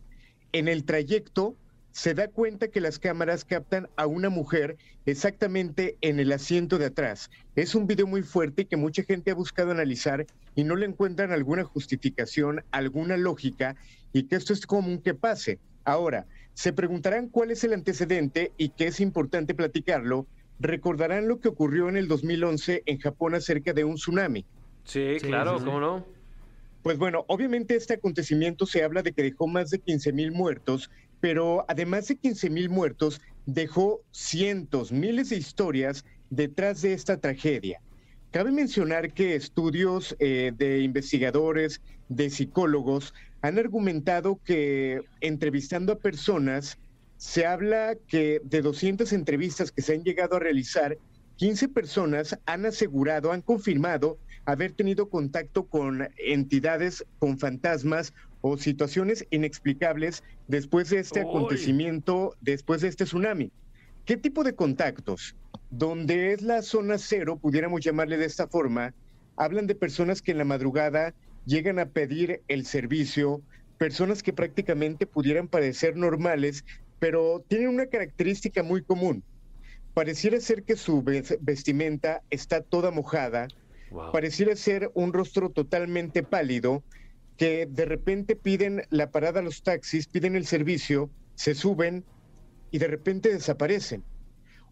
En 0.53 0.67
el 0.67 0.85
trayecto 0.85 1.55
se 1.91 2.15
da 2.15 2.29
cuenta 2.29 2.69
que 2.69 2.81
las 2.81 2.97
cámaras 2.97 3.45
captan 3.45 3.89
a 3.95 4.07
una 4.07 4.29
mujer 4.29 4.77
exactamente 5.05 5.95
en 6.01 6.19
el 6.19 6.31
asiento 6.31 6.79
de 6.79 6.85
atrás. 6.85 7.29
Es 7.55 7.75
un 7.75 7.85
video 7.85 8.07
muy 8.07 8.23
fuerte 8.23 8.65
que 8.65 8.75
mucha 8.75 9.03
gente 9.03 9.29
ha 9.29 9.35
buscado 9.35 9.69
analizar 9.69 10.25
y 10.55 10.63
no 10.63 10.75
le 10.75 10.87
encuentran 10.87 11.31
alguna 11.31 11.63
justificación, 11.63 12.63
alguna 12.71 13.17
lógica 13.17 13.75
y 14.13 14.23
que 14.23 14.35
esto 14.35 14.51
es 14.51 14.65
común 14.65 14.99
que 14.99 15.13
pase. 15.13 15.59
Ahora, 15.85 16.25
se 16.57 16.73
preguntarán 16.73 17.29
cuál 17.29 17.51
es 17.51 17.63
el 17.63 17.73
antecedente 17.73 18.51
y 18.57 18.69
que 18.69 18.87
es 18.87 18.99
importante 18.99 19.53
platicarlo. 19.53 20.25
Recordarán 20.59 21.27
lo 21.27 21.39
que 21.39 21.49
ocurrió 21.49 21.87
en 21.87 21.97
el 21.97 22.07
2011 22.07 22.81
en 22.87 22.97
Japón 22.97 23.35
acerca 23.35 23.73
de 23.73 23.83
un 23.83 23.93
tsunami. 23.93 24.43
Sí, 24.83 25.17
claro, 25.21 25.51
sí, 25.53 25.59
sí. 25.59 25.65
¿cómo 25.65 25.79
no? 25.79 26.05
Pues 26.81 26.97
bueno, 26.97 27.25
obviamente 27.27 27.75
este 27.75 27.93
acontecimiento 27.93 28.65
se 28.65 28.83
habla 28.83 29.03
de 29.03 29.11
que 29.11 29.21
dejó 29.21 29.45
más 29.45 29.69
de 29.69 29.77
15 29.77 30.11
mil 30.13 30.31
muertos, 30.31 30.89
pero 31.19 31.63
además 31.67 32.07
de 32.07 32.15
15 32.15 32.49
mil 32.49 32.71
muertos, 32.71 33.21
dejó 33.45 34.01
cientos, 34.09 34.91
miles 34.91 35.29
de 35.29 35.37
historias 35.37 36.05
detrás 36.31 36.81
de 36.81 36.93
esta 36.93 37.17
tragedia. 37.17 37.81
Cabe 38.31 38.51
mencionar 38.51 39.13
que 39.13 39.35
estudios 39.35 40.15
eh, 40.17 40.51
de 40.57 40.79
investigadores, 40.79 41.81
de 42.09 42.29
psicólogos, 42.29 43.13
han 43.41 43.59
argumentado 43.59 44.39
que 44.43 45.01
entrevistando 45.21 45.93
a 45.93 45.99
personas, 45.99 46.77
se 47.17 47.45
habla 47.45 47.95
que 48.07 48.41
de 48.43 48.61
200 48.61 49.11
entrevistas 49.13 49.71
que 49.71 49.81
se 49.81 49.93
han 49.93 50.03
llegado 50.03 50.35
a 50.35 50.39
realizar, 50.39 50.97
15 51.37 51.69
personas 51.69 52.37
han 52.45 52.65
asegurado, 52.65 53.31
han 53.31 53.41
confirmado 53.41 54.17
haber 54.45 54.71
tenido 54.71 55.09
contacto 55.09 55.65
con 55.65 56.07
entidades, 56.17 57.05
con 57.19 57.37
fantasmas 57.37 58.13
o 58.41 58.57
situaciones 58.57 59.25
inexplicables 59.29 60.23
después 60.47 60.89
de 60.89 60.99
este 60.99 61.21
acontecimiento, 61.21 62.35
después 62.41 62.81
de 62.81 62.87
este 62.87 63.05
tsunami. 63.05 63.51
¿Qué 64.05 64.15
tipo 64.15 64.43
de 64.43 64.55
contactos? 64.55 65.35
Donde 65.69 66.33
es 66.33 66.41
la 66.41 66.61
zona 66.61 66.97
cero, 66.97 67.37
pudiéramos 67.37 67.81
llamarle 67.81 68.17
de 68.17 68.25
esta 68.25 68.47
forma, 68.47 68.93
hablan 69.35 69.67
de 69.67 69.75
personas 69.75 70.21
que 70.21 70.31
en 70.31 70.37
la 70.37 70.45
madrugada 70.45 71.13
llegan 71.47 71.79
a 71.79 71.91
pedir 71.91 72.43
el 72.49 72.65
servicio, 72.65 73.41
personas 73.77 74.21
que 74.23 74.33
prácticamente 74.33 75.07
pudieran 75.07 75.47
parecer 75.47 75.95
normales, 75.95 76.63
pero 76.99 77.45
tienen 77.47 77.69
una 77.69 77.87
característica 77.87 78.63
muy 78.63 78.83
común. 78.83 79.23
Pareciera 79.93 80.39
ser 80.41 80.63
que 80.65 80.75
su 80.75 81.01
ves- 81.03 81.37
vestimenta 81.41 82.23
está 82.29 82.61
toda 82.63 82.91
mojada, 82.91 83.47
Wow. 83.89 84.11
pareciera 84.11 84.55
ser 84.55 84.91
un 84.95 85.13
rostro 85.13 85.51
totalmente 85.51 86.23
pálido, 86.23 86.83
que 87.37 87.67
de 87.67 87.85
repente 87.85 88.35
piden 88.35 88.83
la 88.89 89.11
parada 89.11 89.39
a 89.39 89.43
los 89.43 89.63
taxis, 89.63 90.07
piden 90.09 90.35
el 90.35 90.45
servicio, 90.45 91.11
se 91.35 91.55
suben 91.55 92.05
y 92.71 92.79
de 92.79 92.87
repente 92.87 93.29
desaparecen. 93.31 94.05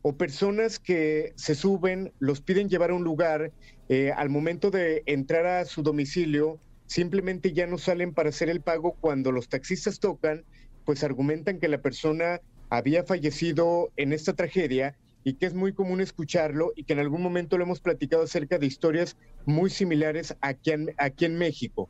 O 0.01 0.17
personas 0.17 0.79
que 0.79 1.33
se 1.37 1.55
suben, 1.55 2.13
los 2.19 2.41
piden 2.41 2.69
llevar 2.69 2.91
a 2.91 2.95
un 2.95 3.03
lugar, 3.03 3.53
eh, 3.89 4.11
al 4.11 4.29
momento 4.29 4.69
de 4.71 5.03
entrar 5.07 5.45
a 5.47 5.65
su 5.65 5.81
domicilio, 5.81 6.61
simplemente 6.87 7.53
ya 7.53 7.67
no 7.67 7.77
salen 7.77 8.13
para 8.13 8.29
hacer 8.29 8.49
el 8.49 8.61
pago 8.61 8.97
cuando 8.99 9.31
los 9.31 9.49
taxistas 9.49 9.99
tocan, 9.99 10.45
pues 10.85 11.03
argumentan 11.03 11.59
que 11.59 11.67
la 11.67 11.81
persona 11.81 12.39
había 12.69 13.03
fallecido 13.03 13.91
en 13.95 14.13
esta 14.13 14.33
tragedia 14.33 14.97
y 15.23 15.37
que 15.37 15.47
es 15.47 15.53
muy 15.53 15.73
común 15.73 16.01
escucharlo 16.01 16.71
y 16.75 16.83
que 16.83 16.93
en 16.93 16.99
algún 16.99 17.21
momento 17.21 17.57
lo 17.57 17.63
hemos 17.63 17.81
platicado 17.81 18.23
acerca 18.23 18.59
de 18.59 18.67
historias 18.67 19.17
muy 19.45 19.69
similares 19.69 20.35
aquí 20.41 20.71
en, 20.71 20.93
aquí 20.97 21.25
en 21.25 21.37
México. 21.37 21.89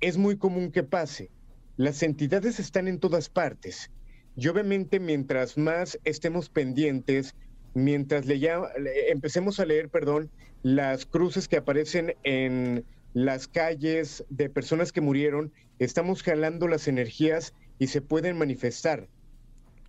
Es 0.00 0.16
muy 0.16 0.38
común 0.38 0.70
que 0.70 0.84
pase. 0.84 1.32
Las 1.76 2.02
entidades 2.02 2.60
están 2.60 2.86
en 2.86 3.00
todas 3.00 3.28
partes. 3.30 3.90
Y 4.36 4.46
obviamente 4.46 5.00
mientras 5.00 5.58
más 5.58 5.98
estemos 6.04 6.50
pendientes, 6.50 7.34
mientras 7.74 8.26
le- 8.26 9.10
empecemos 9.10 9.58
a 9.58 9.64
leer, 9.66 9.88
perdón, 9.90 10.30
las 10.62 11.06
cruces 11.06 11.48
que 11.48 11.56
aparecen 11.56 12.14
en 12.22 12.84
las 13.14 13.48
calles 13.48 14.24
de 14.28 14.48
personas 14.48 14.92
que 14.92 15.00
murieron, 15.00 15.52
estamos 15.78 16.22
jalando 16.22 16.68
las 16.68 16.88
energías 16.88 17.54
y 17.78 17.88
se 17.88 18.00
pueden 18.00 18.38
manifestar. 18.38 19.08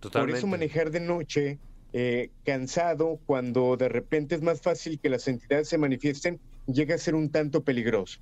Totalmente. 0.00 0.38
eso 0.38 0.46
manejar 0.46 0.90
de 0.90 1.00
noche, 1.00 1.58
eh, 1.92 2.30
cansado, 2.44 3.18
cuando 3.26 3.76
de 3.76 3.88
repente 3.88 4.34
es 4.34 4.42
más 4.42 4.60
fácil 4.60 4.98
que 4.98 5.10
las 5.10 5.28
entidades 5.28 5.68
se 5.68 5.78
manifiesten, 5.78 6.40
llega 6.66 6.94
a 6.94 6.98
ser 6.98 7.14
un 7.14 7.30
tanto 7.30 7.62
peligroso. 7.62 8.20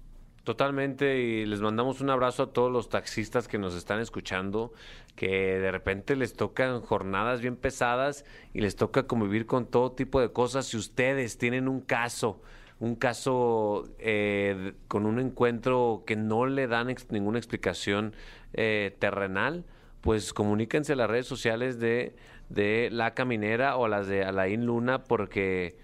Totalmente, 0.48 1.20
y 1.20 1.44
les 1.44 1.60
mandamos 1.60 2.00
un 2.00 2.08
abrazo 2.08 2.44
a 2.44 2.52
todos 2.54 2.72
los 2.72 2.88
taxistas 2.88 3.48
que 3.48 3.58
nos 3.58 3.74
están 3.74 4.00
escuchando, 4.00 4.72
que 5.14 5.28
de 5.28 5.70
repente 5.70 6.16
les 6.16 6.32
tocan 6.32 6.80
jornadas 6.80 7.42
bien 7.42 7.54
pesadas 7.54 8.24
y 8.54 8.62
les 8.62 8.74
toca 8.74 9.06
convivir 9.06 9.44
con 9.44 9.66
todo 9.66 9.92
tipo 9.92 10.22
de 10.22 10.32
cosas. 10.32 10.64
Si 10.66 10.78
ustedes 10.78 11.36
tienen 11.36 11.68
un 11.68 11.82
caso, 11.82 12.40
un 12.80 12.94
caso 12.94 13.88
eh, 13.98 14.74
con 14.86 15.06
un 15.06 15.18
encuentro 15.18 16.04
que 16.06 16.16
no 16.16 16.46
le 16.46 16.66
dan 16.66 16.94
ninguna 17.10 17.38
explicación 17.38 18.14
eh, 18.52 18.96
terrenal, 18.98 19.64
pues 20.00 20.32
comuníquense 20.32 20.92
a 20.92 20.96
las 20.96 21.10
redes 21.10 21.26
sociales 21.26 21.80
de, 21.80 22.14
de 22.48 22.88
La 22.92 23.14
Caminera 23.14 23.76
o 23.76 23.88
las 23.88 24.06
de 24.06 24.24
Alain 24.24 24.64
Luna, 24.64 25.04
porque, 25.04 25.76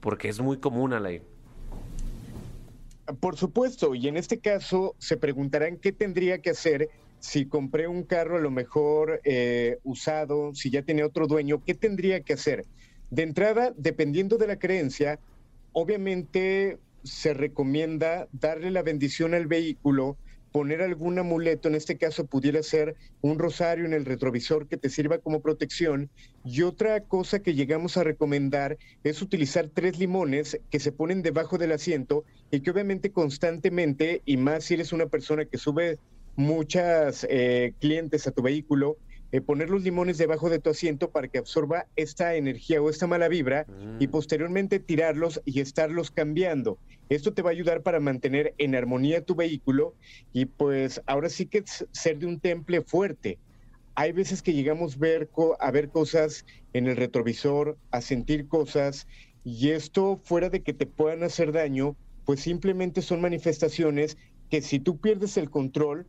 porque 0.00 0.28
es 0.28 0.40
muy 0.40 0.58
común, 0.58 0.92
Alain. 0.92 1.22
Por 3.20 3.36
supuesto, 3.36 3.94
y 3.94 4.06
en 4.06 4.16
este 4.16 4.38
caso 4.38 4.94
se 4.98 5.16
preguntarán 5.16 5.78
qué 5.78 5.92
tendría 5.92 6.38
que 6.38 6.50
hacer 6.50 6.90
si 7.20 7.46
compré 7.46 7.88
un 7.88 8.04
carro 8.04 8.36
a 8.36 8.40
lo 8.40 8.50
mejor 8.50 9.20
eh, 9.24 9.78
usado, 9.82 10.54
si 10.54 10.70
ya 10.70 10.82
tenía 10.82 11.06
otro 11.06 11.26
dueño, 11.26 11.62
¿qué 11.64 11.74
tendría 11.74 12.20
que 12.20 12.34
hacer? 12.34 12.64
De 13.10 13.22
entrada, 13.22 13.72
dependiendo 13.76 14.36
de 14.36 14.46
la 14.46 14.58
creencia, 14.58 15.18
obviamente 15.80 16.78
se 17.04 17.34
recomienda 17.34 18.26
darle 18.32 18.72
la 18.72 18.82
bendición 18.82 19.32
al 19.32 19.46
vehículo 19.46 20.16
poner 20.50 20.82
algún 20.82 21.18
amuleto, 21.20 21.68
en 21.68 21.76
este 21.76 21.98
caso 21.98 22.26
pudiera 22.26 22.62
ser 22.64 22.96
un 23.20 23.38
rosario 23.38 23.84
en 23.84 23.92
el 23.92 24.04
retrovisor 24.04 24.66
que 24.66 24.76
te 24.76 24.88
sirva 24.88 25.18
como 25.18 25.40
protección. 25.40 26.10
Y 26.44 26.62
otra 26.62 27.00
cosa 27.02 27.40
que 27.40 27.54
llegamos 27.54 27.96
a 27.96 28.02
recomendar 28.02 28.76
es 29.04 29.22
utilizar 29.22 29.68
tres 29.72 30.00
limones 30.00 30.58
que 30.70 30.80
se 30.80 30.90
ponen 30.90 31.22
debajo 31.22 31.58
del 31.58 31.70
asiento 31.70 32.24
y 32.50 32.60
que 32.60 32.70
obviamente 32.72 33.12
constantemente, 33.12 34.22
y 34.24 34.36
más 34.36 34.64
si 34.64 34.74
eres 34.74 34.92
una 34.92 35.06
persona 35.06 35.44
que 35.44 35.58
sube 35.58 35.98
muchas 36.34 37.24
eh, 37.30 37.74
clientes 37.78 38.26
a 38.26 38.32
tu 38.32 38.42
vehículo, 38.42 38.96
eh, 39.30 39.40
poner 39.40 39.68
los 39.68 39.82
limones 39.82 40.16
debajo 40.16 40.48
de 40.48 40.58
tu 40.58 40.70
asiento 40.70 41.10
para 41.10 41.28
que 41.28 41.38
absorba 41.38 41.86
esta 41.96 42.34
energía 42.34 42.80
o 42.80 42.88
esta 42.88 43.06
mala 43.06 43.28
vibra 43.28 43.66
y 43.98 44.06
posteriormente 44.06 44.78
tirarlos 44.78 45.42
y 45.44 45.60
estarlos 45.60 46.10
cambiando. 46.10 46.78
Esto 47.10 47.34
te 47.34 47.42
va 47.42 47.50
a 47.50 47.52
ayudar 47.52 47.82
para 47.82 48.00
mantener 48.00 48.54
en 48.58 48.74
armonía 48.74 49.24
tu 49.24 49.34
vehículo 49.34 49.94
y 50.32 50.46
pues 50.46 51.02
ahora 51.06 51.28
sí 51.28 51.46
que 51.46 51.58
es 51.58 51.86
ser 51.92 52.18
de 52.18 52.26
un 52.26 52.40
temple 52.40 52.82
fuerte. 52.82 53.38
Hay 53.94 54.12
veces 54.12 54.42
que 54.42 54.52
llegamos 54.52 54.98
ver 54.98 55.28
a 55.58 55.70
ver 55.70 55.88
cosas 55.88 56.46
en 56.72 56.86
el 56.86 56.96
retrovisor, 56.96 57.76
a 57.90 58.00
sentir 58.00 58.48
cosas 58.48 59.06
y 59.44 59.70
esto 59.70 60.20
fuera 60.24 60.50
de 60.50 60.62
que 60.62 60.72
te 60.72 60.86
puedan 60.86 61.22
hacer 61.22 61.52
daño, 61.52 61.96
pues 62.24 62.40
simplemente 62.40 63.02
son 63.02 63.20
manifestaciones 63.20 64.16
que 64.50 64.62
si 64.62 64.78
tú 64.78 64.98
pierdes 64.98 65.36
el 65.36 65.50
control, 65.50 66.06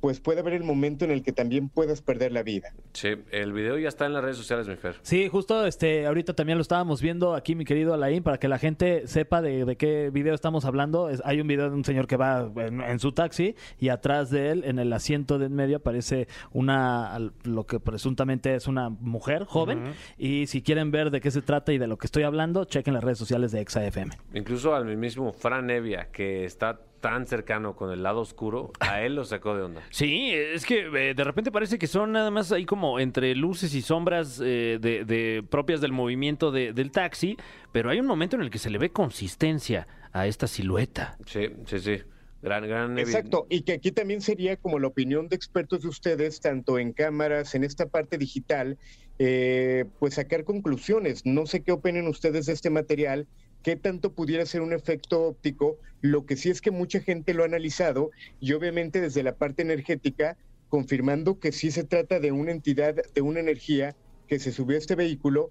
pues 0.00 0.20
puede 0.20 0.40
haber 0.40 0.52
el 0.54 0.64
momento 0.64 1.04
en 1.04 1.10
el 1.10 1.22
que 1.22 1.32
también 1.32 1.68
puedas 1.68 2.02
perder 2.02 2.32
la 2.32 2.42
vida. 2.42 2.72
Sí, 2.92 3.08
el 3.30 3.52
video 3.52 3.78
ya 3.78 3.88
está 3.88 4.06
en 4.06 4.12
las 4.12 4.22
redes 4.22 4.36
sociales, 4.36 4.68
mi 4.68 4.76
Fer. 4.76 4.96
Sí, 5.02 5.28
justo 5.28 5.66
este, 5.66 6.06
ahorita 6.06 6.34
también 6.34 6.58
lo 6.58 6.62
estábamos 6.62 7.00
viendo 7.02 7.34
aquí, 7.34 7.54
mi 7.54 7.64
querido 7.64 7.94
Alain, 7.94 8.22
para 8.22 8.38
que 8.38 8.48
la 8.48 8.58
gente 8.58 9.06
sepa 9.06 9.42
de, 9.42 9.64
de 9.64 9.76
qué 9.76 10.10
video 10.10 10.34
estamos 10.34 10.64
hablando. 10.64 11.08
Es- 11.08 11.22
hay 11.24 11.40
un 11.40 11.46
video 11.48 11.68
de 11.70 11.74
un 11.76 11.84
señor 11.84 12.06
que 12.06 12.16
va 12.16 12.50
en, 12.56 12.80
en 12.80 12.98
su 13.00 13.12
taxi 13.12 13.54
y 13.78 13.88
atrás 13.88 14.30
de 14.30 14.50
él, 14.50 14.64
en 14.64 14.78
el 14.78 14.92
asiento 14.92 15.38
de 15.38 15.46
en 15.46 15.54
medio, 15.54 15.78
aparece 15.78 16.28
una, 16.52 17.14
al- 17.14 17.32
lo 17.44 17.66
que 17.66 17.80
presuntamente 17.80 18.54
es 18.54 18.66
una 18.66 18.88
mujer 18.90 19.44
joven. 19.44 19.94
Y 20.18 20.46
si 20.46 20.62
quieren 20.62 20.90
ver 20.90 21.10
de 21.10 21.20
qué 21.20 21.30
se 21.30 21.42
trata 21.42 21.72
y 21.72 21.78
de 21.78 21.86
lo 21.86 21.96
que 21.98 22.06
estoy 22.06 22.22
hablando, 22.24 22.64
chequen 22.64 22.94
las 22.94 23.04
redes 23.04 23.18
sociales 23.18 23.52
de 23.52 23.60
ExaFM. 23.60 24.12
Incluso 24.34 24.74
al 24.74 24.96
mismo 24.96 25.32
Fran 25.32 25.70
Evia, 25.70 26.08
que 26.12 26.44
está 26.44 26.80
tan 27.00 27.26
cercano 27.26 27.76
con 27.76 27.90
el 27.92 28.02
lado 28.02 28.20
oscuro, 28.20 28.72
a 28.80 29.02
él 29.02 29.14
lo 29.14 29.24
sacó 29.24 29.54
de 29.56 29.62
onda. 29.62 29.82
Sí, 29.90 30.30
es 30.32 30.64
que 30.66 30.80
eh, 31.10 31.14
de 31.14 31.24
repente 31.24 31.52
parece 31.52 31.78
que 31.78 31.86
son 31.86 32.12
nada 32.12 32.30
más 32.30 32.52
ahí 32.52 32.64
como 32.66 32.98
entre 33.00 33.34
luces 33.34 33.74
y 33.74 33.82
sombras 33.82 34.40
eh, 34.44 34.78
de, 34.80 35.04
de- 35.04 35.44
propias 35.48 35.80
del 35.80 35.92
movimiento 35.92 36.50
de- 36.50 36.72
del 36.72 36.90
taxi, 36.90 37.36
pero 37.72 37.90
hay 37.90 38.00
un 38.00 38.06
momento 38.06 38.36
en 38.36 38.42
el 38.42 38.50
que 38.50 38.58
se 38.58 38.70
le 38.70 38.78
ve 38.78 38.90
consistencia 38.90 39.86
a 40.12 40.26
esta 40.26 40.46
silueta. 40.46 41.16
Sí, 41.26 41.48
sí, 41.66 41.78
sí. 41.78 41.96
Gran, 42.42 42.68
gran. 42.68 42.98
Exacto, 42.98 43.46
y 43.50 43.62
que 43.62 43.72
aquí 43.72 43.90
también 43.92 44.20
sería 44.20 44.56
como 44.56 44.78
la 44.78 44.86
opinión 44.86 45.28
de 45.28 45.36
expertos 45.36 45.82
de 45.82 45.88
ustedes, 45.88 46.40
tanto 46.40 46.78
en 46.78 46.92
cámaras, 46.92 47.54
en 47.54 47.64
esta 47.64 47.86
parte 47.86 48.18
digital, 48.18 48.78
eh, 49.18 49.86
pues 49.98 50.14
sacar 50.14 50.44
conclusiones. 50.44 51.24
No 51.24 51.46
sé 51.46 51.62
qué 51.62 51.72
opinen 51.72 52.06
ustedes 52.06 52.46
de 52.46 52.52
este 52.52 52.70
material, 52.70 53.26
qué 53.66 53.74
tanto 53.74 54.12
pudiera 54.12 54.46
ser 54.46 54.60
un 54.60 54.72
efecto 54.72 55.24
óptico. 55.24 55.76
Lo 56.00 56.24
que 56.24 56.36
sí 56.36 56.50
es 56.50 56.60
que 56.60 56.70
mucha 56.70 57.00
gente 57.00 57.34
lo 57.34 57.42
ha 57.42 57.46
analizado 57.46 58.12
y 58.38 58.52
obviamente 58.52 59.00
desde 59.00 59.24
la 59.24 59.34
parte 59.34 59.62
energética, 59.62 60.36
confirmando 60.68 61.40
que 61.40 61.50
sí 61.50 61.72
se 61.72 61.82
trata 61.82 62.20
de 62.20 62.30
una 62.30 62.52
entidad, 62.52 62.94
de 63.12 63.20
una 63.22 63.40
energía 63.40 63.96
que 64.28 64.38
se 64.38 64.52
subió 64.52 64.76
a 64.76 64.78
este 64.78 64.94
vehículo, 64.94 65.50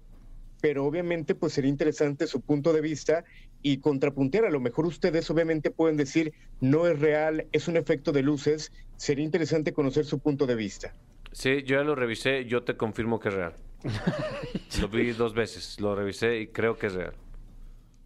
pero 0.62 0.86
obviamente 0.86 1.34
pues 1.34 1.52
sería 1.52 1.68
interesante 1.68 2.26
su 2.26 2.40
punto 2.40 2.72
de 2.72 2.80
vista 2.80 3.22
y 3.60 3.80
contrapuntear. 3.80 4.46
A 4.46 4.50
lo 4.50 4.60
mejor 4.60 4.86
ustedes 4.86 5.30
obviamente 5.30 5.70
pueden 5.70 5.98
decir 5.98 6.32
no 6.58 6.86
es 6.86 6.98
real, 6.98 7.46
es 7.52 7.68
un 7.68 7.76
efecto 7.76 8.12
de 8.12 8.22
luces. 8.22 8.72
Sería 8.96 9.26
interesante 9.26 9.74
conocer 9.74 10.06
su 10.06 10.20
punto 10.20 10.46
de 10.46 10.54
vista. 10.54 10.94
Sí, 11.32 11.64
yo 11.64 11.76
ya 11.76 11.82
lo 11.82 11.94
revisé, 11.94 12.46
yo 12.46 12.62
te 12.62 12.78
confirmo 12.78 13.20
que 13.20 13.28
es 13.28 13.34
real. 13.34 13.52
lo 14.80 14.88
vi 14.88 15.10
dos 15.10 15.34
veces, 15.34 15.78
lo 15.82 15.94
revisé 15.94 16.40
y 16.40 16.46
creo 16.46 16.78
que 16.78 16.86
es 16.86 16.94
real. 16.94 17.12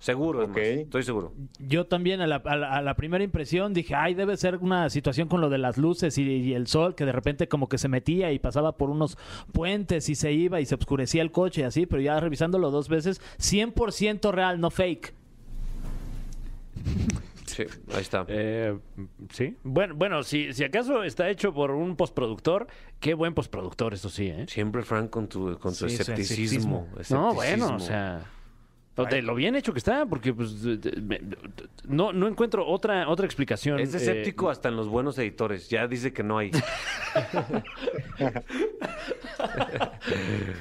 Seguro, 0.01 0.49
más, 0.49 0.57
estoy 0.57 1.03
seguro. 1.03 1.33
Yo 1.59 1.87
también 1.87 2.21
a 2.23 2.27
la, 2.27 2.37
a 2.37 2.57
la- 2.57 2.73
a 2.77 2.83
la 2.83 2.95
primera 2.97 3.23
impresión 3.23 3.75
dije, 3.75 3.95
ay, 3.95 4.15
debe 4.15 4.37
ser 4.39 4.57
una 4.57 4.89
situación 4.91 5.29
con 5.29 5.41
lo 5.43 5.51
de 5.51 5.59
las 5.59 5.77
luces 5.77 6.17
y, 6.17 6.23
y 6.23 6.55
el 6.55 6.67
sol, 6.67 6.95
que 6.95 7.05
de 7.05 7.13
repente 7.13 7.49
como 7.49 7.69
que 7.69 7.77
se 7.77 7.89
metía 7.89 8.33
y 8.33 8.39
pasaba 8.39 8.73
por 8.79 8.89
unos 8.91 9.19
puentes 9.53 10.09
y 10.09 10.15
se 10.15 10.33
iba 10.33 10.59
y 10.61 10.65
se 10.67 10.75
oscurecía 10.75 11.21
el 11.21 11.31
coche 11.31 11.61
y 11.61 11.65
así, 11.65 11.85
pero 11.85 12.01
ya 12.01 12.19
revisándolo 12.19 12.71
dos 12.71 12.89
veces, 12.89 13.21
100% 13.39 14.33
real, 14.33 14.59
no 14.59 14.71
fake. 14.71 15.13
Sí, 17.47 17.65
ahí 17.93 18.01
está. 18.01 18.25
Eh, 18.29 18.79
sí. 19.33 19.57
Bueno, 19.65 19.95
bueno 19.97 20.23
si, 20.23 20.53
si 20.53 20.65
acaso 20.65 21.03
está 21.03 21.29
hecho 21.29 21.53
por 21.53 21.73
un 21.73 21.97
postproductor, 21.97 22.69
qué 23.01 23.13
buen 23.15 23.35
postproductor, 23.35 23.93
eso 23.93 24.09
sí, 24.09 24.29
¿eh? 24.29 24.47
Siempre, 24.49 24.83
Frank, 24.83 25.11
con 25.11 25.29
tu, 25.29 25.59
con 25.59 25.75
tu 25.75 25.89
Sí, 25.89 25.97
escepticismo. 25.97 26.89
No, 27.11 27.35
bueno, 27.35 27.75
o 27.75 27.81
sea. 27.81 28.25
De 29.07 29.23
lo 29.23 29.35
bien 29.35 29.55
hecho 29.57 29.73
que 29.73 29.79
está, 29.79 30.07
porque 30.07 30.33
pues 30.35 30.53
me- 31.03 31.21
no, 31.87 32.13
no 32.13 32.27
encuentro 32.29 32.67
otra, 32.67 33.09
otra 33.09 33.27
explicación. 33.27 33.79
Es 33.81 33.95
eh, 33.95 33.99
escéptico 33.99 34.51
hasta 34.51 34.69
en 34.69 34.77
los 34.77 34.89
buenos 34.89 35.19
editores. 35.19 35.69
Ya 35.69 35.87
dice 35.87 36.13
que 36.13 36.23
no 36.23 36.39
hay. 36.39 36.51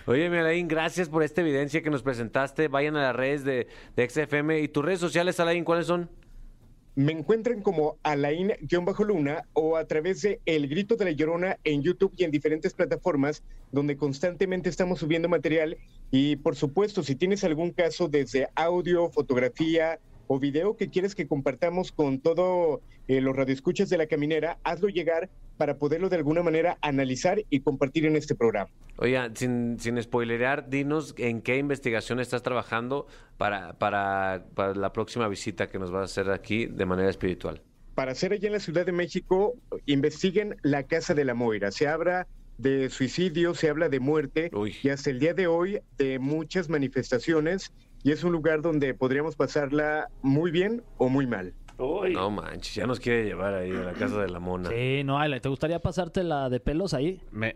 Oye, 0.05 0.27
Alain, 0.39 0.67
gracias 0.67 1.09
por 1.09 1.23
esta 1.23 1.41
evidencia 1.41 1.81
que 1.81 1.89
nos 1.89 2.01
presentaste. 2.03 2.67
Vayan 2.67 2.95
a 2.97 3.01
las 3.03 3.15
redes 3.15 3.43
de, 3.43 3.67
de 3.95 4.09
XFM. 4.09 4.59
¿Y 4.59 4.67
tus 4.67 4.83
redes 4.83 4.99
sociales, 4.99 5.39
Alain, 5.39 5.63
cuáles 5.63 5.87
son? 5.87 6.09
Me 6.95 7.13
encuentran 7.13 7.61
como 7.61 7.97
Alain-Luna 8.03 9.45
o 9.53 9.77
a 9.77 9.85
través 9.85 10.21
de 10.21 10.41
El 10.45 10.67
Grito 10.67 10.95
de 10.95 11.05
la 11.05 11.11
Llorona 11.11 11.57
en 11.63 11.81
YouTube 11.81 12.13
y 12.17 12.23
en 12.23 12.31
diferentes 12.31 12.73
plataformas 12.73 13.43
donde 13.71 13.95
constantemente 13.95 14.69
estamos 14.69 14.99
subiendo 14.99 15.29
material. 15.29 15.77
Y 16.11 16.35
por 16.37 16.55
supuesto, 16.55 17.03
si 17.03 17.15
tienes 17.15 17.43
algún 17.43 17.71
caso 17.71 18.07
desde 18.07 18.49
audio, 18.55 19.09
fotografía 19.11 19.99
o 20.31 20.39
video 20.39 20.77
que 20.77 20.89
quieres 20.89 21.15
que 21.15 21.27
compartamos 21.27 21.91
con 21.91 22.19
todos 22.19 22.81
los 23.07 23.35
radioescuchas 23.35 23.89
de 23.89 23.97
la 23.97 24.05
caminera, 24.05 24.59
hazlo 24.63 24.87
llegar 24.87 25.27
para 25.57 25.79
poderlo 25.79 26.07
de 26.07 26.17
alguna 26.17 26.43
manera 26.43 26.77
analizar 26.81 27.41
y 27.49 27.61
compartir 27.61 28.05
en 28.05 28.15
este 28.15 28.35
programa. 28.35 28.69
Oye, 28.97 29.19
sin, 29.33 29.79
sin 29.79 29.99
spoilerear, 30.01 30.69
dinos 30.69 31.15
en 31.17 31.41
qué 31.41 31.57
investigación 31.57 32.19
estás 32.19 32.43
trabajando 32.43 33.07
para, 33.37 33.73
para, 33.79 34.45
para 34.53 34.75
la 34.75 34.93
próxima 34.93 35.27
visita 35.27 35.67
que 35.67 35.79
nos 35.79 35.89
vas 35.89 36.01
a 36.01 36.05
hacer 36.05 36.31
aquí 36.31 36.67
de 36.67 36.85
manera 36.85 37.09
espiritual. 37.09 37.63
para 37.95 38.11
hacer 38.11 38.31
allá 38.31 38.47
en 38.47 38.53
la 38.53 38.59
Ciudad 38.59 38.85
de 38.85 38.91
México, 38.91 39.55
investiguen 39.87 40.57
la 40.61 40.83
Casa 40.83 41.15
de 41.15 41.25
la 41.25 41.33
Moira. 41.33 41.71
Se 41.71 41.87
habla 41.87 42.27
de 42.59 42.89
suicidio, 42.89 43.55
se 43.55 43.67
habla 43.69 43.89
de 43.89 43.99
muerte 43.99 44.51
Uy. 44.53 44.75
y 44.83 44.89
hasta 44.89 45.09
el 45.09 45.19
día 45.19 45.33
de 45.33 45.47
hoy 45.47 45.79
de 45.97 46.19
muchas 46.19 46.69
manifestaciones 46.69 47.73
y 48.03 48.11
es 48.11 48.23
un 48.23 48.31
lugar 48.31 48.61
donde 48.61 48.93
podríamos 48.93 49.35
pasarla 49.35 50.09
muy 50.21 50.51
bien 50.51 50.83
o 50.97 51.09
muy 51.09 51.27
mal. 51.27 51.53
No 51.77 52.29
manches, 52.29 52.75
ya 52.75 52.85
nos 52.85 52.99
quiere 52.99 53.23
llevar 53.23 53.53
ahí 53.53 53.71
a 53.71 53.75
la 53.79 53.93
casa 53.93 54.21
de 54.21 54.27
la 54.27 54.39
mona. 54.39 54.69
Sí, 54.69 55.01
no, 55.05 55.17
Alain, 55.17 55.41
¿te 55.41 55.47
gustaría 55.47 55.79
pasarte 55.79 56.23
la 56.23 56.49
de 56.49 56.59
pelos 56.59 56.93
ahí? 56.93 57.21
me- 57.31 57.55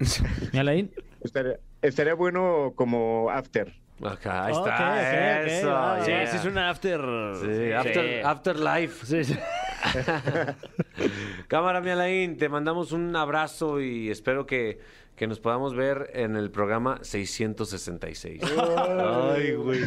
¿Mi 0.52 0.58
Alain? 0.58 0.90
Estaría, 1.22 1.60
estaría 1.82 2.14
bueno 2.14 2.72
como 2.74 3.30
after. 3.30 3.72
Acá, 4.02 4.46
ahí 4.46 4.52
está. 4.52 5.46
eso. 5.46 6.04
Sí, 6.04 6.10
yeah. 6.10 6.26
sí, 6.26 6.36
es 6.38 6.44
una 6.46 6.70
after. 6.70 7.00
Sí, 7.40 7.72
after, 7.72 8.26
Afterlife. 8.26 9.06
Sí, 9.06 9.24
sí. 9.24 9.38
Cámara, 11.48 11.80
mi 11.80 11.90
Alain, 11.90 12.36
te 12.36 12.48
mandamos 12.48 12.92
un 12.92 13.14
abrazo 13.14 13.80
y 13.80 14.10
espero 14.10 14.46
que, 14.46 14.78
que 15.20 15.26
nos 15.26 15.38
podamos 15.38 15.74
ver 15.74 16.12
en 16.14 16.34
el 16.34 16.50
programa 16.50 16.98
666. 17.02 18.40
Ay, 18.56 19.52
güey. 19.52 19.82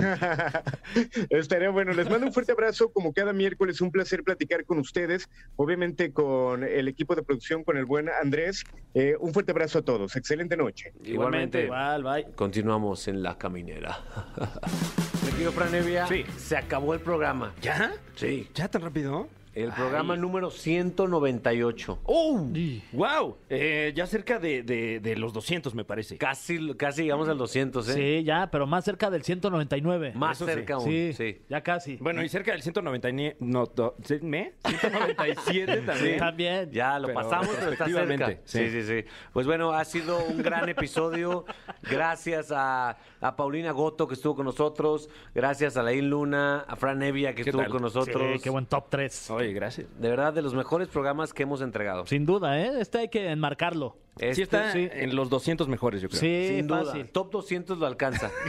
Estaría 1.32 1.72
bueno. 1.72 1.92
Les 1.94 2.08
mando 2.08 2.28
un 2.28 2.32
fuerte 2.32 2.52
abrazo. 2.52 2.92
Como 2.94 3.14
cada 3.14 3.34
miércoles, 3.34 3.82
un 3.82 3.90
placer 3.90 4.22
platicar 4.22 4.64
con 4.64 4.78
ustedes. 4.78 5.28
Obviamente 5.56 6.14
con 6.14 6.64
el 6.64 6.88
equipo 6.88 7.16
de 7.16 7.24
producción, 7.24 7.64
con 7.64 7.78
el 7.78 7.86
buen 7.86 8.10
Andrés. 8.10 8.64
Eh, 8.94 9.16
un 9.20 9.34
fuerte 9.34 9.54
abrazo 9.54 9.80
a 9.80 9.82
todos. 9.82 10.16
Excelente 10.16 10.56
noche. 10.56 10.94
Igualmente, 11.04 11.64
Igual, 11.64 12.04
bye. 12.04 12.26
continuamos 12.36 13.08
en 13.08 13.24
La 13.24 13.36
Caminera. 13.36 14.02
Me 15.26 15.32
quiero. 15.32 16.08
Sí. 16.10 16.26
Se 16.38 16.58
acabó 16.58 16.94
el 16.94 17.00
programa. 17.00 17.56
¿Ya? 17.60 17.92
Sí. 18.14 18.52
¿Ya 18.54 18.68
tan 18.68 18.84
rápido? 18.84 19.28
El 19.54 19.72
programa 19.72 20.16
número 20.16 20.50
198. 20.50 22.00
¡Oh! 22.06 22.48
¡Wow! 22.92 23.38
Eh, 23.50 23.94
ya 23.96 24.08
cerca 24.08 24.40
de, 24.40 24.64
de- 24.64 25.00
de 25.00 25.16
los 25.16 25.32
200, 25.34 25.76
me 25.76 25.84
parece. 25.86 26.18
Casi, 26.18 26.74
casi 26.76 27.04
llegamos 27.04 27.30
al 27.30 27.38
200, 27.38 27.88
¿eh? 27.90 27.94
Sí, 27.94 28.24
ya, 28.24 28.50
pero 28.50 28.66
más 28.66 28.84
cerca 28.84 29.10
del 29.10 29.24
199. 29.24 30.14
Más 30.16 30.38
Eso 30.38 30.48
sí. 30.48 30.54
cerca 30.54 30.74
aún. 30.76 30.86
Sí, 30.86 31.14
Sí. 31.14 31.42
ya 31.50 31.62
casi. 31.62 31.98
Bueno, 31.98 32.24
y 32.24 32.30
cerca 32.30 32.52
del 32.52 32.62
199. 32.64 33.38
No, 33.40 33.66
do- 33.66 33.96
¿sí? 34.04 34.18
¿me? 34.22 34.54
197 34.66 35.82
también. 35.82 36.18
También. 36.18 36.72
Ya 36.72 36.98
lo 37.00 37.08
Pero 37.08 37.20
pasamos, 37.22 37.48
pero 37.56 37.72
está 37.72 37.86
cerca. 37.86 37.86
respectivamente, 37.86 38.42
Sí. 38.46 38.70
sí, 38.70 38.82
sí, 38.84 39.06
Pues 39.34 39.46
bueno, 39.46 39.72
ha 39.74 39.86
sido 39.86 40.24
un 40.26 40.42
gran 40.42 40.68
episodio. 40.70 41.46
Gracias 41.84 42.52
a, 42.52 42.98
a 43.24 43.36
Paulina 43.36 43.72
Goto 43.72 44.08
que 44.08 44.14
estuvo 44.16 44.36
con 44.36 44.46
nosotros. 44.46 45.10
Gracias 45.34 45.78
a 45.78 45.84
Laín 45.84 46.10
Luna, 46.10 46.66
a 46.68 46.76
Fran 46.76 47.02
Evia 47.02 47.34
que 47.34 47.44
¿Qué 47.44 47.50
estuvo 47.50 47.64
tal? 47.64 47.72
con 47.72 47.82
nosotros. 47.82 48.34
Sí, 48.36 48.40
qué 48.42 48.50
buen 48.50 48.66
top 48.66 48.86
3. 48.90 49.32
Oye, 49.32 49.46
Oye, 49.46 49.54
gracias. 49.54 49.88
De 50.00 50.10
verdad, 50.10 50.34
de 50.34 50.42
los 50.42 50.54
mejores 50.54 50.88
programas 50.88 51.34
que 51.34 51.44
hemos 51.44 51.62
entregado. 51.62 52.06
Sin 52.06 52.26
duda, 52.26 52.60
¿eh? 52.60 52.74
Este 52.80 53.00
hay 53.00 53.10
que 53.10 53.30
enmarcarlo. 53.30 53.98
Este, 54.16 54.36
sí 54.36 54.42
está 54.44 54.72
sí. 54.72 54.88
en 54.92 55.16
los 55.16 55.30
200 55.30 55.68
mejores, 55.68 56.02
yo 56.02 56.08
creo. 56.08 56.20
Sí, 56.20 56.48
Sin 56.58 56.68
duda. 56.68 56.86
fácil. 56.86 57.10
Top 57.10 57.32
200 57.32 57.80
lo 57.80 57.88
alcanza. 57.88 58.30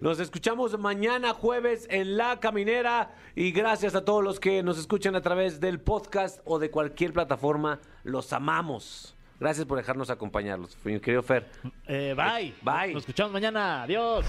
Nos 0.00 0.20
escuchamos 0.20 0.78
mañana 0.78 1.34
jueves 1.34 1.86
en 1.90 2.16
La 2.16 2.40
Caminera 2.40 3.14
y 3.36 3.52
gracias 3.52 3.94
a 3.94 4.04
todos 4.04 4.24
los 4.24 4.40
que 4.40 4.62
nos 4.62 4.78
escuchan 4.78 5.14
a 5.14 5.22
través 5.22 5.60
del 5.60 5.80
podcast 5.80 6.40
o 6.44 6.58
de 6.58 6.70
cualquier 6.70 7.12
plataforma. 7.12 7.80
Los 8.02 8.32
amamos. 8.32 9.16
Gracias 9.40 9.66
por 9.66 9.78
dejarnos 9.78 10.10
acompañarlos. 10.10 10.76
Mi 10.84 10.98
querido 11.00 11.22
Fer. 11.22 11.48
Eh, 11.86 12.14
bye. 12.16 12.48
Eh, 12.48 12.54
bye. 12.62 12.94
Nos 12.94 13.02
escuchamos 13.02 13.32
mañana. 13.32 13.84
Adiós. 13.84 14.24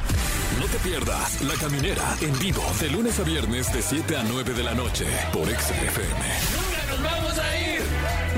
No 0.59 0.65
te 0.65 0.77
pierdas 0.79 1.41
La 1.41 1.55
Caminera 1.55 2.03
en 2.21 2.37
vivo 2.39 2.63
de 2.79 2.89
lunes 2.89 3.19
a 3.19 3.23
viernes 3.23 3.73
de 3.73 3.81
7 3.81 4.17
a 4.17 4.23
9 4.23 4.53
de 4.53 4.63
la 4.63 4.73
noche 4.75 5.05
por 5.33 5.47
XFM. 5.47 6.25
Nunca 6.55 6.85
nos 6.89 7.03
vamos 7.03 7.39
a 7.39 7.59
ir. 7.59 7.81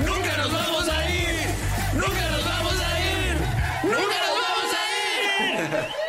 Nunca 0.06 0.36
nos 0.38 0.52
vamos 0.52 0.88
a 0.88 1.10
ir. 1.10 1.34
Nunca 1.94 2.30
nos 2.30 2.44
vamos 2.44 2.80
a 2.80 3.00
ir. 3.00 3.36
Nunca 3.84 4.18
nos 4.24 4.34
vamos 4.40 4.74
a 4.74 5.86
ir. 5.86 6.01